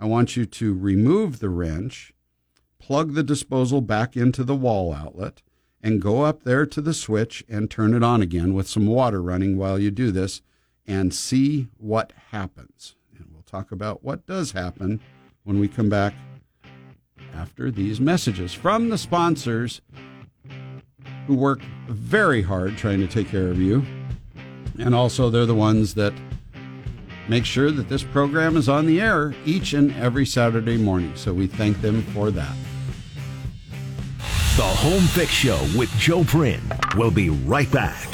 [0.00, 2.13] I want you to remove the wrench
[2.84, 5.40] plug the disposal back into the wall outlet,
[5.82, 9.22] and go up there to the switch and turn it on again with some water
[9.22, 10.42] running while you do this
[10.86, 12.94] and see what happens.
[13.16, 15.00] And we'll talk about what does happen
[15.44, 16.12] when we come back
[17.34, 19.80] after these messages from the sponsors
[21.26, 23.82] who work very hard trying to take care of you.
[24.78, 26.12] And also, they're the ones that
[27.30, 31.16] make sure that this program is on the air each and every Saturday morning.
[31.16, 32.54] So we thank them for that.
[34.56, 36.60] The Home Fix Show with Joe Prin.
[36.94, 38.06] We'll be right back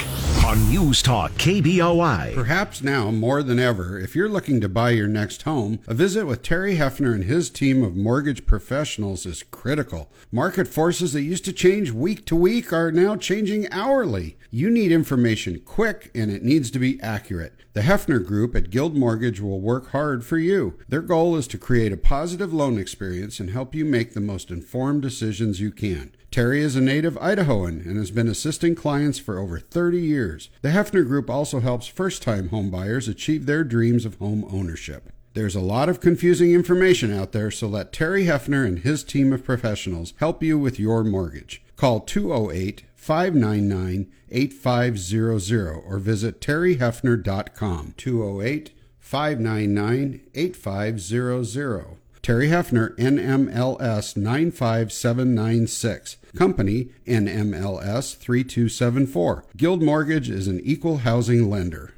[0.43, 2.33] on News Talk KBOI.
[2.33, 6.25] Perhaps now more than ever, if you're looking to buy your next home, a visit
[6.25, 10.09] with Terry Hefner and his team of mortgage professionals is critical.
[10.31, 14.35] Market forces that used to change week to week are now changing hourly.
[14.49, 17.53] You need information quick and it needs to be accurate.
[17.73, 20.79] The Hefner Group at Guild Mortgage will work hard for you.
[20.89, 24.49] Their goal is to create a positive loan experience and help you make the most
[24.49, 26.13] informed decisions you can.
[26.31, 30.49] Terry is a native Idahoan and has been assisting clients for over 30 years.
[30.61, 35.11] The Hefner Group also helps first time homebuyers achieve their dreams of home ownership.
[35.33, 39.33] There's a lot of confusing information out there, so let Terry Hefner and his team
[39.33, 41.61] of professionals help you with your mortgage.
[41.75, 47.93] Call 208 599 8500 or visit terryhefner.com.
[47.97, 52.00] 208 599 8500.
[52.21, 56.17] Terry Hefner, NMLS 95796.
[56.35, 59.45] Company, NMLS 3274.
[59.57, 61.95] Guild Mortgage is an equal housing lender.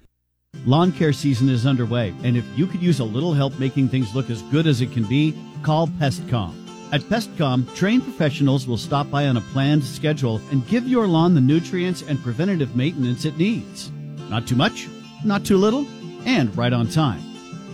[0.65, 4.15] Lawn care season is underway, and if you could use a little help making things
[4.15, 6.55] look as good as it can be, call Pestcom.
[6.93, 11.33] At Pestcom, trained professionals will stop by on a planned schedule and give your lawn
[11.33, 13.91] the nutrients and preventative maintenance it needs.
[14.29, 14.87] Not too much,
[15.25, 15.85] not too little,
[16.25, 17.32] and right on time.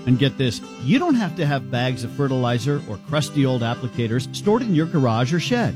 [0.10, 4.36] And get this, you don't have to have bags of fertilizer or crusty old applicators
[4.36, 5.76] stored in your garage or shed.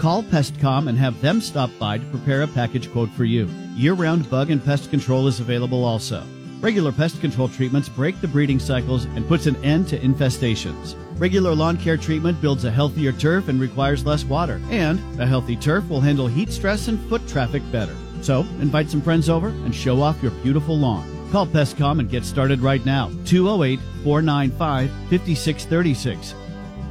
[0.00, 3.46] Call Pestcom and have them stop by to prepare a package quote for you.
[3.76, 6.26] Year round bug and pest control is available also.
[6.58, 10.96] Regular pest control treatments break the breeding cycles and puts an end to infestations.
[11.16, 14.60] Regular lawn care treatment builds a healthier turf and requires less water.
[14.70, 17.94] And a healthy turf will handle heat stress and foot traffic better.
[18.22, 21.17] So, invite some friends over and show off your beautiful lawn.
[21.30, 23.10] Call Pestcom and get started right now.
[23.24, 26.34] 208 495 5636.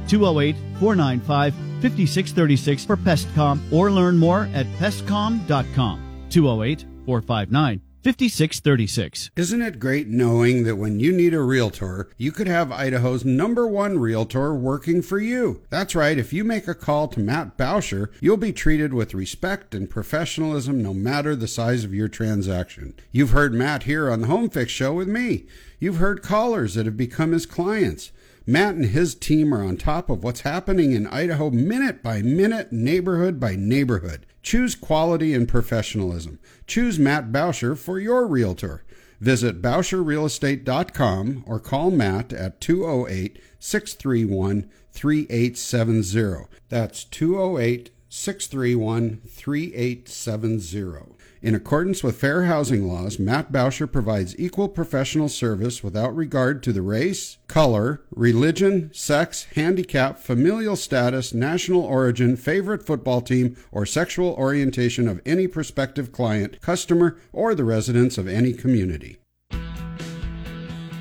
[0.08, 6.26] 208 495 5636 for Pestcom or learn more at pestcom.com.
[6.30, 9.30] 208 459 5636.
[9.34, 13.66] Isn't it great knowing that when you need a realtor, you could have Idaho's number
[13.66, 15.62] one realtor working for you?
[15.68, 19.74] That's right, if you make a call to Matt Bauscher, you'll be treated with respect
[19.74, 22.94] and professionalism no matter the size of your transaction.
[23.10, 25.46] You've heard Matt here on the Home Fix Show with me.
[25.80, 28.12] You've heard callers that have become his clients.
[28.48, 32.72] Matt and his team are on top of what's happening in Idaho minute by minute,
[32.72, 34.24] neighborhood by neighborhood.
[34.42, 36.38] Choose quality and professionalism.
[36.66, 38.84] Choose Matt Bauscher for your realtor.
[39.20, 46.46] Visit BauscherRealEstate.com or call Matt at 208 631 3870.
[46.70, 51.17] That's 208 631 3870.
[51.40, 56.72] In accordance with fair housing laws, Matt Bauscher provides equal professional service without regard to
[56.72, 64.34] the race, color, religion, sex, handicap, familial status, national origin, favorite football team, or sexual
[64.34, 69.18] orientation of any prospective client, customer, or the residents of any community.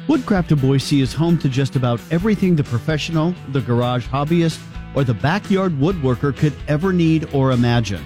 [0.07, 4.61] Woodcraft of Boise is home to just about everything the professional, the garage hobbyist,
[4.95, 8.05] or the backyard woodworker could ever need or imagine.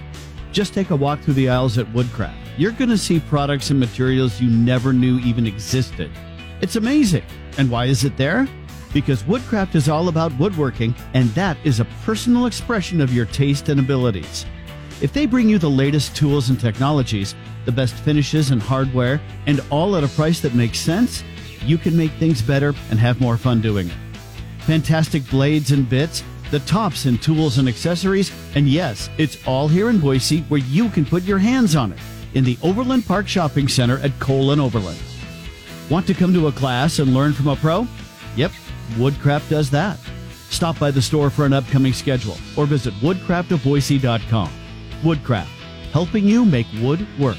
[0.52, 2.38] Just take a walk through the aisles at Woodcraft.
[2.58, 6.12] You're going to see products and materials you never knew even existed.
[6.60, 7.24] It's amazing.
[7.58, 8.48] And why is it there?
[8.94, 13.70] Because Woodcraft is all about woodworking, and that is a personal expression of your taste
[13.70, 14.46] and abilities.
[15.02, 17.34] If they bring you the latest tools and technologies,
[17.66, 21.24] the best finishes and hardware, and all at a price that makes sense,
[21.66, 23.96] you can make things better and have more fun doing it.
[24.66, 29.90] Fantastic blades and bits, the tops and tools and accessories, and yes, it's all here
[29.90, 32.00] in Boise where you can put your hands on it
[32.34, 35.00] in the Overland Park Shopping Center at Cole and Overland.
[35.90, 37.88] Want to come to a class and learn from a pro?
[38.36, 38.52] Yep,
[38.98, 39.98] Woodcraft does that.
[40.50, 44.52] Stop by the store for an upcoming schedule or visit woodcraftofboise.com.
[45.04, 45.50] Woodcraft,
[45.92, 47.38] helping you make wood work.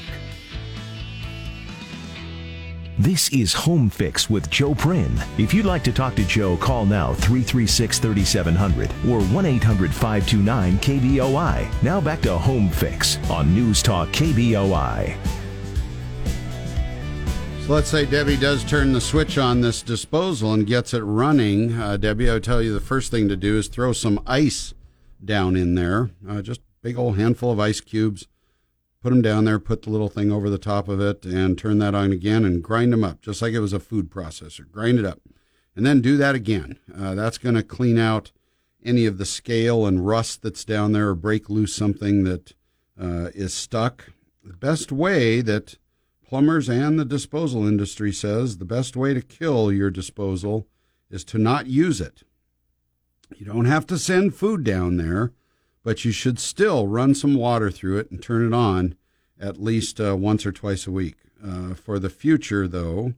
[2.99, 5.11] This is Home Fix with Joe Prin.
[5.39, 10.77] If you'd like to talk to Joe, call now 336 3700 or 1 800 529
[10.77, 11.81] KBOI.
[11.81, 15.17] Now back to Home Fix on News Talk KBOI.
[17.65, 21.73] So let's say Debbie does turn the switch on this disposal and gets it running.
[21.73, 24.75] Uh, Debbie, I would tell you the first thing to do is throw some ice
[25.25, 28.27] down in there, uh, just a big old handful of ice cubes.
[29.03, 31.77] Put them down there, put the little thing over the top of it, and turn
[31.79, 34.71] that on again and grind them up, just like it was a food processor.
[34.71, 35.19] Grind it up.
[35.75, 36.79] And then do that again.
[36.97, 38.31] Uh, that's going to clean out
[38.81, 42.53] any of the scale and rust that's down there or break loose something that
[42.97, 44.13] uh, is stuck.
[44.41, 45.77] The best way that
[46.25, 50.65] plumbers and the disposal industry says the best way to kill your disposal
[51.11, 52.23] is to not use it.
[53.35, 55.33] You don't have to send food down there,
[55.83, 58.95] but you should still run some water through it and turn it on
[59.39, 61.15] at least uh, once or twice a week.
[61.45, 63.13] Uh, for the future, though,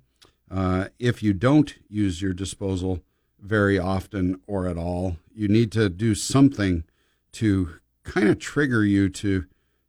[0.50, 3.02] uh, if you don't use your disposal
[3.40, 6.84] very often or at all, you need to do something
[7.32, 9.46] to kind of trigger you to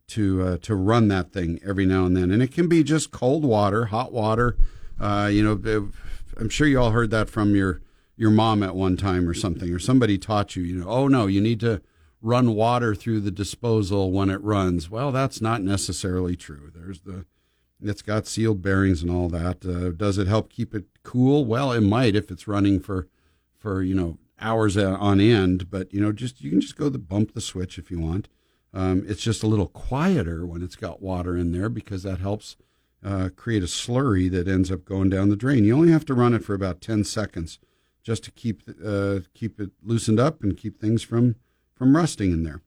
[0.08, 3.10] to uh, to run that thing every now and then, and it can be just
[3.10, 4.56] cold water, hot water.
[5.00, 5.90] Uh, you know,
[6.36, 7.80] I'm sure you all heard that from your
[8.16, 10.62] your mom at one time or something, or somebody taught you.
[10.62, 11.82] You know, oh no, you need to
[12.20, 14.90] run water through the disposal when it runs.
[14.90, 16.70] Well, that's not necessarily true.
[16.74, 17.26] There's the
[17.82, 19.64] it's got sealed bearings and all that.
[19.64, 21.44] Uh, does it help keep it cool?
[21.44, 23.08] Well, it might if it's running for
[23.58, 25.70] for you know hours on end.
[25.70, 28.28] But you know, just you can just go the bump the switch if you want.
[28.72, 32.56] Um, it's just a little quieter when it's got water in there because that helps
[33.02, 35.64] uh, create a slurry that ends up going down the drain.
[35.64, 37.58] You only have to run it for about ten seconds
[38.02, 41.36] just to keep uh, keep it loosened up and keep things from
[41.76, 42.62] from rusting in there.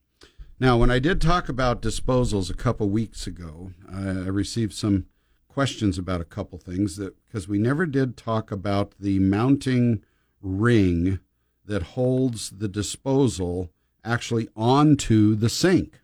[0.60, 5.06] Now, when I did talk about disposals a couple weeks ago, I received some
[5.48, 10.04] questions about a couple things that because we never did talk about the mounting
[10.42, 11.20] ring
[11.66, 13.70] that holds the disposal
[14.04, 16.02] actually onto the sink.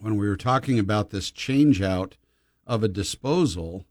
[0.00, 2.16] When we were talking about this change out
[2.66, 3.84] of a disposal,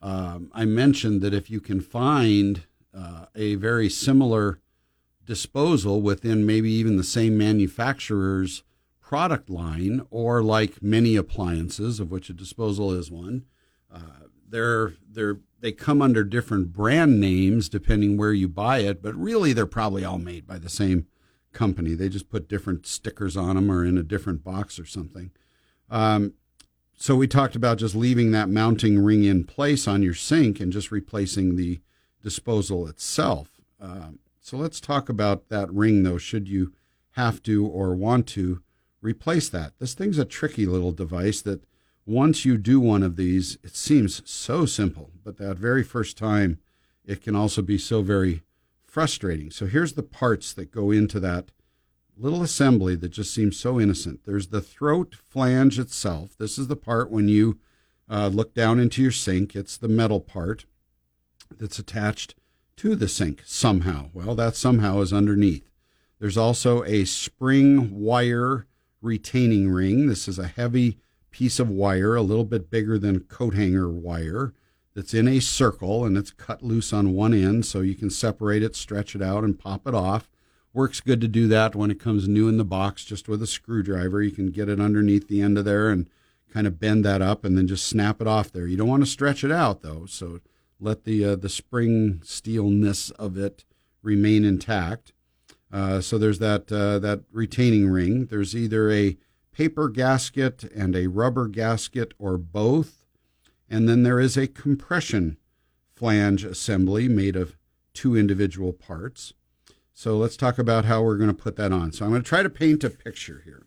[0.00, 2.62] um, I mentioned that if you can find
[2.96, 4.60] uh, a very similar
[5.30, 8.64] disposal within maybe even the same manufacturer's
[9.00, 13.44] product line or like many appliances, of which a disposal is one.
[13.94, 19.14] Uh, they're they're they come under different brand names depending where you buy it, but
[19.14, 21.06] really they're probably all made by the same
[21.52, 21.94] company.
[21.94, 25.30] They just put different stickers on them or in a different box or something.
[25.88, 26.34] Um,
[26.96, 30.72] so we talked about just leaving that mounting ring in place on your sink and
[30.72, 31.78] just replacing the
[32.20, 33.60] disposal itself.
[33.80, 36.18] Um, so let's talk about that ring though.
[36.18, 36.72] Should you
[37.12, 38.62] have to or want to
[39.00, 39.72] replace that.
[39.78, 41.64] This thing's a tricky little device that
[42.06, 46.58] once you do one of these, it seems so simple, but that very first time,
[47.04, 48.42] it can also be so very
[48.84, 49.50] frustrating.
[49.50, 51.50] So here's the parts that go into that
[52.16, 54.20] little assembly that just seems so innocent.
[54.24, 56.36] There's the throat flange itself.
[56.36, 57.58] This is the part when you
[58.08, 59.54] uh, look down into your sink.
[59.54, 60.66] It's the metal part
[61.56, 62.34] that's attached
[62.80, 64.08] to the sink somehow.
[64.14, 65.68] Well, that somehow is underneath.
[66.18, 68.66] There's also a spring wire
[69.02, 70.06] retaining ring.
[70.06, 70.96] This is a heavy
[71.30, 74.54] piece of wire, a little bit bigger than coat hanger wire,
[74.94, 78.62] that's in a circle and it's cut loose on one end so you can separate
[78.62, 80.30] it, stretch it out, and pop it off.
[80.72, 83.46] Works good to do that when it comes new in the box, just with a
[83.46, 84.22] screwdriver.
[84.22, 86.08] You can get it underneath the end of there and
[86.50, 88.66] kind of bend that up and then just snap it off there.
[88.66, 90.40] You don't want to stretch it out though, so
[90.80, 93.64] let the uh, the spring steelness of it
[94.02, 95.12] remain intact.
[95.72, 98.26] Uh, so there's that uh, that retaining ring.
[98.26, 99.16] There's either a
[99.52, 103.04] paper gasket and a rubber gasket or both,
[103.68, 105.36] and then there is a compression
[105.94, 107.56] flange assembly made of
[107.92, 109.34] two individual parts.
[109.92, 111.92] So let's talk about how we're going to put that on.
[111.92, 113.66] So I'm going to try to paint a picture here.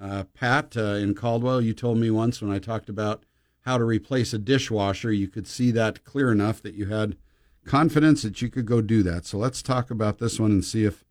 [0.00, 3.24] Uh, Pat uh, in Caldwell, you told me once when I talked about
[3.66, 7.16] how to replace a dishwasher, you could see that clear enough that you had
[7.66, 9.26] confidence that you could go do that.
[9.26, 11.04] So let's talk about this one and see if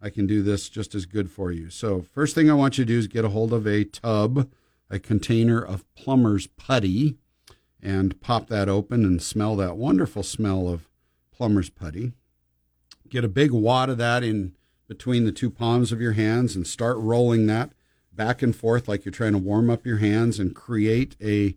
[0.00, 1.68] I can do this just as good for you.
[1.68, 4.48] So, first thing I want you to do is get a hold of a tub,
[4.88, 7.16] a container of plumber's putty,
[7.82, 10.88] and pop that open and smell that wonderful smell of
[11.32, 12.12] plumber's putty.
[13.08, 14.54] Get a big wad of that in
[14.86, 17.72] between the two palms of your hands and start rolling that
[18.12, 21.56] back and forth like you're trying to warm up your hands and create a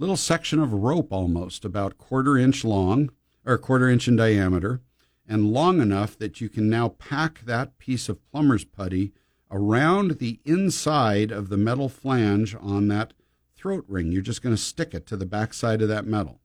[0.00, 3.10] little section of rope almost about quarter inch long
[3.44, 4.80] or quarter inch in diameter
[5.28, 9.12] and long enough that you can now pack that piece of plumber's putty
[9.50, 13.12] around the inside of the metal flange on that
[13.54, 14.10] throat ring.
[14.10, 16.40] You're just going to stick it to the backside of that metal.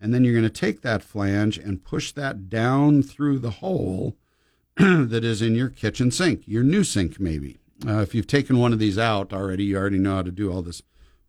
[0.00, 4.16] And then you're going to take that flange and push that down through the hole
[4.76, 7.58] that is in your kitchen sink, your new sink, maybe.
[7.86, 10.50] Uh, if you've taken one of these out already, you already know how to do
[10.50, 10.80] all this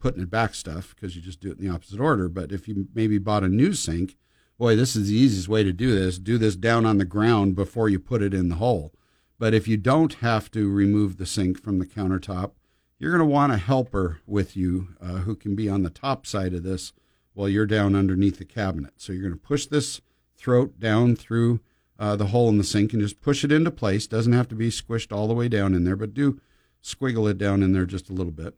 [0.05, 2.29] putting it back stuff because you just do it in the opposite order.
[2.29, 4.15] But if you maybe bought a new sink,
[4.59, 6.19] boy, this is the easiest way to do this.
[6.19, 8.93] Do this down on the ground before you put it in the hole.
[9.39, 12.51] But if you don't have to remove the sink from the countertop,
[12.99, 16.27] you're going to want a helper with you uh, who can be on the top
[16.27, 16.93] side of this
[17.33, 18.93] while you're down underneath the cabinet.
[18.97, 20.01] So you're going to push this
[20.37, 21.61] throat down through
[21.97, 24.05] uh, the hole in the sink and just push it into place.
[24.05, 26.39] Doesn't have to be squished all the way down in there, but do
[26.83, 28.53] squiggle it down in there just a little bit.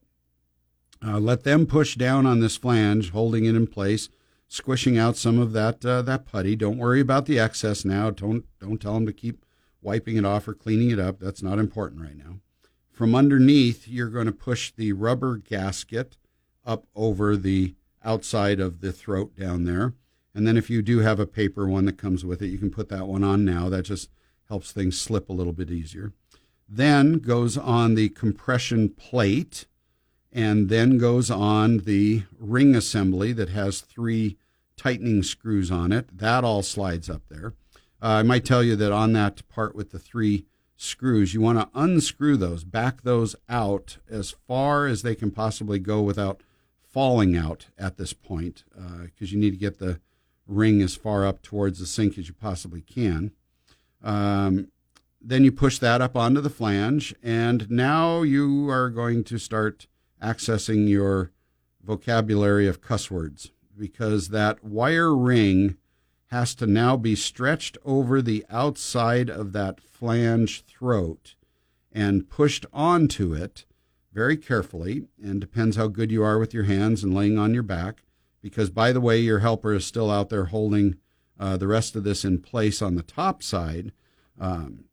[1.05, 4.09] Uh, let them push down on this flange, holding it in place
[4.47, 6.55] squishing out some of that uh, that putty.
[6.55, 8.09] Don't worry about the excess now.
[8.09, 9.45] Don't don't tell them to keep
[9.81, 11.19] wiping it off or cleaning it up.
[11.19, 12.39] That's not important right now.
[12.91, 16.17] From underneath, you're going to push the rubber gasket
[16.65, 19.93] up over the outside of the throat down there.
[20.33, 22.71] And then if you do have a paper one that comes with it, you can
[22.71, 23.69] put that one on now.
[23.69, 24.09] That just
[24.49, 26.13] helps things slip a little bit easier.
[26.67, 29.65] Then goes on the compression plate
[30.37, 34.37] and then goes on the ring assembly that has three
[34.75, 36.15] tightening screws on it.
[36.15, 37.55] That all slides up there.
[37.99, 40.45] Uh, I might tell you that on that part with the three
[40.75, 45.79] screws, you want to unscrew those, back those out as far as they can possibly
[45.79, 46.43] go without
[46.83, 49.99] falling out at this point, because uh, you need to get the
[50.45, 53.31] ring as far up towards the sink as you possibly can.
[54.03, 54.67] Um,
[55.19, 59.87] then you push that up onto the flange, and now you are going to start
[60.21, 61.31] accessing your
[61.83, 65.77] vocabulary of cuss words because that wire ring
[66.27, 71.35] has to now be stretched over the outside of that flange throat
[71.91, 73.65] and pushed onto it
[74.11, 77.63] very carefully and depends how good you are with your hands and laying on your
[77.63, 78.03] back
[78.41, 80.95] because by the way your helper is still out there holding
[81.39, 83.91] uh, the rest of this in place on the top side.
[84.39, 84.85] Um,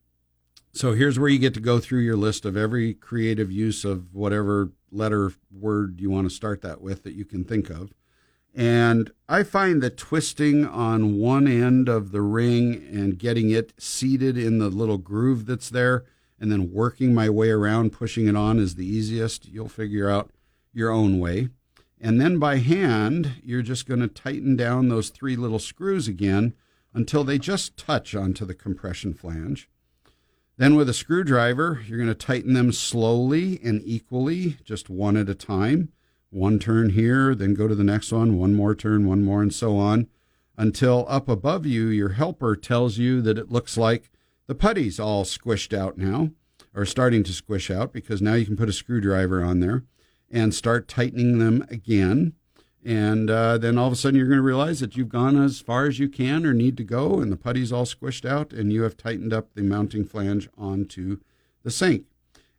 [0.72, 4.14] so here's where you get to go through your list of every creative use of
[4.14, 7.92] whatever letter word you want to start that with that you can think of
[8.54, 14.38] and I find the twisting on one end of the ring and getting it seated
[14.38, 16.04] in the little groove that's there
[16.38, 19.48] and then working my way around, pushing it on is the easiest.
[19.48, 20.30] You'll figure out
[20.72, 21.48] your own way.
[22.00, 26.54] And then by hand, you're just going to tighten down those three little screws again
[26.92, 29.68] until they just touch onto the compression flange.
[30.56, 35.28] Then with a screwdriver, you're going to tighten them slowly and equally, just one at
[35.28, 35.90] a time
[36.35, 39.55] one turn here, then go to the next one, one more turn, one more, and
[39.55, 40.09] so on,
[40.59, 44.10] until up above you, your helper tells you that it looks like
[44.47, 46.31] the putty's all squished out now,
[46.74, 49.85] or starting to squish out, because now you can put a screwdriver on there
[50.28, 52.32] and start tightening them again.
[52.85, 55.61] And uh, then all of a sudden, you're going to realize that you've gone as
[55.61, 58.73] far as you can or need to go, and the putty's all squished out, and
[58.73, 61.19] you have tightened up the mounting flange onto
[61.62, 62.05] the sink.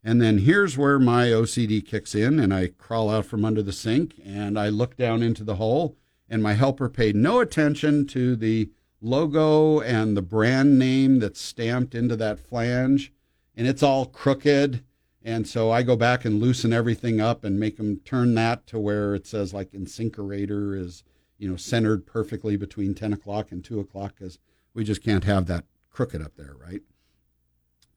[0.07, 3.73] And then here's where my OCD kicks in, and I crawl out from under the
[3.73, 5.97] sink and I look down into the hole.
[6.29, 8.69] And my helper paid no attention to the
[9.01, 13.13] logo and the brand name that's stamped into that flange,
[13.55, 14.83] and it's all crooked.
[15.25, 18.77] And so I go back and loosen everything up and make them turn that to
[18.77, 21.03] where it says like InSinkErator is,
[21.39, 24.37] you know, centered perfectly between 10 o'clock and 2 o'clock because
[24.75, 26.81] we just can't have that crooked up there, right?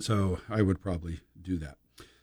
[0.00, 1.76] So I would probably do that.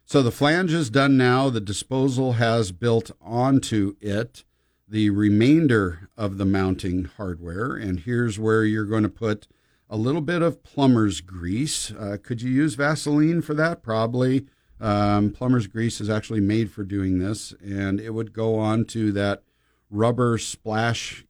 [0.06, 1.52] So the flange is done now.
[1.52, 4.44] The disposal has built onto it
[4.88, 7.76] the remainder of the mounting hardware.
[7.76, 9.48] And here's where you're going to put
[9.88, 11.91] a little bit of plumber's grease.
[11.91, 13.84] Uh, could you use Vaseline for that?
[13.84, 14.48] Probably.
[14.80, 19.11] Um, plumber's grease is actually made for doing this, and it would go on to
[19.14, 19.43] that
[19.89, 21.26] rubber splash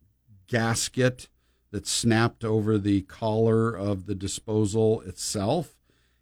[0.47, 1.29] gasket
[1.71, 5.75] that snapped over the collar of the disposal itself.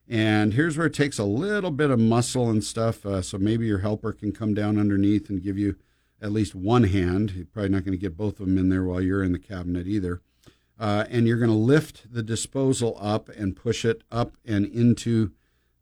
[0.08, 3.06] And here's where it takes a little bit of muscle and stuff.
[3.06, 5.76] Uh, so maybe your helper can come down underneath and give you
[6.22, 7.32] at least one hand.
[7.32, 9.40] You're probably not going to get both of them in there while you're in the
[9.40, 10.22] cabinet either.
[10.80, 15.32] Uh, and you're going to lift the disposal up and push it up and into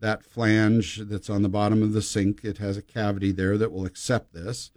[0.01, 2.43] that flange that's on the bottom of the sink.
[2.43, 4.71] It has a cavity there that will accept this.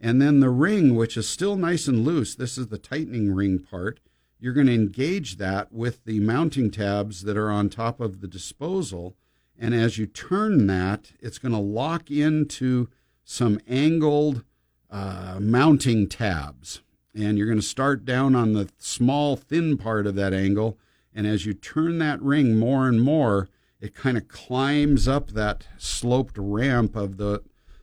[0.00, 3.58] And then the ring, which is still nice and loose, this is the tightening ring
[3.58, 4.00] part
[4.40, 8.26] you're going to engage that with the mounting tabs that are on top of the
[8.26, 9.14] disposal.
[9.58, 12.88] And as you turn that, it's going to lock into
[13.22, 14.42] some angled
[14.90, 16.80] uh, mounting tabs.
[17.14, 20.78] And you're going to start down on the small, thin part of that angle.
[21.14, 23.48] And as you turn that ring more and more,
[23.80, 27.42] it kind of climbs up that sloped ramp of the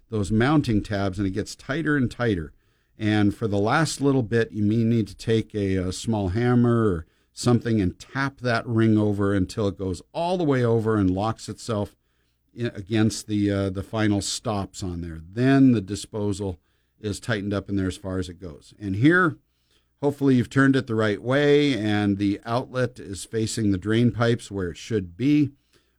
[0.09, 2.53] those mounting tabs and it gets tighter and tighter.
[2.97, 6.87] And for the last little bit, you may need to take a, a, small hammer
[6.87, 11.11] or something and tap that ring over until it goes all the way over and
[11.11, 11.95] locks itself
[12.57, 15.19] against the uh, the final stops on there.
[15.21, 16.57] Then the disposal
[16.99, 18.73] is tightened up in there as far as it goes.
[18.79, 19.37] And here,
[20.01, 24.49] hopefully, you've turned it the right way and the outlet is facing the drain pipes
[24.49, 25.51] where it should be.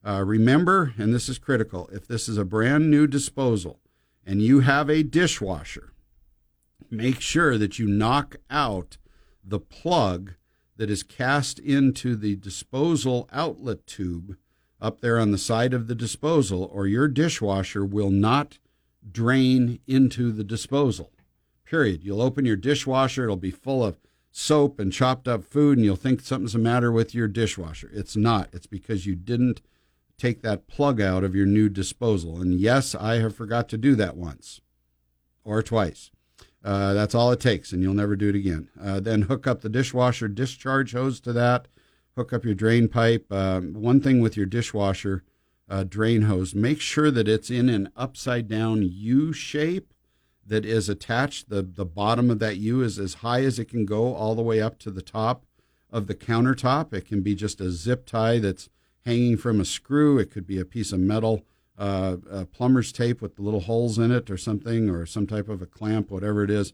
[0.05, 3.81] Uh, remember, and this is critical, if this is a brand new disposal
[4.25, 5.93] and you have a dishwasher
[6.91, 8.97] make sure that you knock out
[9.45, 10.35] the plug
[10.77, 14.37] that is cast into the disposal outlet tube
[14.81, 18.59] up there on the side of the disposal, or your dishwasher will not
[19.11, 21.11] drain into the disposal.
[21.65, 22.05] Period.
[22.05, 23.99] You'll open your dishwasher, it'll be full of
[24.31, 27.91] soap and chopped up food, and you'll think something's the matter with your dishwasher.
[27.93, 28.51] It's not.
[28.53, 29.63] It's because you didn't
[30.19, 32.41] take that plug out of your new disposal.
[32.41, 34.61] And yes, I have forgot to do that once
[35.45, 36.11] or twice.
[36.65, 38.69] Uh, that's all it takes, and you'll never do it again.
[38.81, 41.69] Uh, then hook up the dishwasher discharge hose to that.
[42.17, 43.33] Hook up your drain pipe.
[43.33, 45.23] Um, one thing with your dishwasher
[45.69, 49.95] uh, drain hose, make sure that it's in an upside down U shape
[50.45, 51.49] that is attached.
[51.49, 54.43] The, the bottom of that U is as high as it can go, all the
[54.43, 55.45] way up to the top
[55.91, 56.93] of the countertop.
[56.93, 58.69] It can be just a zip tie that's
[59.05, 60.19] hanging from a screw.
[60.19, 61.45] It could be a piece of metal,
[61.77, 62.17] uh,
[62.53, 65.67] plumber's tape with the little holes in it or something, or some type of a
[65.67, 66.73] clamp, whatever it is.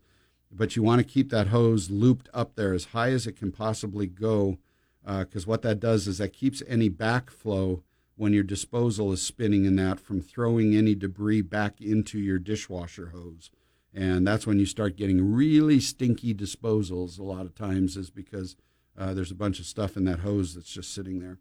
[0.51, 3.53] But you want to keep that hose looped up there as high as it can
[3.53, 4.59] possibly go,
[5.05, 7.83] because uh, what that does is that keeps any backflow
[8.17, 13.09] when your disposal is spinning in that from throwing any debris back into your dishwasher
[13.09, 13.51] hose.
[13.93, 18.57] And that's when you start getting really stinky disposals a lot of times, is because
[18.97, 21.39] uh, there's a bunch of stuff in that hose that's just sitting there.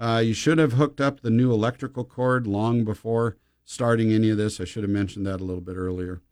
[0.00, 4.38] Uh, you should have hooked up the new electrical cord long before starting any of
[4.38, 4.58] this.
[4.58, 6.22] I should have mentioned that a little bit earlier.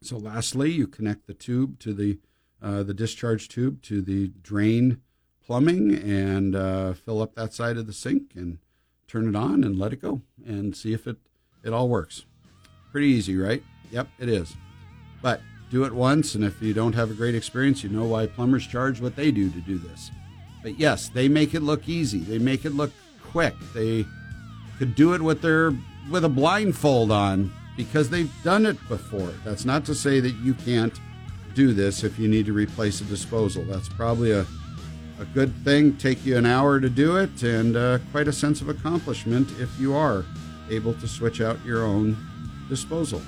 [0.00, 2.18] So, lastly, you connect the tube to the
[2.60, 5.00] uh, the discharge tube to the drain
[5.44, 8.58] plumbing and uh, fill up that side of the sink and
[9.08, 11.18] turn it on and let it go and see if it
[11.64, 12.24] it all works.
[12.90, 13.62] Pretty easy, right?
[13.90, 14.56] Yep, it is.
[15.22, 15.40] But
[15.70, 18.66] do it once, and if you don't have a great experience, you know why plumbers
[18.66, 20.10] charge what they do to do this.
[20.62, 22.20] But yes, they make it look easy.
[22.20, 23.54] They make it look quick.
[23.74, 24.06] They
[24.78, 25.72] could do it with their
[26.10, 29.32] with a blindfold on because they've done it before.
[29.44, 30.98] That's not to say that you can't
[31.54, 33.64] do this if you need to replace a disposal.
[33.64, 34.46] That's probably a
[35.18, 35.96] a good thing.
[35.96, 39.70] Take you an hour to do it, and uh, quite a sense of accomplishment if
[39.78, 40.24] you are
[40.70, 42.16] able to switch out your own
[42.68, 43.22] disposal.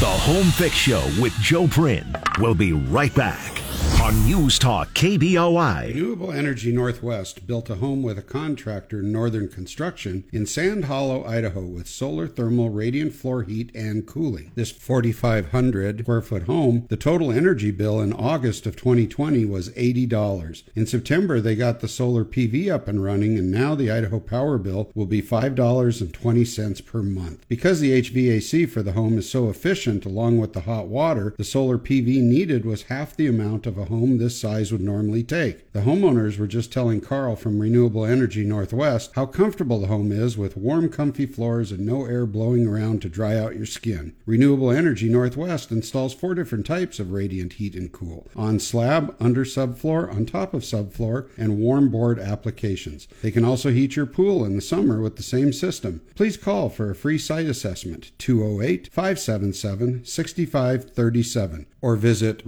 [0.00, 2.06] The Home Fix Show with Joe Prin
[2.38, 3.59] will be right back
[4.00, 5.88] on News Talk KBOI.
[5.88, 11.60] Renewable Energy Northwest built a home with a contractor, Northern Construction, in Sand Hollow, Idaho,
[11.66, 14.52] with solar thermal radiant floor heat and cooling.
[14.54, 20.62] This 4,500 square foot home, the total energy bill in August of 2020 was $80.
[20.74, 24.56] In September, they got the solar PV up and running, and now the Idaho power
[24.56, 27.46] bill will be $5.20 per month.
[27.48, 31.44] Because the HVAC for the home is so efficient, along with the hot water, the
[31.44, 35.70] solar PV needed was half the amount of a home this size would normally take.
[35.72, 40.38] The homeowners were just telling Carl from Renewable Energy Northwest how comfortable the home is
[40.38, 44.14] with warm, comfy floors and no air blowing around to dry out your skin.
[44.24, 49.44] Renewable Energy Northwest installs four different types of radiant heat and cool on slab, under
[49.44, 53.06] subfloor, on top of subfloor, and warm board applications.
[53.22, 56.00] They can also heat your pool in the summer with the same system.
[56.14, 62.42] Please call for a free site assessment 208 577 6537 or visit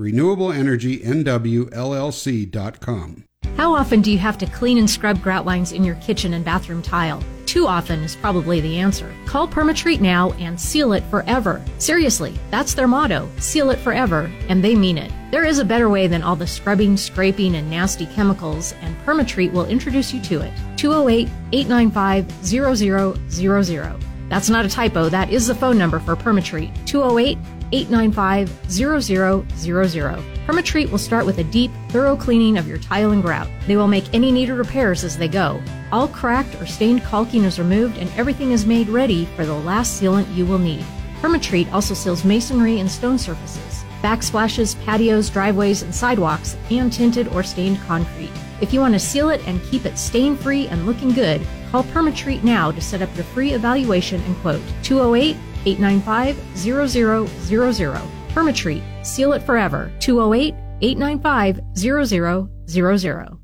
[3.57, 6.45] How often do you have to clean and scrub grout lines in your kitchen and
[6.45, 7.23] bathroom tile?
[7.47, 9.13] Too often is probably the answer.
[9.27, 11.63] Call Permatreat now and seal it forever.
[11.79, 15.13] Seriously, that's their motto seal it forever, and they mean it.
[15.31, 19.53] There is a better way than all the scrubbing, scraping, and nasty chemicals, and Permatreat
[19.53, 20.53] will introduce you to it.
[20.77, 24.05] 208 895 0000.
[24.29, 26.87] That's not a typo, that is the phone number for Permatreat.
[26.87, 27.37] 208
[27.73, 30.25] 895 0000.
[30.47, 33.49] Permatreat will start with a deep, thorough cleaning of your tile and grout.
[33.67, 35.63] They will make any needed repairs as they go.
[35.93, 40.01] All cracked or stained caulking is removed and everything is made ready for the last
[40.01, 40.85] sealant you will need.
[41.21, 47.45] Permatreat also seals masonry and stone surfaces, backsplashes, patios, driveways, and sidewalks, and tinted or
[47.45, 48.33] stained concrete.
[48.61, 51.41] If you want to seal it and keep it stain free and looking good,
[51.73, 58.09] call Permatreat now to set up your free evaluation and quote 208 895 0000.
[58.29, 59.91] Permatreat, seal it forever.
[59.99, 63.39] 208 895 0000.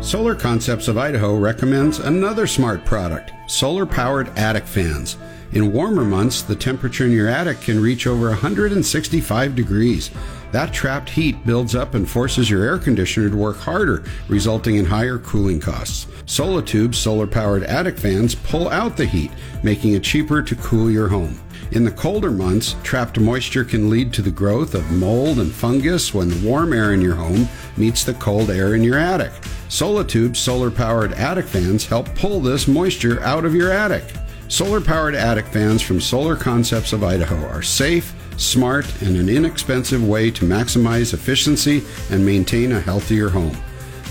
[0.00, 5.18] Solar Concepts of Idaho recommends another smart product solar powered attic fans.
[5.52, 10.12] In warmer months, the temperature in your attic can reach over 165 degrees.
[10.52, 14.84] That trapped heat builds up and forces your air conditioner to work harder, resulting in
[14.84, 16.06] higher cooling costs.
[16.24, 19.32] Solatube's solar powered attic fans pull out the heat,
[19.64, 21.40] making it cheaper to cool your home.
[21.72, 26.14] In the colder months, trapped moisture can lead to the growth of mold and fungus
[26.14, 29.32] when the warm air in your home meets the cold air in your attic.
[29.68, 34.04] Solatube's solar powered attic fans help pull this moisture out of your attic.
[34.50, 40.04] Solar powered attic fans from Solar Concepts of Idaho are safe, smart, and an inexpensive
[40.06, 43.56] way to maximize efficiency and maintain a healthier home.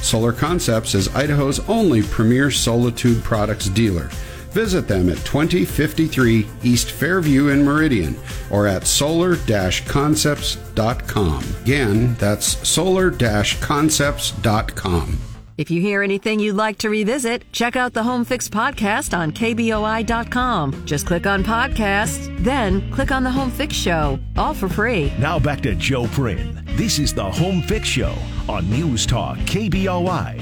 [0.01, 4.09] Solar Concepts is Idaho's only premier Solatube products dealer.
[4.51, 8.17] Visit them at 2053 East Fairview in Meridian
[8.49, 11.43] or at solar concepts.com.
[11.63, 15.28] Again, that's solar concepts.com.
[15.59, 19.33] If you hear anything you'd like to revisit, check out the Home Fix podcast on
[19.33, 20.85] KBOI.com.
[20.85, 25.11] Just click on podcast, then click on the Home Fix Show, all for free.
[25.19, 26.63] Now back to Joe Prin.
[26.77, 28.15] This is the Home Fix Show
[28.47, 30.39] on News Talk KBOI.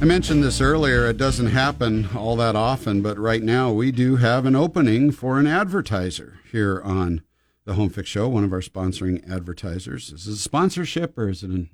[0.00, 1.08] I mentioned this earlier.
[1.08, 5.40] It doesn't happen all that often, but right now we do have an opening for
[5.40, 7.22] an advertiser here on
[7.64, 10.10] the Home Fix Show, one of our sponsoring advertisers.
[10.10, 11.70] Is it a sponsorship or is it an,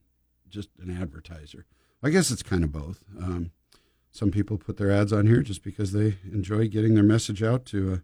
[0.49, 1.67] just an advertiser?
[2.03, 3.05] I guess it's kind of both.
[3.19, 3.51] Um,
[4.11, 7.65] some people put their ads on here just because they enjoy getting their message out
[7.67, 8.03] to a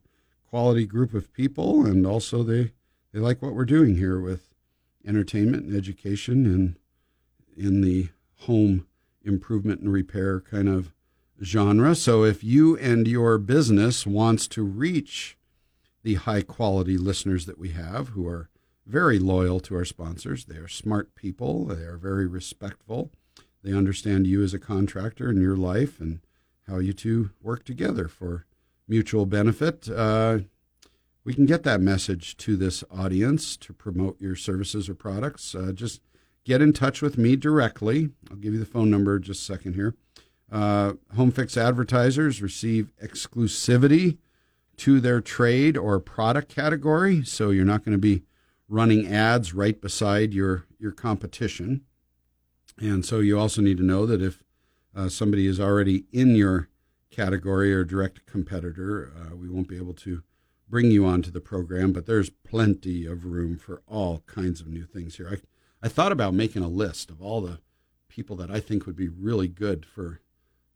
[0.49, 2.73] quality group of people, and also they,
[3.13, 4.55] they like what we're doing here with
[5.07, 6.77] entertainment and education and
[7.57, 8.09] in the
[8.41, 8.87] home
[9.25, 10.93] improvement and repair kind of
[11.43, 11.95] genre.
[11.95, 15.37] So if you and your business wants to reach
[16.05, 18.51] the high quality listeners that we have who are
[18.87, 20.45] very loyal to our sponsors.
[20.45, 23.11] They are smart people, they are very respectful.
[23.63, 26.21] They understand you as a contractor and your life and
[26.69, 28.45] how you two work together for
[28.87, 29.89] mutual benefit.
[29.89, 30.41] Uh,
[31.25, 35.55] we can get that message to this audience to promote your services or products.
[35.55, 36.03] Uh, just
[36.45, 38.11] get in touch with me directly.
[38.31, 39.95] I'll give you the phone number just a second here.
[40.53, 44.19] Uh, Home Fix advertisers receive exclusivity
[44.79, 48.23] to their trade or product category, so you're not going to be
[48.69, 51.83] running ads right beside your your competition.
[52.79, 54.43] And so you also need to know that if
[54.95, 56.69] uh, somebody is already in your
[57.11, 60.23] category or direct competitor, uh, we won't be able to
[60.69, 61.93] bring you onto the program.
[61.93, 65.29] But there's plenty of room for all kinds of new things here.
[65.31, 67.61] I, I thought about making a list of all the
[68.09, 70.21] people that I think would be really good for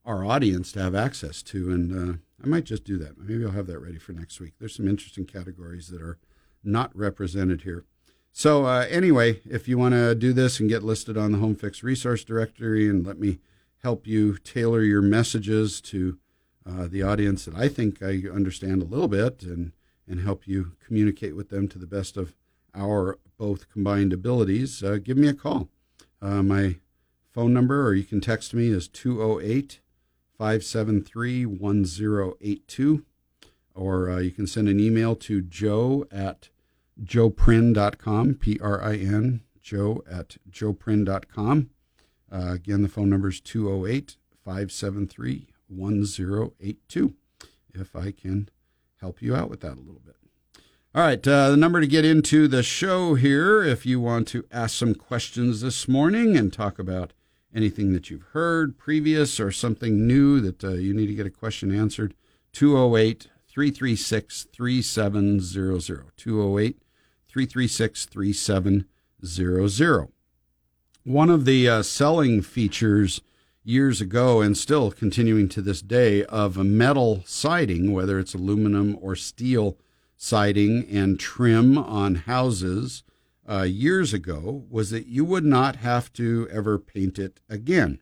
[0.05, 3.19] our audience to have access to, and uh, I might just do that.
[3.19, 4.55] Maybe I'll have that ready for next week.
[4.59, 6.19] There's some interesting categories that are
[6.65, 7.85] not represented here.
[8.33, 11.55] So, uh, anyway, if you want to do this and get listed on the Home
[11.55, 13.41] Fix Resource Directory and let me
[13.83, 16.19] help you tailor your messages to
[16.67, 19.73] uh, the audience that I think I understand a little bit and,
[20.07, 22.35] and help you communicate with them to the best of
[22.75, 25.69] our both combined abilities, uh, give me a call.
[26.21, 26.77] Uh, my
[27.33, 29.81] phone number, or you can text me, is 208
[30.39, 33.05] 573 1082.
[33.75, 36.49] Or uh, you can send an email to joe at
[37.03, 41.71] joeprin.com, P R I N, joe at joeprin.com.
[42.31, 47.15] Uh, again, the phone number is 208 573 1082.
[47.75, 48.49] If I can
[49.01, 50.17] help you out with that a little bit.
[50.95, 54.45] All right, uh, the number to get into the show here, if you want to
[54.51, 57.13] ask some questions this morning and talk about
[57.59, 61.31] anything that you've heard previous or something new that uh, you need to get a
[61.31, 62.15] question answered,
[62.53, 66.13] 208 336 3700.
[66.17, 66.77] 208
[67.29, 70.09] 336 3700.
[71.03, 73.23] One of the uh, selling features
[73.65, 78.97] years ago and still continuing to this day of a metal siding, whether it's aluminum
[79.01, 79.77] or steel
[80.17, 83.03] siding and trim on houses
[83.49, 88.01] uh, years ago, was that you would not have to ever paint it again.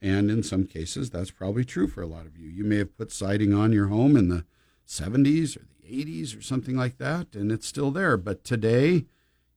[0.00, 2.48] And in some cases, that's probably true for a lot of you.
[2.48, 4.44] You may have put siding on your home in the
[4.86, 8.18] 70s or the 80s or something like that, and it's still there.
[8.18, 9.06] But today,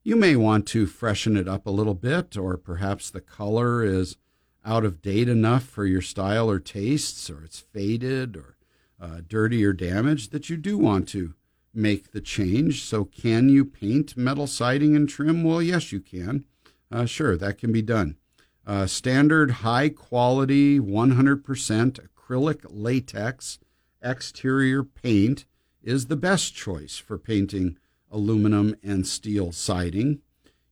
[0.03, 4.15] you may want to freshen it up a little bit, or perhaps the color is
[4.63, 8.55] out of date enough for your style or tastes, or it's faded or
[9.01, 11.33] uh, dirty or damaged that you do want to
[11.77, 12.83] make the change.
[12.83, 15.43] So, can you paint metal siding and trim?
[15.43, 16.45] Well, yes, you can.
[16.91, 18.17] Uh, sure, that can be done.
[18.65, 23.59] Uh, standard high quality 100% acrylic latex
[24.01, 25.45] exterior paint
[25.81, 27.77] is the best choice for painting
[28.11, 30.19] aluminum and steel siding.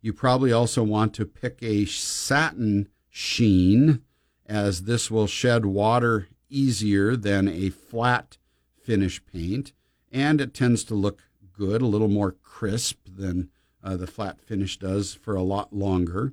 [0.02, 4.02] You probably also want to pick a satin sheen,
[4.46, 8.38] as this will shed water easier than a flat
[8.78, 9.72] finish paint,
[10.16, 13.50] and it tends to look good, a little more crisp than
[13.84, 16.32] uh, the flat finish does for a lot longer.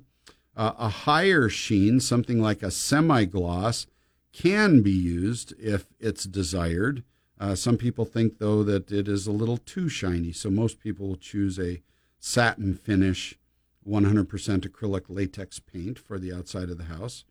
[0.55, 3.85] Uh, a higher sheen, something like a semi gloss,
[4.31, 7.03] can be used if it's desired.
[7.37, 11.09] Uh, some people think, though, that it is a little too shiny, so most people
[11.09, 11.81] will choose a
[12.19, 13.37] satin finish,
[13.85, 14.25] 100%
[14.65, 17.25] acrylic latex paint for the outside of the house.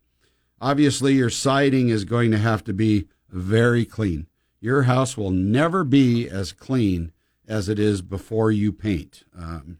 [0.61, 4.27] Obviously, your siding is going to have to be very clean.
[4.63, 7.11] Your house will never be as clean
[7.49, 9.23] as it is before you paint.
[9.37, 9.79] Um,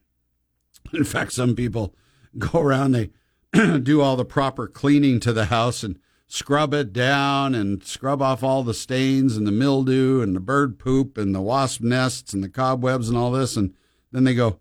[0.94, 1.96] in fact, some people
[2.38, 3.12] go around, they
[3.80, 5.98] do all the proper cleaning to the house and
[6.28, 10.78] scrub it down and scrub off all the stains and the mildew and the bird
[10.78, 13.56] poop and the wasp nests and the cobwebs and all this.
[13.56, 13.74] And
[14.12, 14.60] then they go,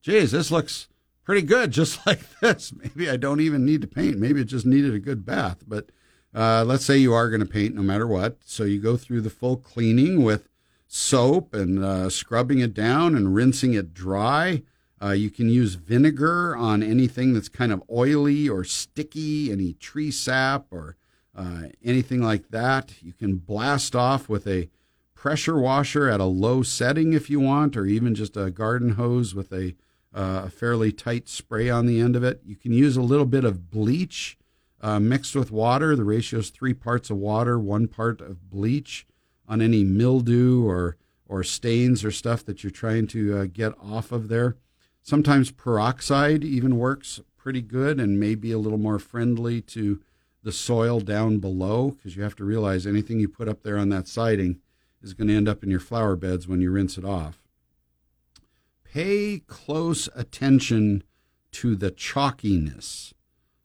[0.00, 0.86] geez, this looks
[1.24, 2.72] pretty good, just like this.
[2.72, 4.16] Maybe I don't even need to paint.
[4.16, 5.64] Maybe it just needed a good bath.
[5.66, 5.90] But
[6.36, 8.36] uh, let's say you are going to paint no matter what.
[8.44, 10.48] So you go through the full cleaning with
[10.86, 14.62] soap and uh, scrubbing it down and rinsing it dry.
[15.02, 20.10] Uh, you can use vinegar on anything that's kind of oily or sticky, any tree
[20.10, 20.96] sap or
[21.34, 23.02] uh, anything like that.
[23.02, 24.68] You can blast off with a
[25.14, 29.34] pressure washer at a low setting if you want, or even just a garden hose
[29.34, 29.74] with a,
[30.14, 32.42] uh, a fairly tight spray on the end of it.
[32.44, 34.36] You can use a little bit of bleach
[34.86, 35.96] uh, mixed with water.
[35.96, 39.04] The ratio is three parts of water, one part of bleach
[39.48, 40.96] on any mildew or
[41.28, 44.56] or stains or stuff that you're trying to uh, get off of there.
[45.02, 50.00] Sometimes peroxide even works pretty good and may be a little more friendly to
[50.44, 53.88] the soil down below because you have to realize anything you put up there on
[53.88, 54.60] that siding
[55.02, 57.42] is going to end up in your flower beds when you rinse it off.
[58.84, 61.02] Pay close attention
[61.50, 63.12] to the chalkiness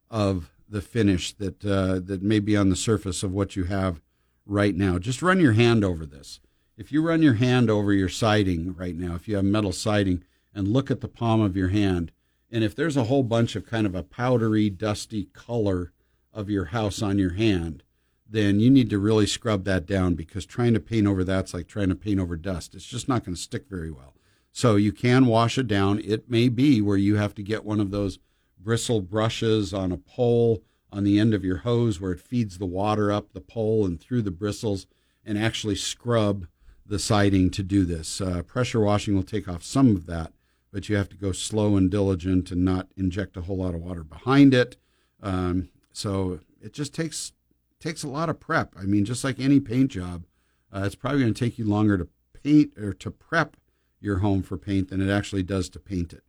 [0.10, 4.02] of the finish that uh, that may be on the surface of what you have
[4.46, 4.98] right now.
[4.98, 6.40] Just run your hand over this.
[6.78, 10.24] If you run your hand over your siding right now, if you have metal siding,
[10.54, 12.12] and look at the palm of your hand.
[12.50, 15.94] And if there's a whole bunch of kind of a powdery, dusty color
[16.34, 17.84] of your house on your hand,
[18.28, 21.68] then you need to really scrub that down because trying to paint over that's like
[21.68, 22.76] trying to paint over dust.
[22.76, 24.16] It's just not going to stick very well.
[24.52, 26.02] So you can wash it down.
[26.04, 28.20] It may be where you have to get one of those
[28.62, 32.66] bristle brushes on a pole on the end of your hose where it feeds the
[32.66, 34.88] water up the pole and through the bristles
[35.26, 36.48] and actually scrub
[36.86, 38.20] the siding to do this.
[38.20, 40.34] Uh, pressure washing will take off some of that,
[40.72, 43.82] but you have to go slow and diligent and not inject a whole lot of
[43.82, 44.76] water behind it.
[45.22, 47.34] Um, so it just takes
[47.80, 48.76] takes a lot of prep.
[48.78, 50.26] I mean, just like any paint job,
[50.72, 52.08] uh, it's probably going to take you longer to
[52.44, 53.58] paint or to prep
[54.00, 56.24] your home for paint than it actually does to paint it.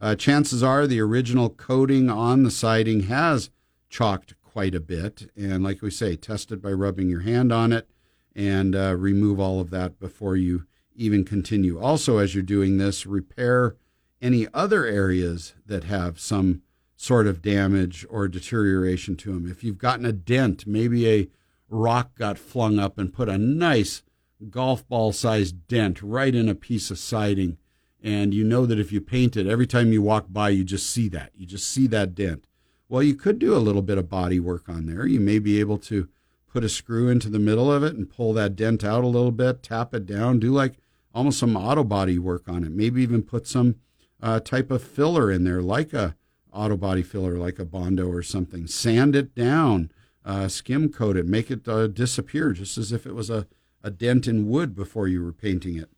[0.00, 3.50] Uh, chances are the original coating on the siding has
[3.88, 7.72] chalked quite a bit, and like we say, test it by rubbing your hand on
[7.72, 7.88] it
[8.34, 10.64] and uh, remove all of that before you
[10.94, 11.78] even continue.
[11.78, 13.76] Also, as you're doing this, repair
[14.22, 16.62] any other areas that have some
[16.96, 19.50] sort of damage or deterioration to them.
[19.50, 21.28] If you've gotten a dent, maybe a
[21.68, 24.02] rock got flung up and put a nice
[24.50, 27.58] golf ball sized dent right in a piece of siding.
[28.02, 30.88] And you know that if you paint it, every time you walk by, you just
[30.88, 31.32] see that.
[31.34, 32.46] You just see that dent.
[32.88, 35.06] Well, you could do a little bit of body work on there.
[35.06, 36.08] You may be able to
[36.52, 39.30] put a screw into the middle of it and pull that dent out a little
[39.30, 40.74] bit, tap it down, do like
[41.14, 42.72] almost some auto body work on it.
[42.72, 43.76] Maybe even put some
[44.22, 46.16] uh, type of filler in there, like a
[46.52, 48.66] auto body filler, like a Bondo or something.
[48.66, 49.90] Sand it down,
[50.24, 53.46] uh, skim coat it, make it uh, disappear, just as if it was a,
[53.82, 55.90] a dent in wood before you were painting it.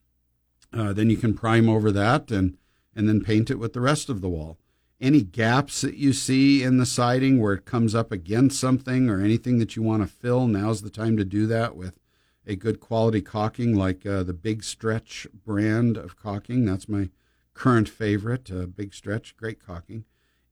[0.72, 2.56] Uh, then you can prime over that and
[2.94, 4.58] and then paint it with the rest of the wall.
[5.00, 9.20] Any gaps that you see in the siding where it comes up against something or
[9.20, 11.98] anything that you want to fill, now's the time to do that with
[12.46, 16.64] a good quality caulking like uh, the Big Stretch brand of caulking.
[16.64, 17.10] That's my
[17.54, 18.50] current favorite.
[18.50, 20.04] Uh, Big Stretch, great caulking.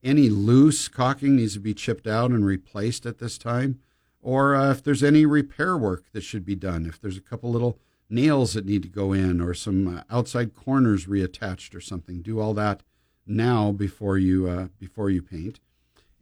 [0.03, 3.81] Any loose caulking needs to be chipped out and replaced at this time.
[4.23, 7.51] Or uh, if there's any repair work that should be done, if there's a couple
[7.51, 7.79] little
[8.11, 12.41] nails that need to go in or some uh, outside corners reattached or something, do
[12.41, 12.83] all that
[13.27, 15.61] now before you uh, before you paint.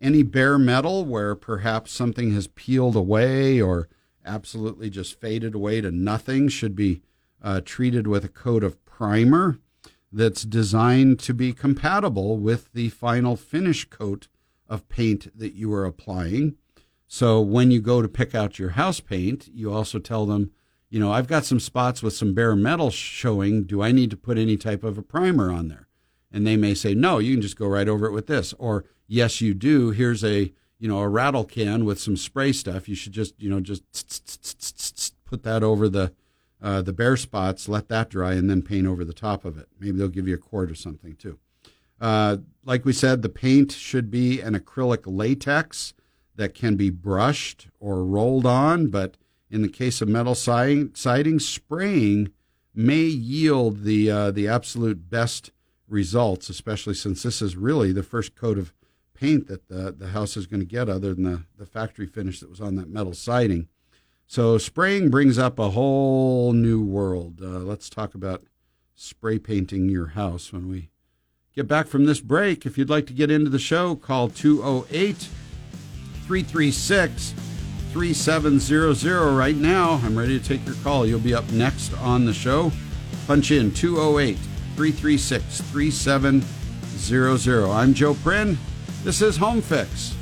[0.00, 3.88] Any bare metal where perhaps something has peeled away or
[4.24, 7.02] absolutely just faded away to nothing should be
[7.42, 9.58] uh, treated with a coat of primer
[10.12, 14.28] that's designed to be compatible with the final finish coat
[14.68, 16.56] of paint that you are applying.
[17.06, 20.50] So when you go to pick out your house paint, you also tell them,
[20.90, 23.64] you know, I've got some spots with some bare metal showing.
[23.64, 25.88] Do I need to put any type of a primer on there?
[26.32, 28.54] And they may say, no, you can just go right over it with this.
[28.58, 29.90] Or, yes, you do.
[29.90, 32.88] Here's a, you know, a rattle can with some spray stuff.
[32.88, 33.84] You should just, you know, just
[35.24, 36.12] put that over the,
[36.62, 39.68] uh, the bare spots, let that dry, and then paint over the top of it.
[39.78, 41.38] Maybe they'll give you a quart or something too.
[42.00, 45.94] Uh, like we said, the paint should be an acrylic latex
[46.36, 49.16] that can be brushed or rolled on, but
[49.50, 52.32] in the case of metal siding, spraying
[52.74, 55.50] may yield the uh, the absolute best
[55.88, 58.72] results, especially since this is really the first coat of
[59.14, 62.40] paint that the, the house is going to get, other than the, the factory finish
[62.40, 63.68] that was on that metal siding.
[64.26, 67.40] So spraying brings up a whole new world.
[67.42, 68.44] Uh, let's talk about
[68.94, 70.90] spray painting your house when we
[71.54, 72.66] get back from this break.
[72.66, 75.16] If you'd like to get into the show, call 208
[76.26, 77.34] 336
[77.92, 80.00] 3700 right now.
[80.04, 81.06] I'm ready to take your call.
[81.06, 82.72] You'll be up next on the show.
[83.26, 84.36] Punch in 208
[84.76, 88.58] 336 3700 I'm Joe Prin.
[89.04, 90.14] This is Home Fix.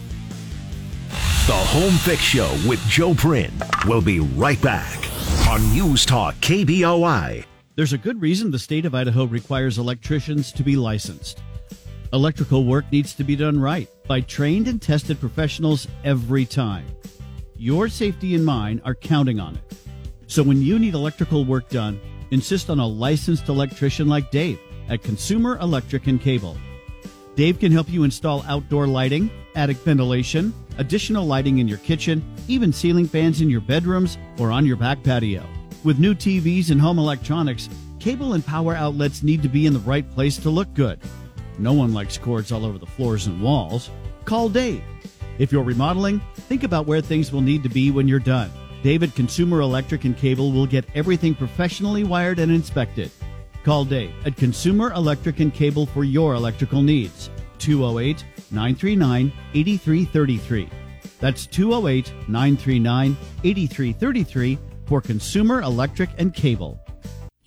[1.47, 3.53] The Home Fix Show with Joe Prin
[3.87, 4.99] will be right back
[5.49, 7.45] on News Talk KBOI.
[7.77, 11.43] There's a good reason the state of Idaho requires electricians to be licensed.
[12.13, 16.87] Electrical work needs to be done right by trained and tested professionals every time.
[17.59, 19.77] Your safety and mine are counting on it.
[20.27, 21.99] So when you need electrical work done,
[22.31, 24.59] insist on a licensed electrician like Dave
[24.89, 26.57] at Consumer Electric and Cable.
[27.35, 32.73] Dave can help you install outdoor lighting, attic ventilation, additional lighting in your kitchen, even
[32.73, 35.47] ceiling fans in your bedrooms or on your back patio.
[35.83, 37.69] With new TVs and home electronics,
[38.01, 41.01] cable and power outlets need to be in the right place to look good.
[41.59, 43.91] No one likes cords all over the floors and walls.
[44.27, 44.83] Call Dave.
[45.39, 48.51] If you're remodeling, think about where things will need to be when you're done.
[48.83, 53.11] David Consumer Electric and Cable will get everything professionally wired and inspected.
[53.65, 57.31] Call Dave at Consumer Electric and Cable for your electrical needs.
[57.59, 60.69] 208 939 8333.
[61.19, 66.81] That's 208 939 8333 for Consumer Electric and Cable.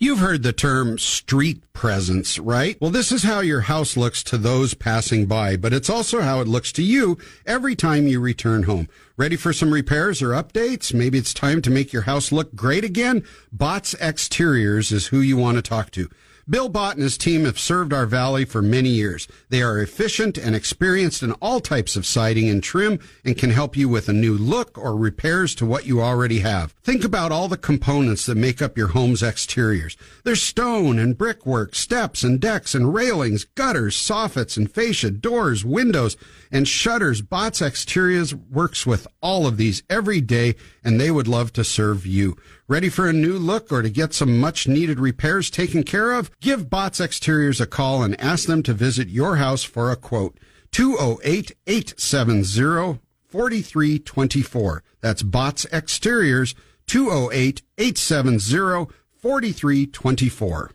[0.02, 2.80] You've heard the term street presence, right?
[2.80, 6.40] Well, this is how your house looks to those passing by, but it's also how
[6.40, 8.88] it looks to you every time you return home.
[9.18, 10.94] Ready for some repairs or updates?
[10.94, 13.24] Maybe it's time to make your house look great again?
[13.52, 16.08] Bots Exteriors is who you want to talk to.
[16.50, 19.28] Bill Bott and his team have served our valley for many years.
[19.50, 23.76] They are efficient and experienced in all types of siding and trim and can help
[23.76, 26.72] you with a new look or repairs to what you already have.
[26.82, 29.96] Think about all the components that make up your home's exteriors.
[30.24, 36.16] There's stone and brickwork, steps and decks and railings, gutters, soffits and fascia, doors, windows,
[36.50, 37.22] and shutters.
[37.22, 42.06] Bott's Exteriors works with all of these every day and they would love to serve
[42.06, 42.36] you.
[42.70, 46.30] Ready for a new look or to get some much needed repairs taken care of?
[46.38, 50.38] Give Bott's Exteriors a call and ask them to visit your house for a quote.
[50.70, 54.84] 208 870 4324.
[55.00, 56.54] That's Bott's Exteriors
[56.86, 60.70] 208 870 4324.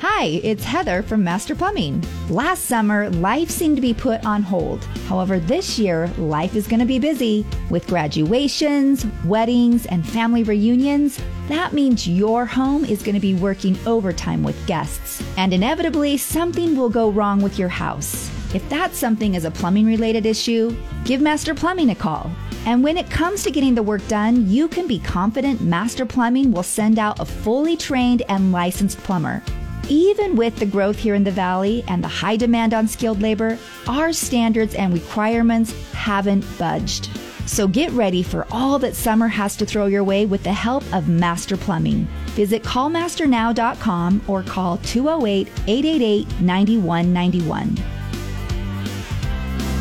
[0.00, 2.04] Hi, it's Heather from Master Plumbing.
[2.30, 4.84] Last summer, life seemed to be put on hold.
[5.08, 11.20] However, this year, life is going to be busy with graduations, weddings, and family reunions.
[11.48, 16.76] That means your home is going to be working overtime with guests, and inevitably, something
[16.76, 18.30] will go wrong with your house.
[18.54, 22.30] If that something is a plumbing related issue, give Master Plumbing a call.
[22.66, 26.52] And when it comes to getting the work done, you can be confident Master Plumbing
[26.52, 29.42] will send out a fully trained and licensed plumber.
[29.88, 33.58] Even with the growth here in the Valley and the high demand on skilled labor,
[33.86, 37.08] our standards and requirements haven't budged.
[37.46, 40.84] So get ready for all that summer has to throw your way with the help
[40.92, 42.06] of Master Plumbing.
[42.36, 47.76] Visit callmasternow.com or call 208 888 9191.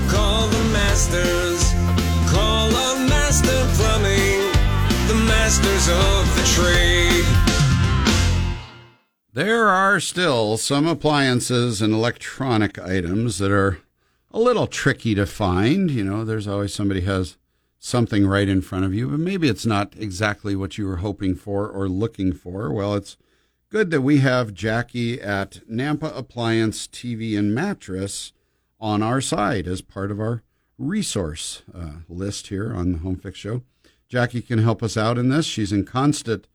[0.07, 1.73] Call the masters.
[2.31, 4.39] Call on Master Plumbing.
[5.09, 7.56] The masters of the trade.
[9.37, 13.77] There are still some appliances and electronic items that are
[14.31, 15.91] a little tricky to find.
[15.91, 17.37] You know, there's always somebody has
[17.77, 21.35] something right in front of you, but maybe it's not exactly what you were hoping
[21.35, 22.73] for or looking for.
[22.73, 23.15] Well, it's
[23.69, 28.33] good that we have Jackie at Nampa Appliance TV and Mattress
[28.79, 30.41] on our side as part of our
[30.79, 33.61] resource uh, list here on the Home Fix Show.
[34.09, 35.45] Jackie can help us out in this.
[35.45, 36.47] She's in constant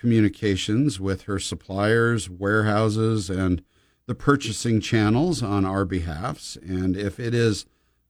[0.00, 3.62] communications with her suppliers, warehouses, and
[4.06, 6.56] the purchasing channels on our behalfs.
[6.56, 7.66] And if it is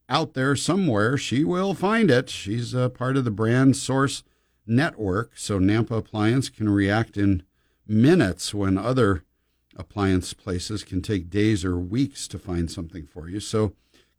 [0.08, 2.30] out there somewhere, she will find it.
[2.30, 4.22] She's a part of the brand source
[4.66, 7.42] network, so Nampa Appliance can react in
[7.86, 9.24] minutes when other
[9.76, 13.40] appliance places can take days or weeks to find something for you.
[13.40, 13.72] So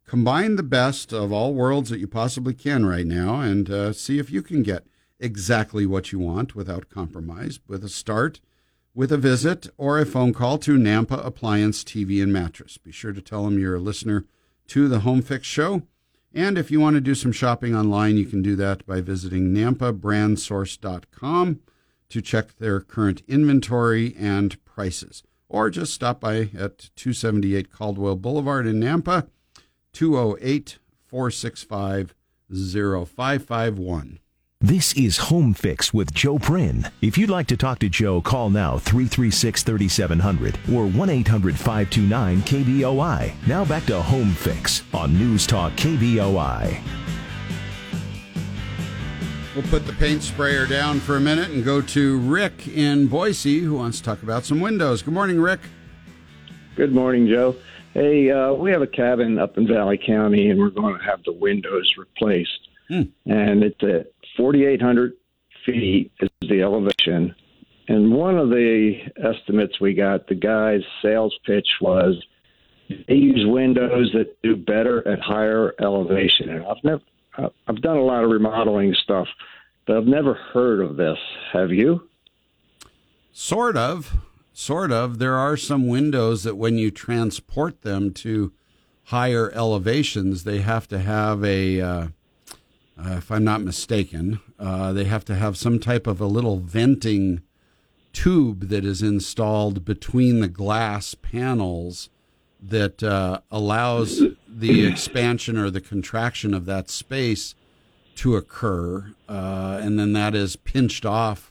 [0.06, 4.18] combine the best of all worlds that you possibly can right now and uh, see
[4.18, 4.86] if you can get
[5.22, 8.40] exactly what you want without compromise with a start
[8.94, 12.76] with a visit or a phone call to Nampa Appliance TV and Mattress.
[12.78, 14.26] Be sure to tell them you're a listener
[14.68, 15.82] to the Home Fix Show.
[16.34, 19.54] And if you want to do some shopping online, you can do that by visiting
[19.54, 21.60] nampabrandsource.com
[22.08, 25.22] to check their current inventory and prices.
[25.48, 29.28] Or just stop by at 278 Caldwell Boulevard in Nampa,
[29.92, 32.14] 208 465
[32.50, 34.18] 0551.
[34.64, 36.88] This is Home Fix with Joe Prin.
[37.00, 42.42] If you'd like to talk to Joe, call now 336 3700 or 1 800 529
[42.42, 43.32] KBOI.
[43.48, 46.80] Now back to Home Fix on News Talk KBOI.
[49.56, 53.58] We'll put the paint sprayer down for a minute and go to Rick in Boise
[53.58, 55.02] who wants to talk about some windows.
[55.02, 55.58] Good morning, Rick.
[56.76, 57.56] Good morning, Joe.
[57.94, 61.20] Hey, uh, we have a cabin up in Valley County, and we're going to have
[61.24, 62.68] the windows replaced.
[62.88, 63.02] Hmm.
[63.26, 65.12] And it's at 4,800
[65.64, 67.34] feet is the elevation.
[67.88, 72.24] And one of the estimates we got, the guy's sales pitch was
[73.08, 76.48] they use windows that do better at higher elevation.
[76.50, 77.02] And I've never,
[77.66, 79.28] I've done a lot of remodeling stuff,
[79.86, 81.18] but I've never heard of this.
[81.52, 82.08] Have you?
[83.32, 84.16] Sort of.
[84.52, 85.18] Sort of.
[85.18, 88.52] There are some windows that when you transport them to
[89.04, 92.06] higher elevations, they have to have a, uh,
[93.04, 96.58] uh, if I'm not mistaken, uh, they have to have some type of a little
[96.58, 97.42] venting
[98.12, 102.10] tube that is installed between the glass panels
[102.60, 107.54] that uh, allows the expansion or the contraction of that space
[108.16, 109.14] to occur.
[109.28, 111.50] Uh, and then that is pinched off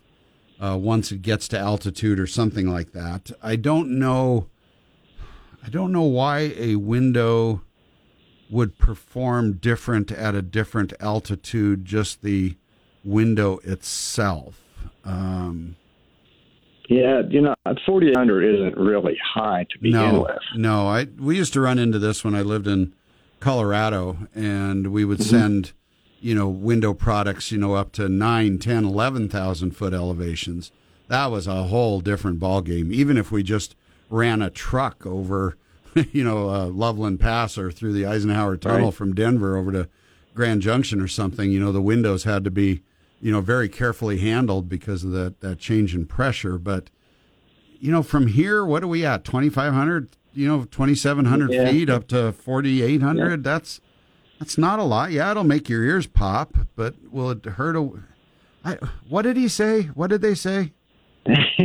[0.59, 3.31] uh, once it gets to altitude or something like that.
[3.41, 4.47] I don't know.
[5.63, 7.61] I don't know why a window
[8.51, 11.85] would perform different at a different altitude.
[11.85, 12.55] Just the
[13.03, 14.59] window itself.
[15.03, 15.75] Um,
[16.87, 17.55] Yeah, you know,
[17.85, 20.41] 4,800 isn't really high to begin no, with.
[20.55, 20.87] no.
[20.87, 22.93] I we used to run into this when I lived in
[23.39, 25.71] Colorado, and we would send,
[26.19, 30.71] you know, window products, you know, up to nine, ten, eleven thousand foot elevations.
[31.07, 32.91] That was a whole different ball game.
[32.93, 33.75] Even if we just
[34.09, 35.57] ran a truck over,
[36.11, 38.93] you know, uh, Loveland Pass or through the Eisenhower Tunnel Right.
[38.93, 39.89] from Denver over to
[40.33, 42.81] Grand Junction or something, you know, the windows had to be,
[43.21, 46.57] you know, very carefully handled because of that that change in pressure.
[46.57, 46.89] But
[47.79, 49.23] you know, from here, what are we at?
[49.23, 51.69] Twenty five hundred, you know, twenty seven hundred Yeah.
[51.69, 53.43] feet up to forty eight hundred.
[53.43, 53.81] That's
[54.39, 55.11] that's not a lot.
[55.11, 57.75] Yeah, it'll make your ears pop, but will it hurt?
[57.75, 57.89] A,
[58.63, 58.77] I,
[59.09, 59.83] what did he say?
[59.93, 60.71] What did they say?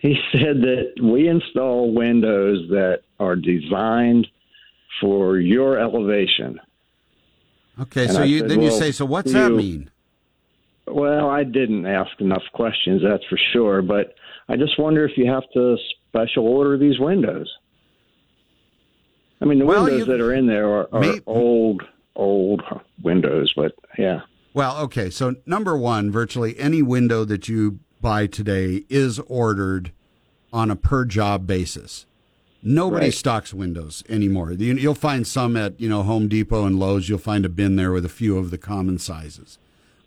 [0.00, 4.26] he said that we install windows that are designed
[5.00, 6.58] for your elevation.
[7.80, 9.90] Okay, And so I you said, then you say, so what's that mean?
[10.86, 13.80] Well, I didn't ask enough questions, that's for sure.
[13.80, 14.14] But
[14.48, 15.76] I just wonder if you have to
[16.08, 17.48] special order these windows.
[19.40, 21.82] I mean, the Well, windows you- that are in there are, are May- old,
[22.16, 22.62] old
[23.02, 24.20] windows, but yeah.
[24.52, 25.08] Well, okay.
[25.10, 29.92] So number one, virtually any window that you buy today is ordered
[30.52, 32.06] on a per job basis.
[32.62, 33.14] Nobody Right.
[33.14, 34.52] stocks windows anymore.
[34.52, 37.08] You- You'll find some at you know Home Depot and Lowe's.
[37.08, 39.58] You'll find a bin there with a few of the common sizes.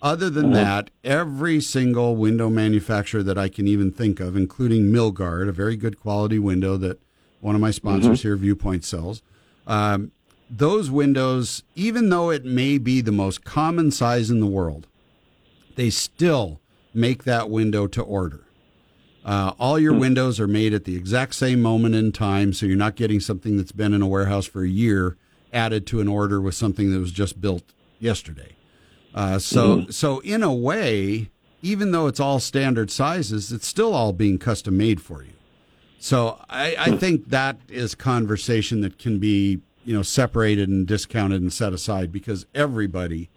[0.01, 5.47] Other than that, every single window manufacturer that I can even think of, including Milgard,
[5.47, 6.99] a very good quality window that
[7.39, 9.21] one of my sponsors here, Viewpoint, sells,
[9.65, 10.11] um,
[10.49, 14.87] those windows, even though it may be the most common size in the world,
[15.75, 16.59] they still
[16.93, 18.45] make that window to order.
[19.25, 22.75] Uh, all your windows are made at the exact same moment in time, so you're
[22.75, 25.17] not getting something that's been in a warehouse for a year
[25.53, 27.63] added to an order with something that was just built
[27.99, 28.55] yesterday.
[29.13, 31.29] Uh, so, so in a way,
[31.61, 35.33] even though it's all standard sizes, it's still all being custom made for you.
[35.99, 41.41] So I, I think that is conversation that can be, you know, separated and discounted
[41.41, 43.29] and set aside because everybody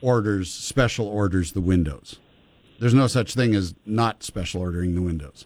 [0.00, 2.18] orders special orders the windows.
[2.78, 5.44] There's no such thing as not special ordering the windows.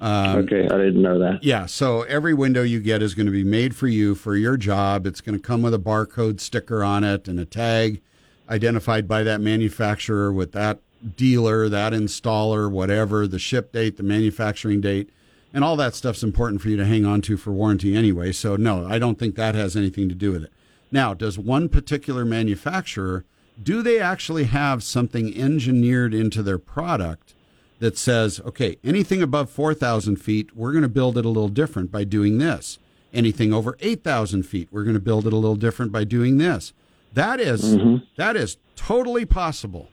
[0.00, 1.42] Um, okay, I didn't know that.
[1.42, 4.56] Yeah, so every window you get is going to be made for you for your
[4.56, 5.06] job.
[5.06, 8.02] It's going to come with a barcode sticker on it and a tag
[8.48, 10.80] identified by that manufacturer with that
[11.16, 15.10] dealer, that installer, whatever, the ship date, the manufacturing date,
[15.52, 18.32] and all that stuff's important for you to hang on to for warranty anyway.
[18.32, 20.52] So no, I don't think that has anything to do with it.
[20.90, 23.24] Now, does one particular manufacturer
[23.62, 27.34] do they actually have something engineered into their product
[27.78, 31.90] that says, okay, anything above 4,000 feet, we're going to build it a little different
[31.90, 32.78] by doing this.
[33.12, 36.72] Anything over 8,000 feet, we're going to build it a little different by doing this.
[37.12, 38.04] That is- mm-hmm.
[38.16, 39.88] that is totally possible.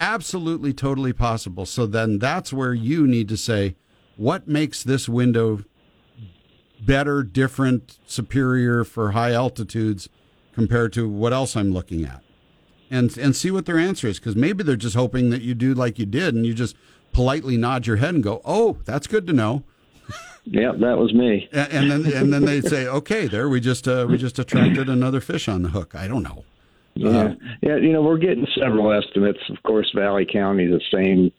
[0.00, 1.66] Absolutely, totally possible.
[1.66, 3.76] So then that's where you need to say,
[4.16, 5.64] what makes this window
[6.80, 10.08] better, different, superior for high altitudes
[10.52, 12.22] compared to what else I'm looking at?
[12.90, 15.74] And and see what their answer is because maybe they're just hoping that you do
[15.74, 16.76] like you did and you just
[17.12, 19.64] politely nod your head and go, "Oh, that's good to know."
[20.44, 21.48] Yeah, that was me.
[21.52, 24.88] And, and then and then they say, "Okay, there we just uh, we just attracted
[24.88, 26.44] another fish on the hook." I don't know.
[26.94, 27.76] Yeah, yeah.
[27.76, 29.40] You know, we're getting several estimates.
[29.50, 31.32] Of course, Valley County the same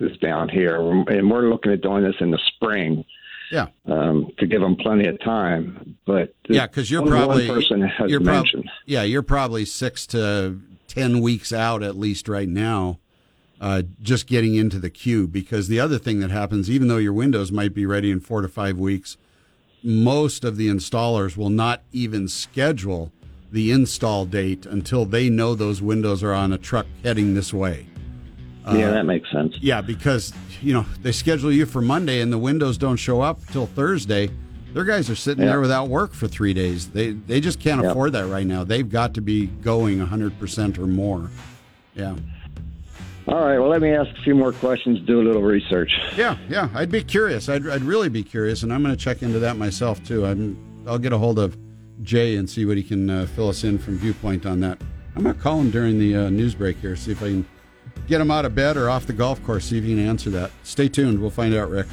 [0.00, 3.04] as down here, and we're looking at doing this in the spring.
[3.52, 3.66] Yeah.
[3.86, 8.20] Um, to give them plenty of time, but Yeah, because you're probably person has you're
[8.20, 8.70] prob- mentioned.
[8.86, 10.58] yeah, you're probably six to
[10.94, 12.98] ten weeks out at least right now,
[13.60, 15.26] uh, just getting into the queue.
[15.26, 18.42] Because the other thing that happens, even though your windows might be ready in four
[18.42, 19.16] to five weeks,
[19.82, 23.12] most of the installers will not even schedule
[23.50, 27.86] the install date until they know those windows are on a truck heading this way.
[28.66, 29.56] yeah, that makes sense.
[29.60, 33.38] Yeah, because you know they schedule you for Monday and the windows don't show up
[33.48, 34.30] till Thursday.
[34.74, 35.50] Their guys are sitting Yeah.
[35.52, 36.88] there without work for three days.
[36.88, 37.92] They they just can't Yeah.
[37.92, 38.64] afford that right now.
[38.64, 41.30] They've got to be going hundred percent or more.
[41.96, 42.16] Yeah,
[43.28, 45.92] All right, well, let me ask a few more questions, do a little research.
[46.16, 46.68] yeah, yeah.
[46.74, 47.48] I'd be curious.
[47.48, 50.26] I'd I'd really be curious, and I'm going to check into that myself too.
[50.26, 50.56] I'm
[50.86, 51.56] I'll get a hold of
[52.02, 54.82] Jay and see what he can uh, fill us in from viewpoint on that.
[55.16, 57.46] I'm going to call him during the uh, news break here, see if I can
[58.08, 60.28] get him out of bed or off the golf course, see if he can answer
[60.30, 60.50] that.
[60.64, 61.20] Stay tuned.
[61.20, 61.86] We'll find out, Rick.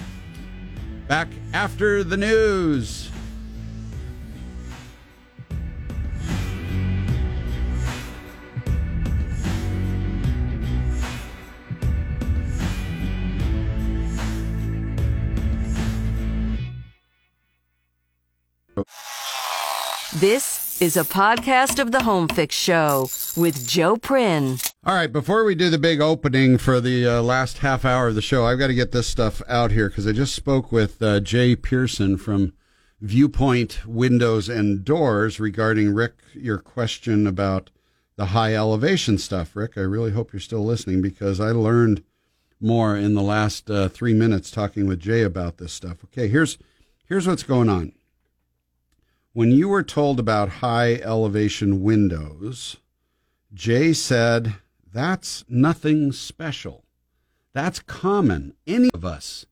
[1.11, 3.11] Back after the news.
[20.15, 24.59] This is a podcast of the Home Fix Show with Joe Prin.
[24.83, 28.15] All right, before we do the big opening for the uh, last half hour of
[28.15, 30.99] the show, I've got to get this stuff out here because I just spoke with
[31.03, 32.53] uh, Jay Pearson from
[32.99, 37.69] Viewpoint Windows and Doors regarding Rick, your question about
[38.15, 39.55] the high elevation stuff.
[39.55, 42.03] Rick, I really hope you're still listening because I learned
[42.59, 45.97] more in the last uh, three minutes talking with Jay about this stuff.
[46.05, 46.57] Okay, here's
[47.05, 47.91] here's what's going on.
[49.33, 52.77] When you were told about high elevation windows,
[53.53, 54.55] Jay said,
[54.93, 56.83] That's nothing special.
[57.53, 58.53] That's common.
[58.67, 59.45] Any of us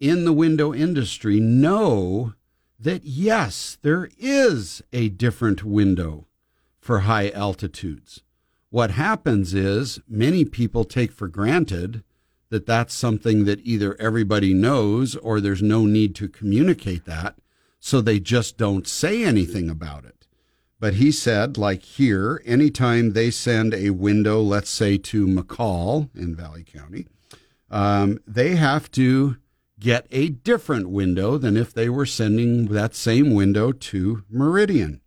[0.00, 2.34] in the window industry know
[2.78, 6.26] that, yes, there is a different window
[6.78, 8.22] for high altitudes.
[8.70, 12.02] What happens is many people take for granted
[12.48, 17.36] that that's something that either everybody knows or there's no need to communicate that,
[17.78, 20.21] so they just don't say anything about it.
[20.82, 26.34] But he said, like here, anytime they send a window, let's say to McCall in
[26.34, 27.06] Valley County,
[27.70, 29.36] um, they have to
[29.78, 35.00] get a different window than if they were sending that same window to Meridian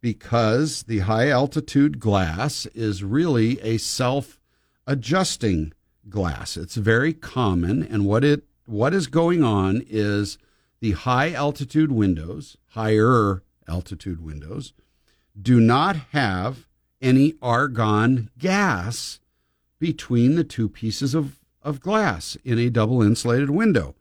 [0.00, 4.40] because the high altitude glass is really a self
[4.88, 5.72] adjusting
[6.08, 6.56] glass.
[6.56, 10.36] It's very common and what it what is going on is
[10.80, 14.72] the high altitude windows, higher altitude windows
[15.40, 16.66] do not have
[17.00, 19.20] any argon gas
[19.78, 23.94] between the two pieces of, of glass in a double insulated window.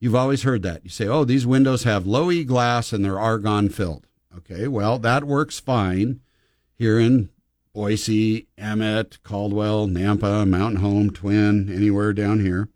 [0.00, 0.82] You've always heard that.
[0.82, 4.06] You say, oh, these windows have low E glass and they're argon filled.
[4.36, 6.20] Okay, well, that works fine
[6.74, 7.28] here in
[7.72, 12.68] Boise, Emmett, Caldwell, Nampa, Mountain Home, Twin, anywhere down here.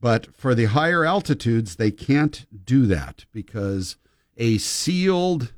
[0.00, 3.96] But for the higher altitudes, they can't do that because
[4.36, 5.52] a sealed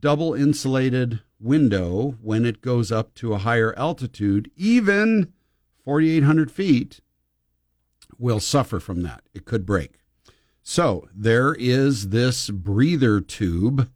[0.00, 5.32] double insulated window, when it goes up to a higher altitude, even
[5.84, 7.00] 4,800 feet,
[8.18, 9.22] will suffer from that.
[9.32, 10.00] It could break.
[10.62, 13.90] So there is this breather tube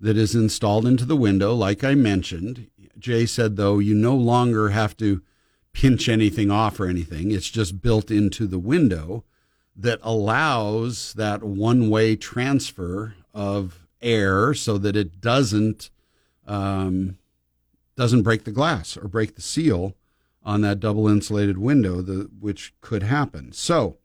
[0.00, 2.68] that is installed into the window, like I mentioned.
[2.98, 5.22] Jay said, though, you no longer have to
[5.72, 7.30] pinch anything off or anything.
[7.30, 9.24] It's just built into the window
[9.76, 15.90] that allows that one way transfer of air so that it doesn't
[16.46, 17.18] um,
[17.96, 19.96] doesn't break the glass or break the seal
[20.42, 23.52] on that double insulated window, the, which could happen.
[23.52, 23.98] So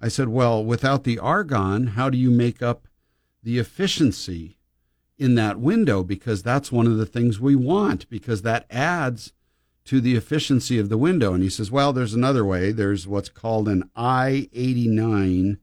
[0.00, 2.86] I said, well, without the argon, how do you make up
[3.42, 4.58] the efficiency
[5.18, 6.04] in that window?
[6.04, 9.32] Because that's one of the things we want, because that adds
[9.86, 11.34] to the efficiency of the window.
[11.34, 12.70] And he says, well, there's another way.
[12.70, 15.58] There's what's called an I 89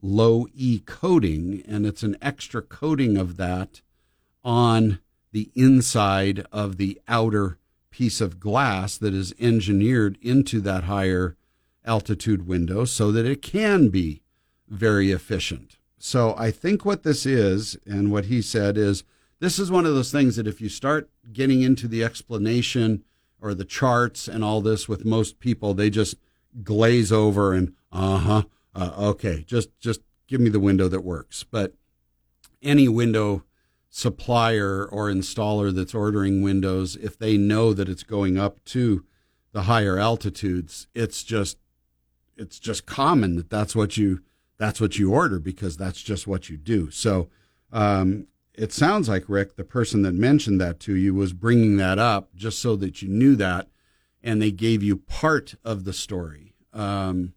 [0.00, 3.80] low E coating, and it's an extra coating of that
[4.44, 5.00] on
[5.32, 7.58] the inside of the outer
[7.90, 11.36] piece of glass that is engineered into that higher
[11.84, 14.22] altitude window so that it can be
[14.68, 15.76] very efficient.
[15.98, 19.02] So I think what this is, and what he said is,
[19.40, 23.04] this is one of those things that if you start getting into the explanation
[23.40, 26.16] or the charts and all this with most people, they just
[26.62, 28.42] glaze over and uh-huh,
[28.74, 31.44] uh, okay, just just give me the window that works.
[31.44, 31.74] But
[32.62, 33.44] any window
[33.90, 39.04] supplier or installer that's ordering windows, if they know that it's going up to
[39.52, 41.58] the higher altitudes, it's just
[42.36, 44.20] it's just common that that's what you
[44.58, 46.90] that's what you order because that's just what you do.
[46.90, 47.28] So
[47.72, 51.98] um, it sounds like Rick, the person that mentioned that to you, was bringing that
[51.98, 53.68] up just so that you knew that,
[54.22, 56.54] and they gave you part of the story.
[56.72, 57.34] Um,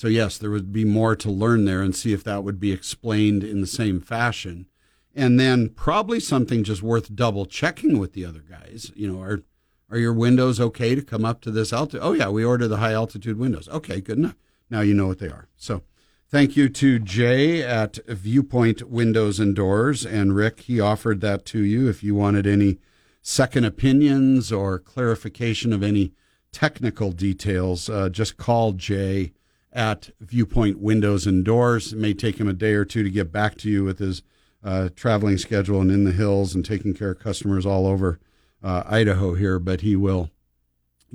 [0.00, 2.72] so yes, there would be more to learn there, and see if that would be
[2.72, 4.66] explained in the same fashion.
[5.14, 8.90] And then probably something just worth double checking with the other guys.
[8.94, 9.42] You know, are
[9.90, 12.00] are your windows okay to come up to this altitude?
[12.02, 13.68] Oh yeah, we order the high altitude windows.
[13.68, 14.36] Okay, good enough.
[14.70, 15.48] Now you know what they are.
[15.54, 15.82] So
[16.30, 20.60] thank you to Jay at Viewpoint Windows and Doors and Rick.
[20.60, 22.78] He offered that to you if you wanted any
[23.20, 26.14] second opinions or clarification of any
[26.52, 27.90] technical details.
[27.90, 29.34] Uh, just call Jay
[29.72, 31.92] at Viewpoint Windows and Doors.
[31.92, 34.22] It may take him a day or two to get back to you with his
[34.62, 38.18] uh, traveling schedule and in the hills and taking care of customers all over
[38.62, 40.30] uh, Idaho here, but he will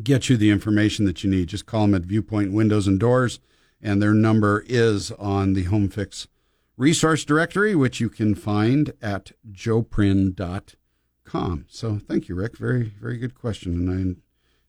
[0.01, 1.47] get you the information that you need.
[1.47, 3.39] Just call him at Viewpoint Windows and Doors,
[3.81, 6.27] and their number is on the Home Fix
[6.77, 10.75] resource directory, which you can find at joeprin.com.
[11.69, 12.57] So thank you, Rick.
[12.57, 14.15] Very, very good question, and I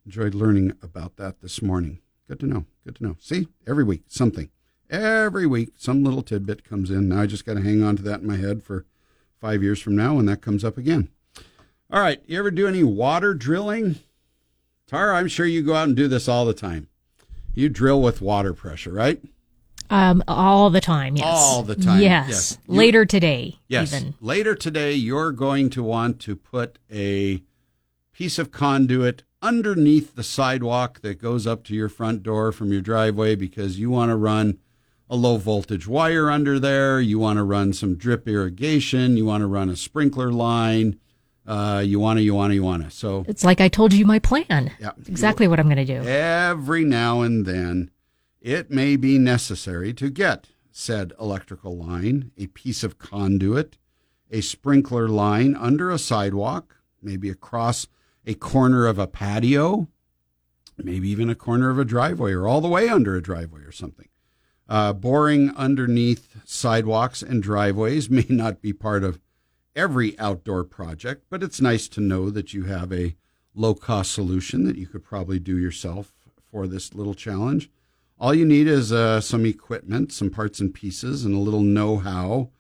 [0.04, 2.00] enjoyed learning about that this morning.
[2.28, 2.64] Good to know.
[2.84, 3.16] Good to know.
[3.20, 4.50] See, every week, something.
[4.90, 7.08] Every week, some little tidbit comes in.
[7.08, 8.84] Now I just got to hang on to that in my head for
[9.40, 11.08] five years from now when that comes up again.
[11.90, 12.20] All right.
[12.26, 13.96] You ever do any water drilling?
[14.86, 16.88] Tara, I'm sure you go out and do this all the time.
[17.54, 19.20] You drill with water pressure, right?
[19.88, 21.26] Um, all the time, yes.
[21.28, 22.00] All the time.
[22.00, 22.28] Yes.
[22.28, 22.58] Yes.
[22.68, 23.94] You- Later today, Yes.
[23.94, 24.14] even.
[24.20, 27.42] Later today, you're going to want to put a
[28.12, 32.80] piece of conduit underneath the sidewalk that goes up to your front door from your
[32.80, 34.58] driveway because you want to run
[35.08, 37.00] a low voltage wire under there.
[37.00, 39.16] You want to run some drip irrigation.
[39.16, 40.98] You want to run a sprinkler line.
[41.46, 42.90] Uh, you want to, you want to, you want to.
[42.90, 44.72] So It's like I told you my plan.
[44.80, 44.90] Yeah.
[44.98, 46.08] It's exactly what I'm going to do.
[46.08, 47.90] every now and then
[48.40, 53.78] it may be necessary to get said electrical line, a piece of conduit,
[54.30, 57.86] a sprinkler line under a sidewalk, maybe across
[58.26, 59.88] a corner of a patio,
[60.76, 63.72] maybe even a corner of a driveway or all the way under a driveway or
[63.72, 64.08] something.
[64.68, 69.20] Uh, boring underneath sidewalks and driveways may not be part of
[69.76, 73.14] every outdoor project, but it's nice to know that you have a
[73.54, 76.12] low cost solution that you could probably do yourself
[76.50, 77.70] for this little challenge.
[78.18, 81.98] All you need is uh, some equipment, some parts and pieces, and a little know
[81.98, 82.50] how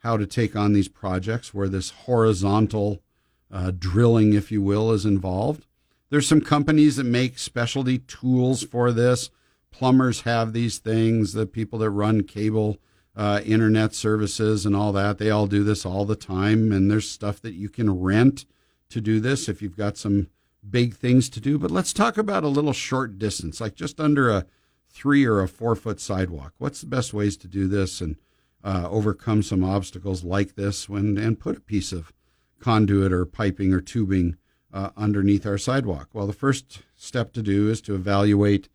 [0.00, 3.02] how to take on these projects where this horizontal
[3.50, 5.66] uh, drilling, if you will, is involved.
[6.10, 9.30] There's some companies that make specialty tools for this.
[9.70, 11.32] Plumbers have these things.
[11.32, 12.78] The people that run cable
[13.16, 16.70] uh, internet services and all that, they all do this all the time.
[16.72, 18.44] And there's stuff that you can rent
[18.90, 20.28] to do this if you've got some
[20.68, 21.58] big things to do.
[21.58, 24.46] But let's talk about a little short distance, like just under a
[24.88, 26.54] three or a four foot sidewalk.
[26.58, 28.16] What's the best ways to do this and
[28.64, 32.12] uh, overcome some obstacles like this when and put a piece of
[32.66, 34.36] conduit or piping or tubing
[34.72, 36.08] uh, underneath our sidewalk?
[36.12, 38.68] Well, the first step to do is to evaluate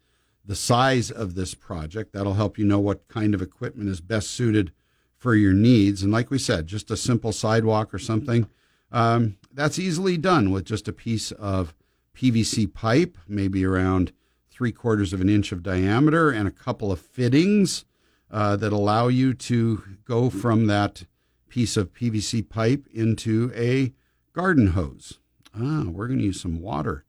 [0.46, 2.14] the size of this project.
[2.14, 4.72] That'll help you know what kind of equipment is best suited
[5.18, 6.04] for your needs.
[6.04, 8.48] And like we said, just a simple sidewalk or something,
[8.94, 11.74] um, that's easily done with just a piece of
[12.16, 14.14] PVC pipe, maybe around
[14.50, 17.84] three quarters of an inch of diameter, and a couple of fittings
[18.32, 21.04] uh, that allow you to go from that
[21.52, 23.92] piece of PVC pipe into a
[24.32, 25.20] garden hose.
[25.54, 27.04] Ah, we're going to use some water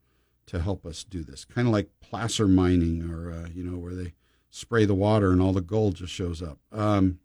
[0.46, 3.94] to help us do this, kind of like placer mining, or uh, you know, where
[3.94, 4.14] they
[4.50, 6.58] spray the water and all the gold just shows up.
[6.72, 7.20] Um,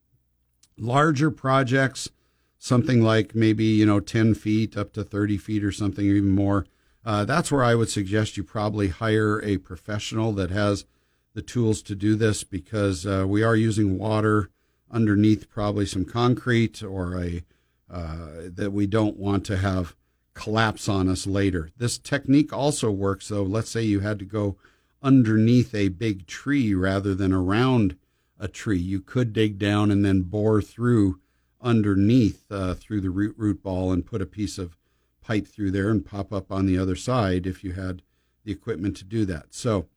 [0.78, 2.12] larger projects,
[2.60, 6.30] something like maybe you know 10 feet up to 30 feet or something, or even
[6.30, 6.68] more.
[7.04, 10.86] Uh, that's where I would suggest you probably hire a professional that has
[11.34, 14.52] the tools to do this because uh, we are using water
[14.92, 17.44] underneath probably some concrete or a
[17.90, 19.96] uh, that we don't want to have
[20.34, 21.72] collapse on us later.
[21.78, 23.44] This technique also works though.
[23.44, 24.58] Let's say you had to go
[25.02, 27.98] underneath a big tree rather than around
[28.40, 28.80] a tree.
[28.80, 31.20] You could dig down and then bore through
[31.62, 34.78] underneath uh, through the root root ball and put a piece of
[35.22, 38.02] pipe through there and pop up on the other side if you had
[38.44, 39.48] the equipment to do that.
[39.54, 39.88] So,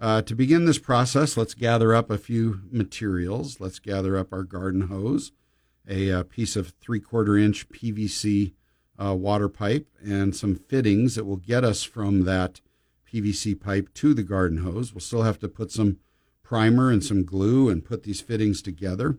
[0.00, 3.60] uh, to begin this process, let's gather up a few materials.
[3.60, 5.32] Let's gather up our garden hose,
[5.88, 8.52] a, uh piece of three quarter inch PVC
[9.02, 12.60] uh, water pipe, and some fittings that will get us from that
[13.12, 14.92] PVC pipe to the garden hose.
[14.92, 15.98] We'll still have to put some
[16.42, 19.18] primer and some glue and put these fittings together.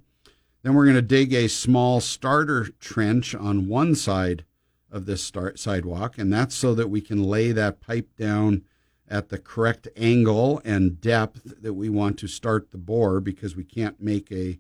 [0.64, 4.46] Then we're going to dig a small starter trench on one side
[4.92, 8.64] of this start sidewalk, and that's so that we can lay that pipe down
[9.10, 13.64] at the correct angle and depth that we want to start the bore because we
[13.64, 14.60] can't make a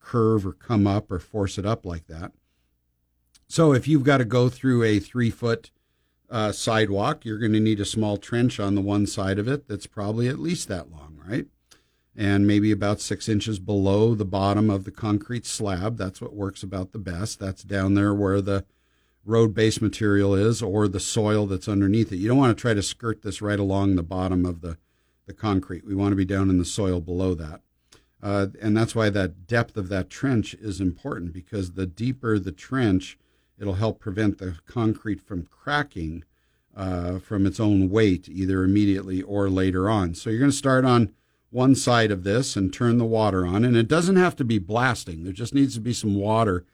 [0.00, 2.32] curve or come up or force it up like that.
[3.46, 5.70] So if you've got to go through a three foot
[6.30, 9.68] uh, sidewalk, you're going to need a small trench on the one side of it
[9.68, 11.46] that's probably at least that long, right?
[12.16, 15.96] and maybe about six inches below the bottom of the concrete slab.
[15.96, 17.38] That's what works about the best.
[17.38, 18.64] That's down there where the
[19.30, 22.16] road base material is or the soil that's underneath it.
[22.16, 24.76] You don't want to try to skirt this right along the bottom of the,
[25.26, 25.86] the concrete.
[25.86, 27.62] We want to be down in the soil below that.
[28.22, 32.52] Uh, and that's why that depth of that trench is important because the deeper the
[32.52, 33.16] trench,
[33.58, 36.24] it'll help prevent the concrete from cracking
[36.76, 40.14] uh, from its own weight, either immediately or later on.
[40.14, 41.12] So you're going to start on
[41.50, 43.64] one side of this and turn the water on.
[43.64, 46.64] And it doesn't have to be blasting, there just needs to be some water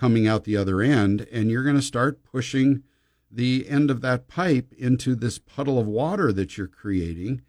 [0.00, 1.28] coming out the other end.
[1.30, 2.82] And you're going to start pushing
[3.30, 7.42] the end of that pipe into this puddle of water that you're creating.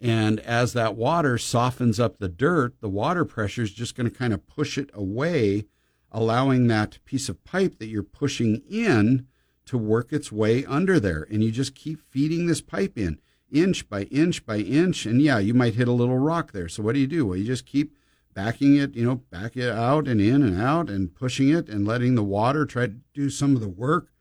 [0.00, 4.16] And as that water softens up the dirt, the water pressure is just going to
[4.16, 5.66] kind of push it away,
[6.10, 9.26] allowing that piece of pipe that you're pushing in
[9.66, 11.26] to work its way under there.
[11.30, 13.18] And you just keep feeding this pipe in
[13.52, 15.04] inch by inch by inch.
[15.04, 16.70] And yeah, you might hit a little rock there.
[16.70, 17.26] So what do you do?
[17.26, 17.97] Well, you just keep
[18.38, 21.84] backing it, you know, back it out and in and out and pushing it and
[21.84, 24.12] letting the water try to do some of the work,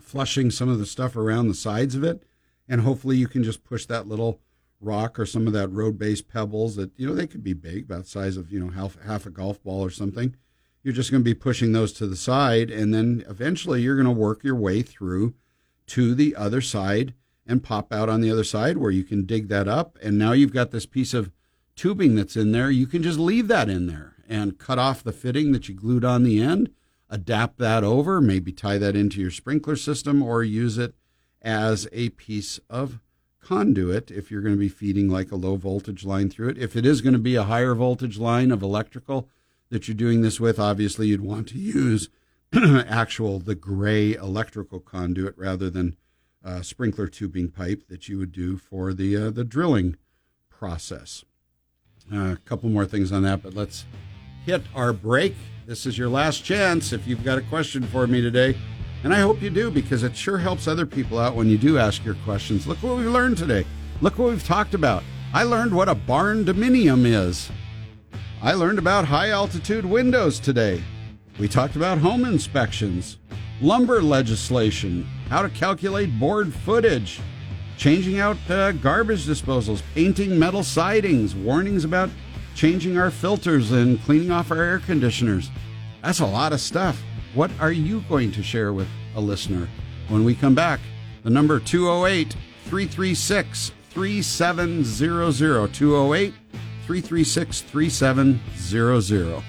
[0.00, 2.24] flushing some of the stuff around the sides of it.
[2.68, 4.40] And hopefully you can just push that little
[4.80, 7.84] rock or some of that road based pebbles that, you know, they could be big,
[7.84, 10.34] about the size of, you know, half, half a golf ball or something.
[10.82, 12.68] You're just going to be pushing those to the side.
[12.68, 15.34] And then eventually you're going to work your way through
[15.86, 17.14] to the other side
[17.46, 19.96] and pop out on the other side where you can dig that up.
[20.02, 21.30] And now you've got this piece of
[21.76, 22.70] tubing that's in there.
[22.70, 26.04] You can just leave that in there and cut off the fitting that you glued
[26.04, 26.70] on the end,
[27.10, 30.94] adapt that over, maybe tie that into your sprinkler system or use it
[31.42, 33.00] as a piece of
[33.40, 36.58] conduit if you're going to be feeding like a low voltage line through it.
[36.58, 39.28] If it is going to be a higher voltage line of electrical
[39.68, 42.08] that you're doing this with, obviously you'd want to use
[42.54, 45.96] actual the gray electrical conduit rather than
[46.42, 49.96] uh, sprinkler tubing pipe that you would do for the uh, the drilling
[50.50, 51.24] process.
[52.12, 53.84] Uh, a couple more things on that, but let's
[54.44, 55.34] hit our break.
[55.66, 58.56] This is your last chance if you've got a question for me today.
[59.02, 61.78] And I hope you do because it sure helps other people out when you do
[61.78, 62.66] ask your questions.
[62.66, 63.66] Look what we've learned today.
[64.00, 65.02] Look what we've talked about.
[65.32, 67.50] I learned what a barndominium is.
[68.42, 70.82] I learned about high altitude windows today.
[71.38, 73.18] We talked about home inspections,
[73.60, 77.20] lumber legislation, how to calculate board footage,
[77.76, 82.10] changing out uh, garbage disposals, painting metal sidings, warnings about
[82.54, 85.50] changing our filters and cleaning off our air conditioners.
[86.02, 87.02] That's a lot of stuff.
[87.34, 89.68] What are you going to share with a listener
[90.08, 90.80] when we come back?
[91.22, 95.74] The number 208 336 3700.
[95.74, 96.34] 208
[96.86, 99.42] 336 3700.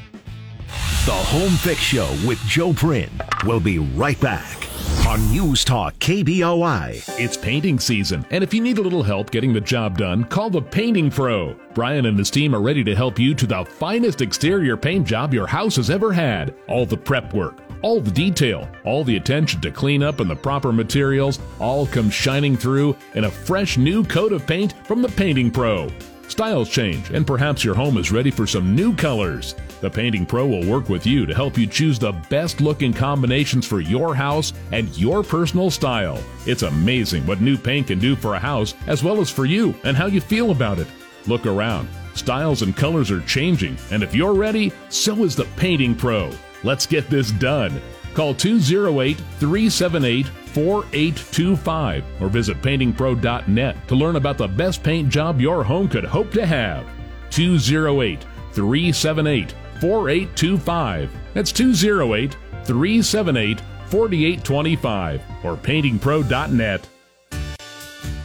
[1.05, 3.11] The Home Fix Show with Joe Prin.
[3.43, 4.65] We'll be right back
[5.05, 7.19] on News Talk KBOI.
[7.19, 10.49] It's painting season, and if you need a little help getting the job done, call
[10.49, 11.53] the Painting Pro.
[11.75, 15.33] Brian and his team are ready to help you to the finest exterior paint job
[15.33, 16.55] your house has ever had.
[16.67, 20.35] All the prep work, all the detail, all the attention to clean up and the
[20.35, 25.09] proper materials, all come shining through in a fresh new coat of paint from the
[25.09, 25.87] Painting Pro.
[26.27, 29.53] Styles change, and perhaps your home is ready for some new colors.
[29.85, 33.67] The Painting Pro will work with you to help you choose the best looking combinations
[33.67, 36.17] for your house and your personal style.
[36.47, 39.75] It's amazing what new paint can do for a house as well as for you
[39.83, 40.87] and how you feel about it.
[41.27, 41.87] Look around.
[42.15, 46.31] Styles and colors are changing, and if you're ready, so is the Painting Pro.
[46.63, 47.79] Let's get this done.
[48.15, 55.63] Call 208 378 4825 or visit paintingpro.net to learn about the best paint job your
[55.63, 56.87] home could hope to have.
[57.29, 61.11] 208 378 4825.
[61.33, 66.87] That's 208 378 4825 or paintingpro.net.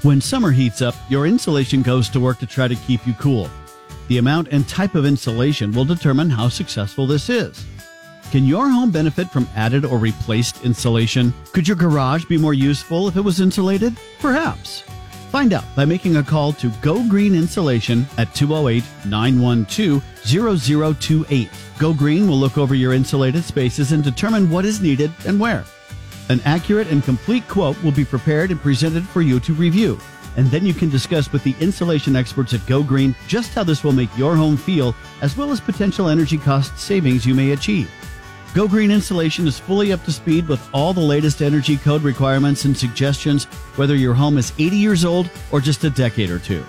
[0.03, 3.51] When summer heats up, your insulation goes to work to try to keep you cool.
[4.09, 7.65] The amount and type of insulation will determine how successful this is.
[8.31, 11.35] Can your home benefit from added or replaced insulation?
[11.53, 13.97] Could your garage be more useful if it was insulated?
[14.21, 14.85] Perhaps.
[15.31, 21.51] Find out by making a call to Go Green Insulation at 208 912 0028.
[21.79, 25.65] Go Green will look over your insulated spaces and determine what is needed and where.
[26.31, 30.01] An accurate and complete quote will be prepared and presented for you to review.
[30.37, 33.85] And then you can discuss with the insulation experts at Go Green just how this
[33.85, 37.89] will make your home feel, as well as potential energy cost savings you may achieve.
[38.53, 42.65] Go Green Insulation is fully up to speed with all the latest energy code requirements
[42.65, 43.45] and suggestions,
[43.77, 46.65] whether your home is 80 years old or just a decade or two.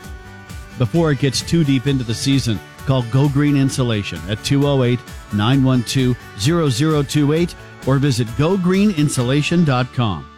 [0.77, 4.99] Before it gets too deep into the season, call Go Green Insulation at 208
[5.33, 7.55] 912 0028
[7.87, 10.30] or visit gogreeninsulation.com.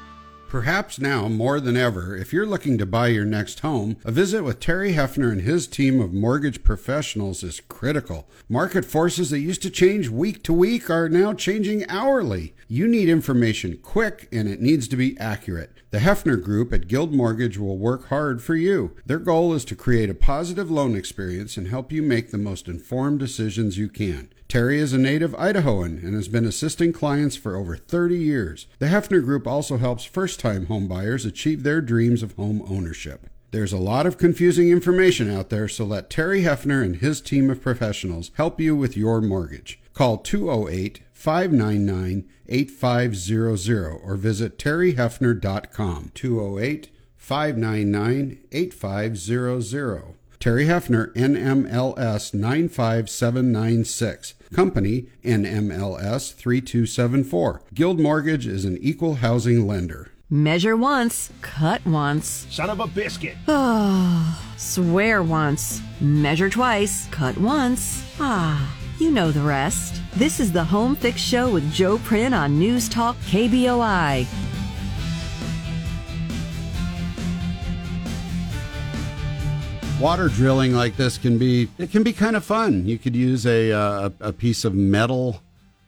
[0.53, 4.43] Perhaps now more than ever, if you're looking to buy your next home, a visit
[4.43, 8.27] with Terry Hefner and his team of mortgage professionals is critical.
[8.47, 12.53] Market forces that used to change week to week are now changing hourly.
[12.67, 15.71] You need information quick and it needs to be accurate.
[15.89, 18.95] The Hefner Group at Guild Mortgage will work hard for you.
[19.07, 22.67] Their goal is to create a positive loan experience and help you make the most
[22.67, 24.29] informed decisions you can.
[24.53, 28.67] Terry is a native Idahoan and has been assisting clients for over 30 years.
[28.77, 33.31] The Hefner Group also helps first time homebuyers achieve their dreams of home ownership.
[33.49, 37.49] There's a lot of confusing information out there, so let Terry Hefner and his team
[37.49, 39.81] of professionals help you with your mortgage.
[39.95, 46.11] Call 208 599 8500 or visit terryhefner.com.
[46.13, 50.13] 208 599 8500.
[50.43, 54.33] Terry Hefner, NMLS 95796.
[54.53, 57.61] Company, NMLS 3274.
[57.73, 60.11] Guild Mortgage is an equal housing lender.
[60.29, 62.47] Measure once, cut once.
[62.49, 63.35] Son of a biscuit.
[63.47, 68.03] Ah, swear once, measure twice, cut once.
[68.19, 70.01] Ah, you know the rest.
[70.15, 74.25] This is the Home Fix Show with Joe Prin on News Talk KBOI.
[80.03, 82.85] Water drilling like this can be it can be kind of fun.
[82.85, 85.41] You could use a uh, a piece of metal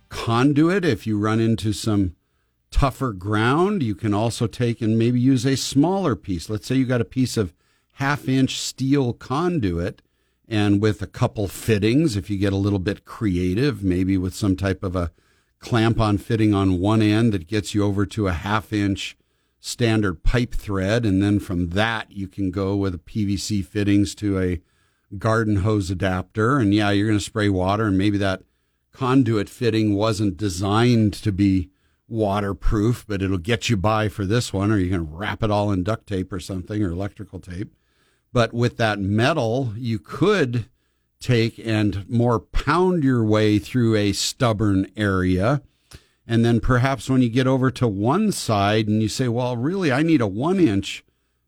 [0.07, 2.15] conduit if you run into some
[2.71, 3.83] tougher ground.
[3.83, 6.49] You can also take and maybe use a smaller piece.
[6.49, 7.53] Let's say you got a piece of
[7.95, 10.01] half inch steel conduit
[10.47, 14.55] and with a couple fittings if you get a little bit creative, maybe with some
[14.55, 15.11] type of a
[15.59, 19.17] clamp on fitting on one end that gets you over to a half inch
[19.65, 24.39] standard pipe thread, and then from that you can go with a PVC fittings to
[24.39, 24.61] a
[25.17, 26.59] garden hose adapter.
[26.59, 28.43] And yeah, you're going to spray water, and maybe that
[28.91, 31.71] conduit fitting wasn't designed to be
[32.07, 35.71] waterproof, but it'll get you by for this one, or you can wrap it all
[35.71, 37.73] in duct tape or something or electrical tape.
[38.31, 40.69] But with that metal, you could
[41.19, 45.63] take and more pound your way through a stubborn area
[46.27, 49.91] and then perhaps when you get over to one side and you say, well, really,
[49.91, 51.03] I need a one inch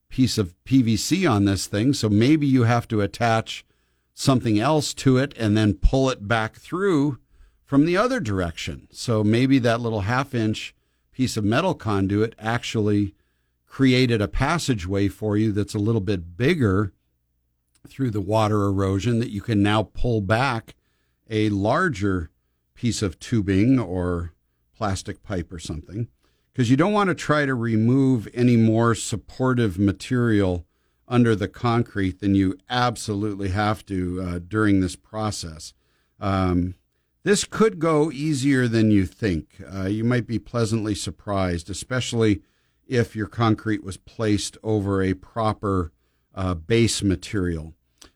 [0.10, 1.94] piece of PVC on this thing.
[1.94, 3.66] So maybe you have to attach
[4.14, 7.18] something else to it and then pull it back through
[7.66, 8.88] from the other direction.
[8.92, 10.76] So maybe that little half inch
[11.12, 13.16] piece of metal conduit actually
[13.66, 16.94] created a passageway for you that's a little bit bigger
[17.88, 20.76] through the water erosion that you can now pull back
[21.30, 22.30] a larger
[22.76, 24.34] piece of tubing or
[24.78, 26.08] plastic pipe or something,
[26.52, 30.66] because you don't want to try to remove any more supportive material
[31.08, 35.74] under the concrete than you absolutely have to uh, during this process.
[36.20, 36.76] Um,
[37.24, 39.62] this could go easier than you think.
[39.74, 42.42] Uh, you might be pleasantly surprised, especially
[42.86, 45.92] if your concrete was placed over a proper
[46.36, 47.74] uh, base material.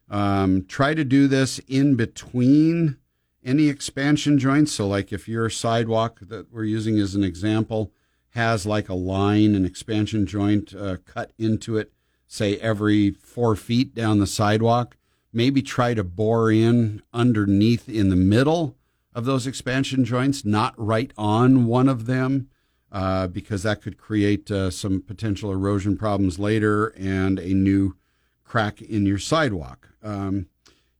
[0.09, 2.97] Um, try to do this in between
[3.43, 4.71] any expansion joints.
[4.71, 7.91] So, like if your sidewalk that we're using as an example
[8.29, 11.91] has like a line, an expansion joint uh, cut into it,
[12.27, 14.95] say every four feet down the sidewalk,
[15.33, 18.77] maybe try to bore in underneath in the middle
[19.13, 22.47] of those expansion joints, not right on one of them.
[22.91, 27.95] Uh, because that could create uh, some potential erosion problems later and a new
[28.43, 29.87] crack in your sidewalk.
[30.03, 30.47] Um,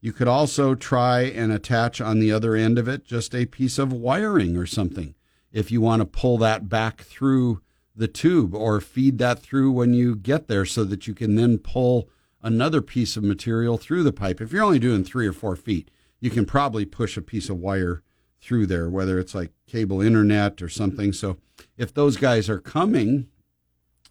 [0.01, 3.77] you could also try and attach on the other end of it just a piece
[3.77, 5.15] of wiring or something
[5.51, 7.61] if you want to pull that back through
[7.95, 11.57] the tube or feed that through when you get there so that you can then
[11.57, 12.09] pull
[12.41, 14.41] another piece of material through the pipe.
[14.41, 17.57] If you're only doing three or four feet, you can probably push a piece of
[17.57, 18.01] wire
[18.39, 21.13] through there, whether it's like cable internet or something.
[21.13, 21.37] So
[21.77, 23.27] if those guys are coming,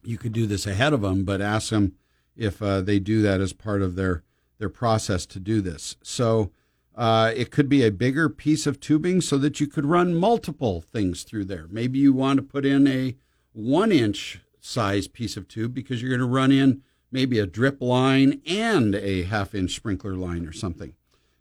[0.05, 1.95] you could do this ahead of them, but ask them
[2.37, 4.23] if uh, they do that as part of their
[4.61, 5.97] their process to do this.
[6.03, 6.53] So
[6.95, 10.83] uh, it could be a bigger piece of tubing so that you could run multiple
[10.83, 11.67] things through there.
[11.71, 13.17] Maybe you want to put in a
[13.53, 17.81] one inch size piece of tube because you're going to run in maybe a drip
[17.81, 20.95] line and a half inch sprinkler line or something.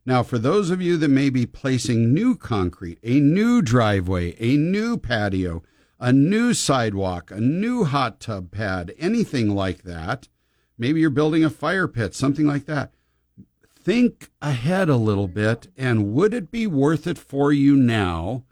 [0.05, 4.55] Now, for those of you that may be placing new concrete, a new driveway, a
[4.55, 5.61] new patio,
[5.99, 10.29] a new sidewalk, a new hot tub pad, anything like that,
[10.77, 12.93] maybe you're building a fire pit, something like that
[13.81, 18.43] think ahead a little bit and would it be worth it for you now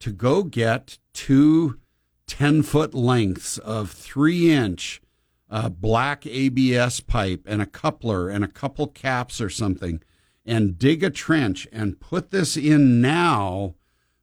[0.00, 1.78] to go get two
[2.26, 5.00] 10 foot lengths of three inch
[5.50, 10.02] uh, black ABS pipe and a coupler and a couple caps or something
[10.44, 13.74] and dig a trench and put this in now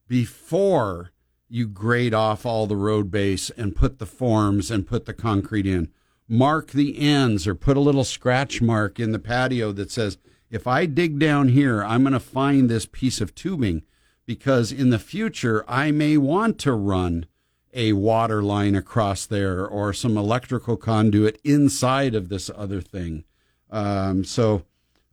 [0.07, 1.11] before
[1.47, 5.65] you grade off all the road base and put the forms and put the concrete
[5.65, 5.89] in.
[6.27, 10.17] Mark the ends or put a little scratch mark in the patio that says,
[10.49, 13.83] if I dig down here, I'm going to find this piece of tubing
[14.25, 17.25] because in the future I may want to run
[17.73, 23.23] a water line across there or some electrical conduit inside of this other thing.
[23.69, 24.63] Um, so,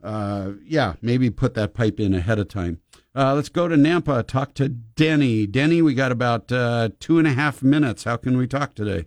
[0.03, 2.79] uh, yeah, maybe put that pipe in ahead of time.
[3.15, 5.47] Uh, let's go to Nampa, talk to Denny.
[5.47, 8.03] Denny, we got about uh, two and a half minutes.
[8.03, 9.05] How can we talk today?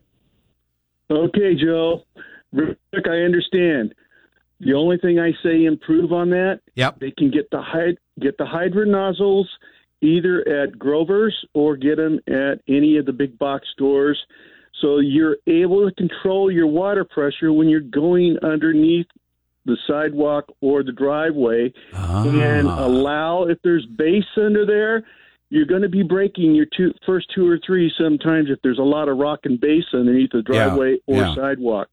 [1.10, 2.04] Okay, Joe.
[2.52, 3.94] Rick, I understand.
[4.60, 6.60] The only thing I say improve on that.
[6.74, 7.00] Yep.
[7.00, 9.48] They can get the hyd- get the hydrant nozzles
[10.02, 14.18] either at Grover's or get them at any of the big box stores.
[14.80, 19.06] So you're able to control your water pressure when you're going underneath
[19.66, 22.86] the sidewalk or the driveway and ah.
[22.86, 25.02] allow if there's base under there
[25.50, 28.82] you're going to be breaking your two first two or three sometimes if there's a
[28.82, 31.34] lot of rock and base underneath the Yeah, driveway or yeah.
[31.34, 31.88] sidewalk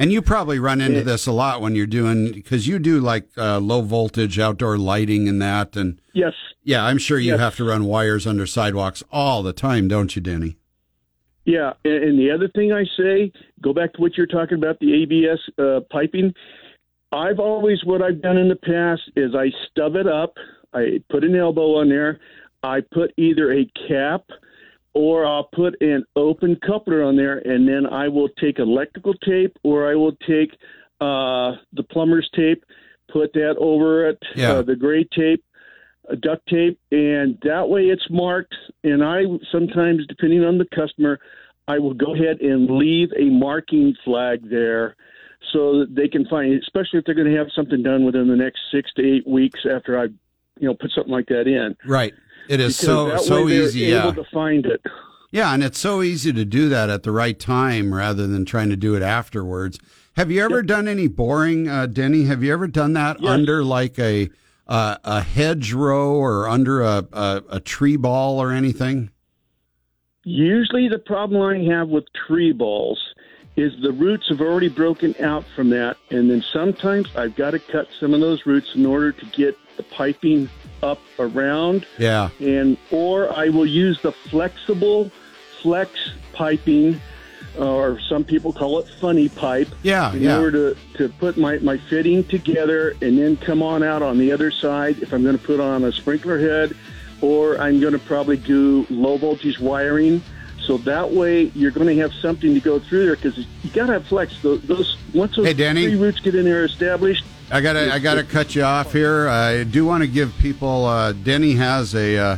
[0.00, 3.28] And you probably run into this a lot when you're doing because you do like
[3.36, 5.76] uh, low voltage outdoor lighting and that.
[5.76, 7.40] And yes yeah, I'm sure you Yes.
[7.40, 10.56] have to run wires under sidewalks all the time, don't you, Denny?
[11.44, 14.78] Yeah, and, and the other thing I say, go back to what you're talking about
[14.78, 16.32] the ABS uh, piping.
[17.12, 20.34] I've always what I've done in the past is I stub it up,
[20.72, 22.20] I put an elbow on there,
[22.62, 24.22] I put either a cap
[24.94, 29.56] or I'll put an open coupler on there, and then I will take electrical tape
[29.62, 30.52] or I will take
[31.00, 32.64] uh, the plumber's tape,
[33.12, 34.54] put that over it, Yeah.
[34.54, 35.42] uh, the gray tape,
[36.10, 38.54] uh, duct tape, and that way it's marked.
[38.84, 41.20] And I sometimes, depending on the customer,
[41.68, 44.96] I will go ahead and leave a marking flag there
[45.52, 48.36] so that they can find, especially if they're going to have something done within the
[48.36, 50.04] next six to eight weeks after I,
[50.58, 51.76] you know, put something like that in.
[51.86, 52.12] Right.
[52.50, 53.82] It is so so easy.
[53.82, 54.10] Yeah.
[54.10, 54.82] to find it.
[55.30, 58.70] Yeah, and it's so easy to do that at the right time rather than trying
[58.70, 59.78] to do it afterwards.
[60.16, 62.24] Have you ever done any boring, uh, Denny?
[62.24, 64.30] Have you ever done that under like a
[64.66, 69.10] uh, a hedgerow or under a, a a tree ball or anything?
[70.24, 72.98] Usually, the problem I have with tree balls
[73.54, 77.60] is the roots have already broken out from that, and then sometimes I've got to
[77.60, 80.48] cut some of those roots in order to get the piping
[80.82, 82.30] up around, Yeah.
[82.40, 85.10] and or I will use the flexible
[85.62, 85.90] flex
[86.32, 87.00] piping,
[87.58, 89.68] or some people call it funny pipe.
[89.82, 90.38] Yeah, in yeah.
[90.38, 94.32] order to, to put my, my fitting together and then come on out on the
[94.32, 96.74] other side if I'm going to put on a sprinkler head
[97.20, 100.22] or I'm going to probably do low voltage wiring.
[100.62, 103.86] So that way you're going to have something to go through there because you got
[103.86, 104.40] to have flex.
[104.42, 105.84] Those, those once those Hey, Danny.
[105.84, 107.24] three roots get in there established.
[107.52, 109.28] I gotta I gotta cut you off here.
[109.28, 110.84] I do want to give people.
[110.84, 112.36] Uh, Denny has a uh,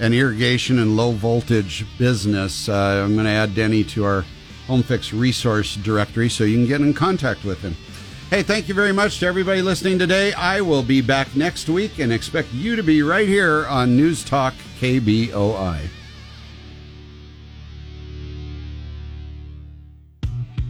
[0.00, 2.68] an irrigation and low voltage business.
[2.68, 4.24] Uh, I'm going to add Denny to our
[4.66, 7.74] Home Fix resource directory so you can get in contact with him.
[8.30, 10.32] Hey, thank you very much to everybody listening today.
[10.34, 14.24] I will be back next week and expect you to be right here on News
[14.24, 15.88] Talk KBOI.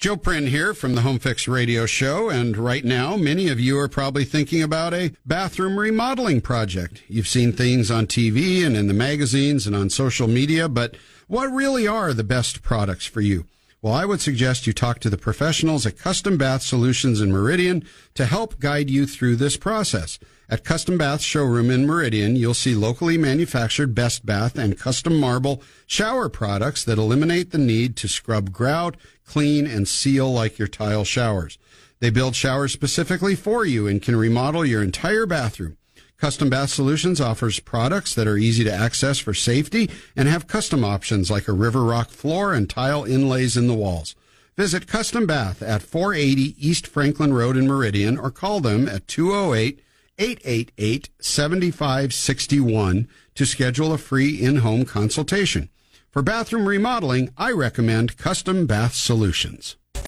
[0.00, 3.78] Joe Prin here from the Home Fix Radio Show, and right now, many of you
[3.78, 7.02] are probably thinking about a bathroom remodeling project.
[7.06, 10.96] You've seen things on TV and in the magazines and on social media, but
[11.26, 13.44] what really are the best products for you?
[13.82, 17.84] Well, I would suggest you talk to the professionals at Custom Bath Solutions in Meridian
[18.14, 20.18] to help guide you through this process.
[20.50, 25.62] At Custom Bath Showroom in Meridian, you'll see locally manufactured Best Bath and custom marble
[25.86, 28.96] shower products that eliminate the need to scrub grout,
[29.30, 31.56] clean, and seal like your tile showers.
[32.00, 35.76] They build showers specifically for you and can remodel your entire bathroom.
[36.18, 40.84] Custom Bath Solutions offers products that are easy to access for safety and have custom
[40.84, 44.16] options like a river rock floor and tile inlays in the walls.
[44.56, 49.80] Visit Custom Bath at 480 East Franklin Road in Meridian or call them at 208
[50.18, 55.70] 888 7561 to schedule a free in home consultation.
[56.10, 59.76] For bathroom remodeling, I recommend Custom Bath Solutions.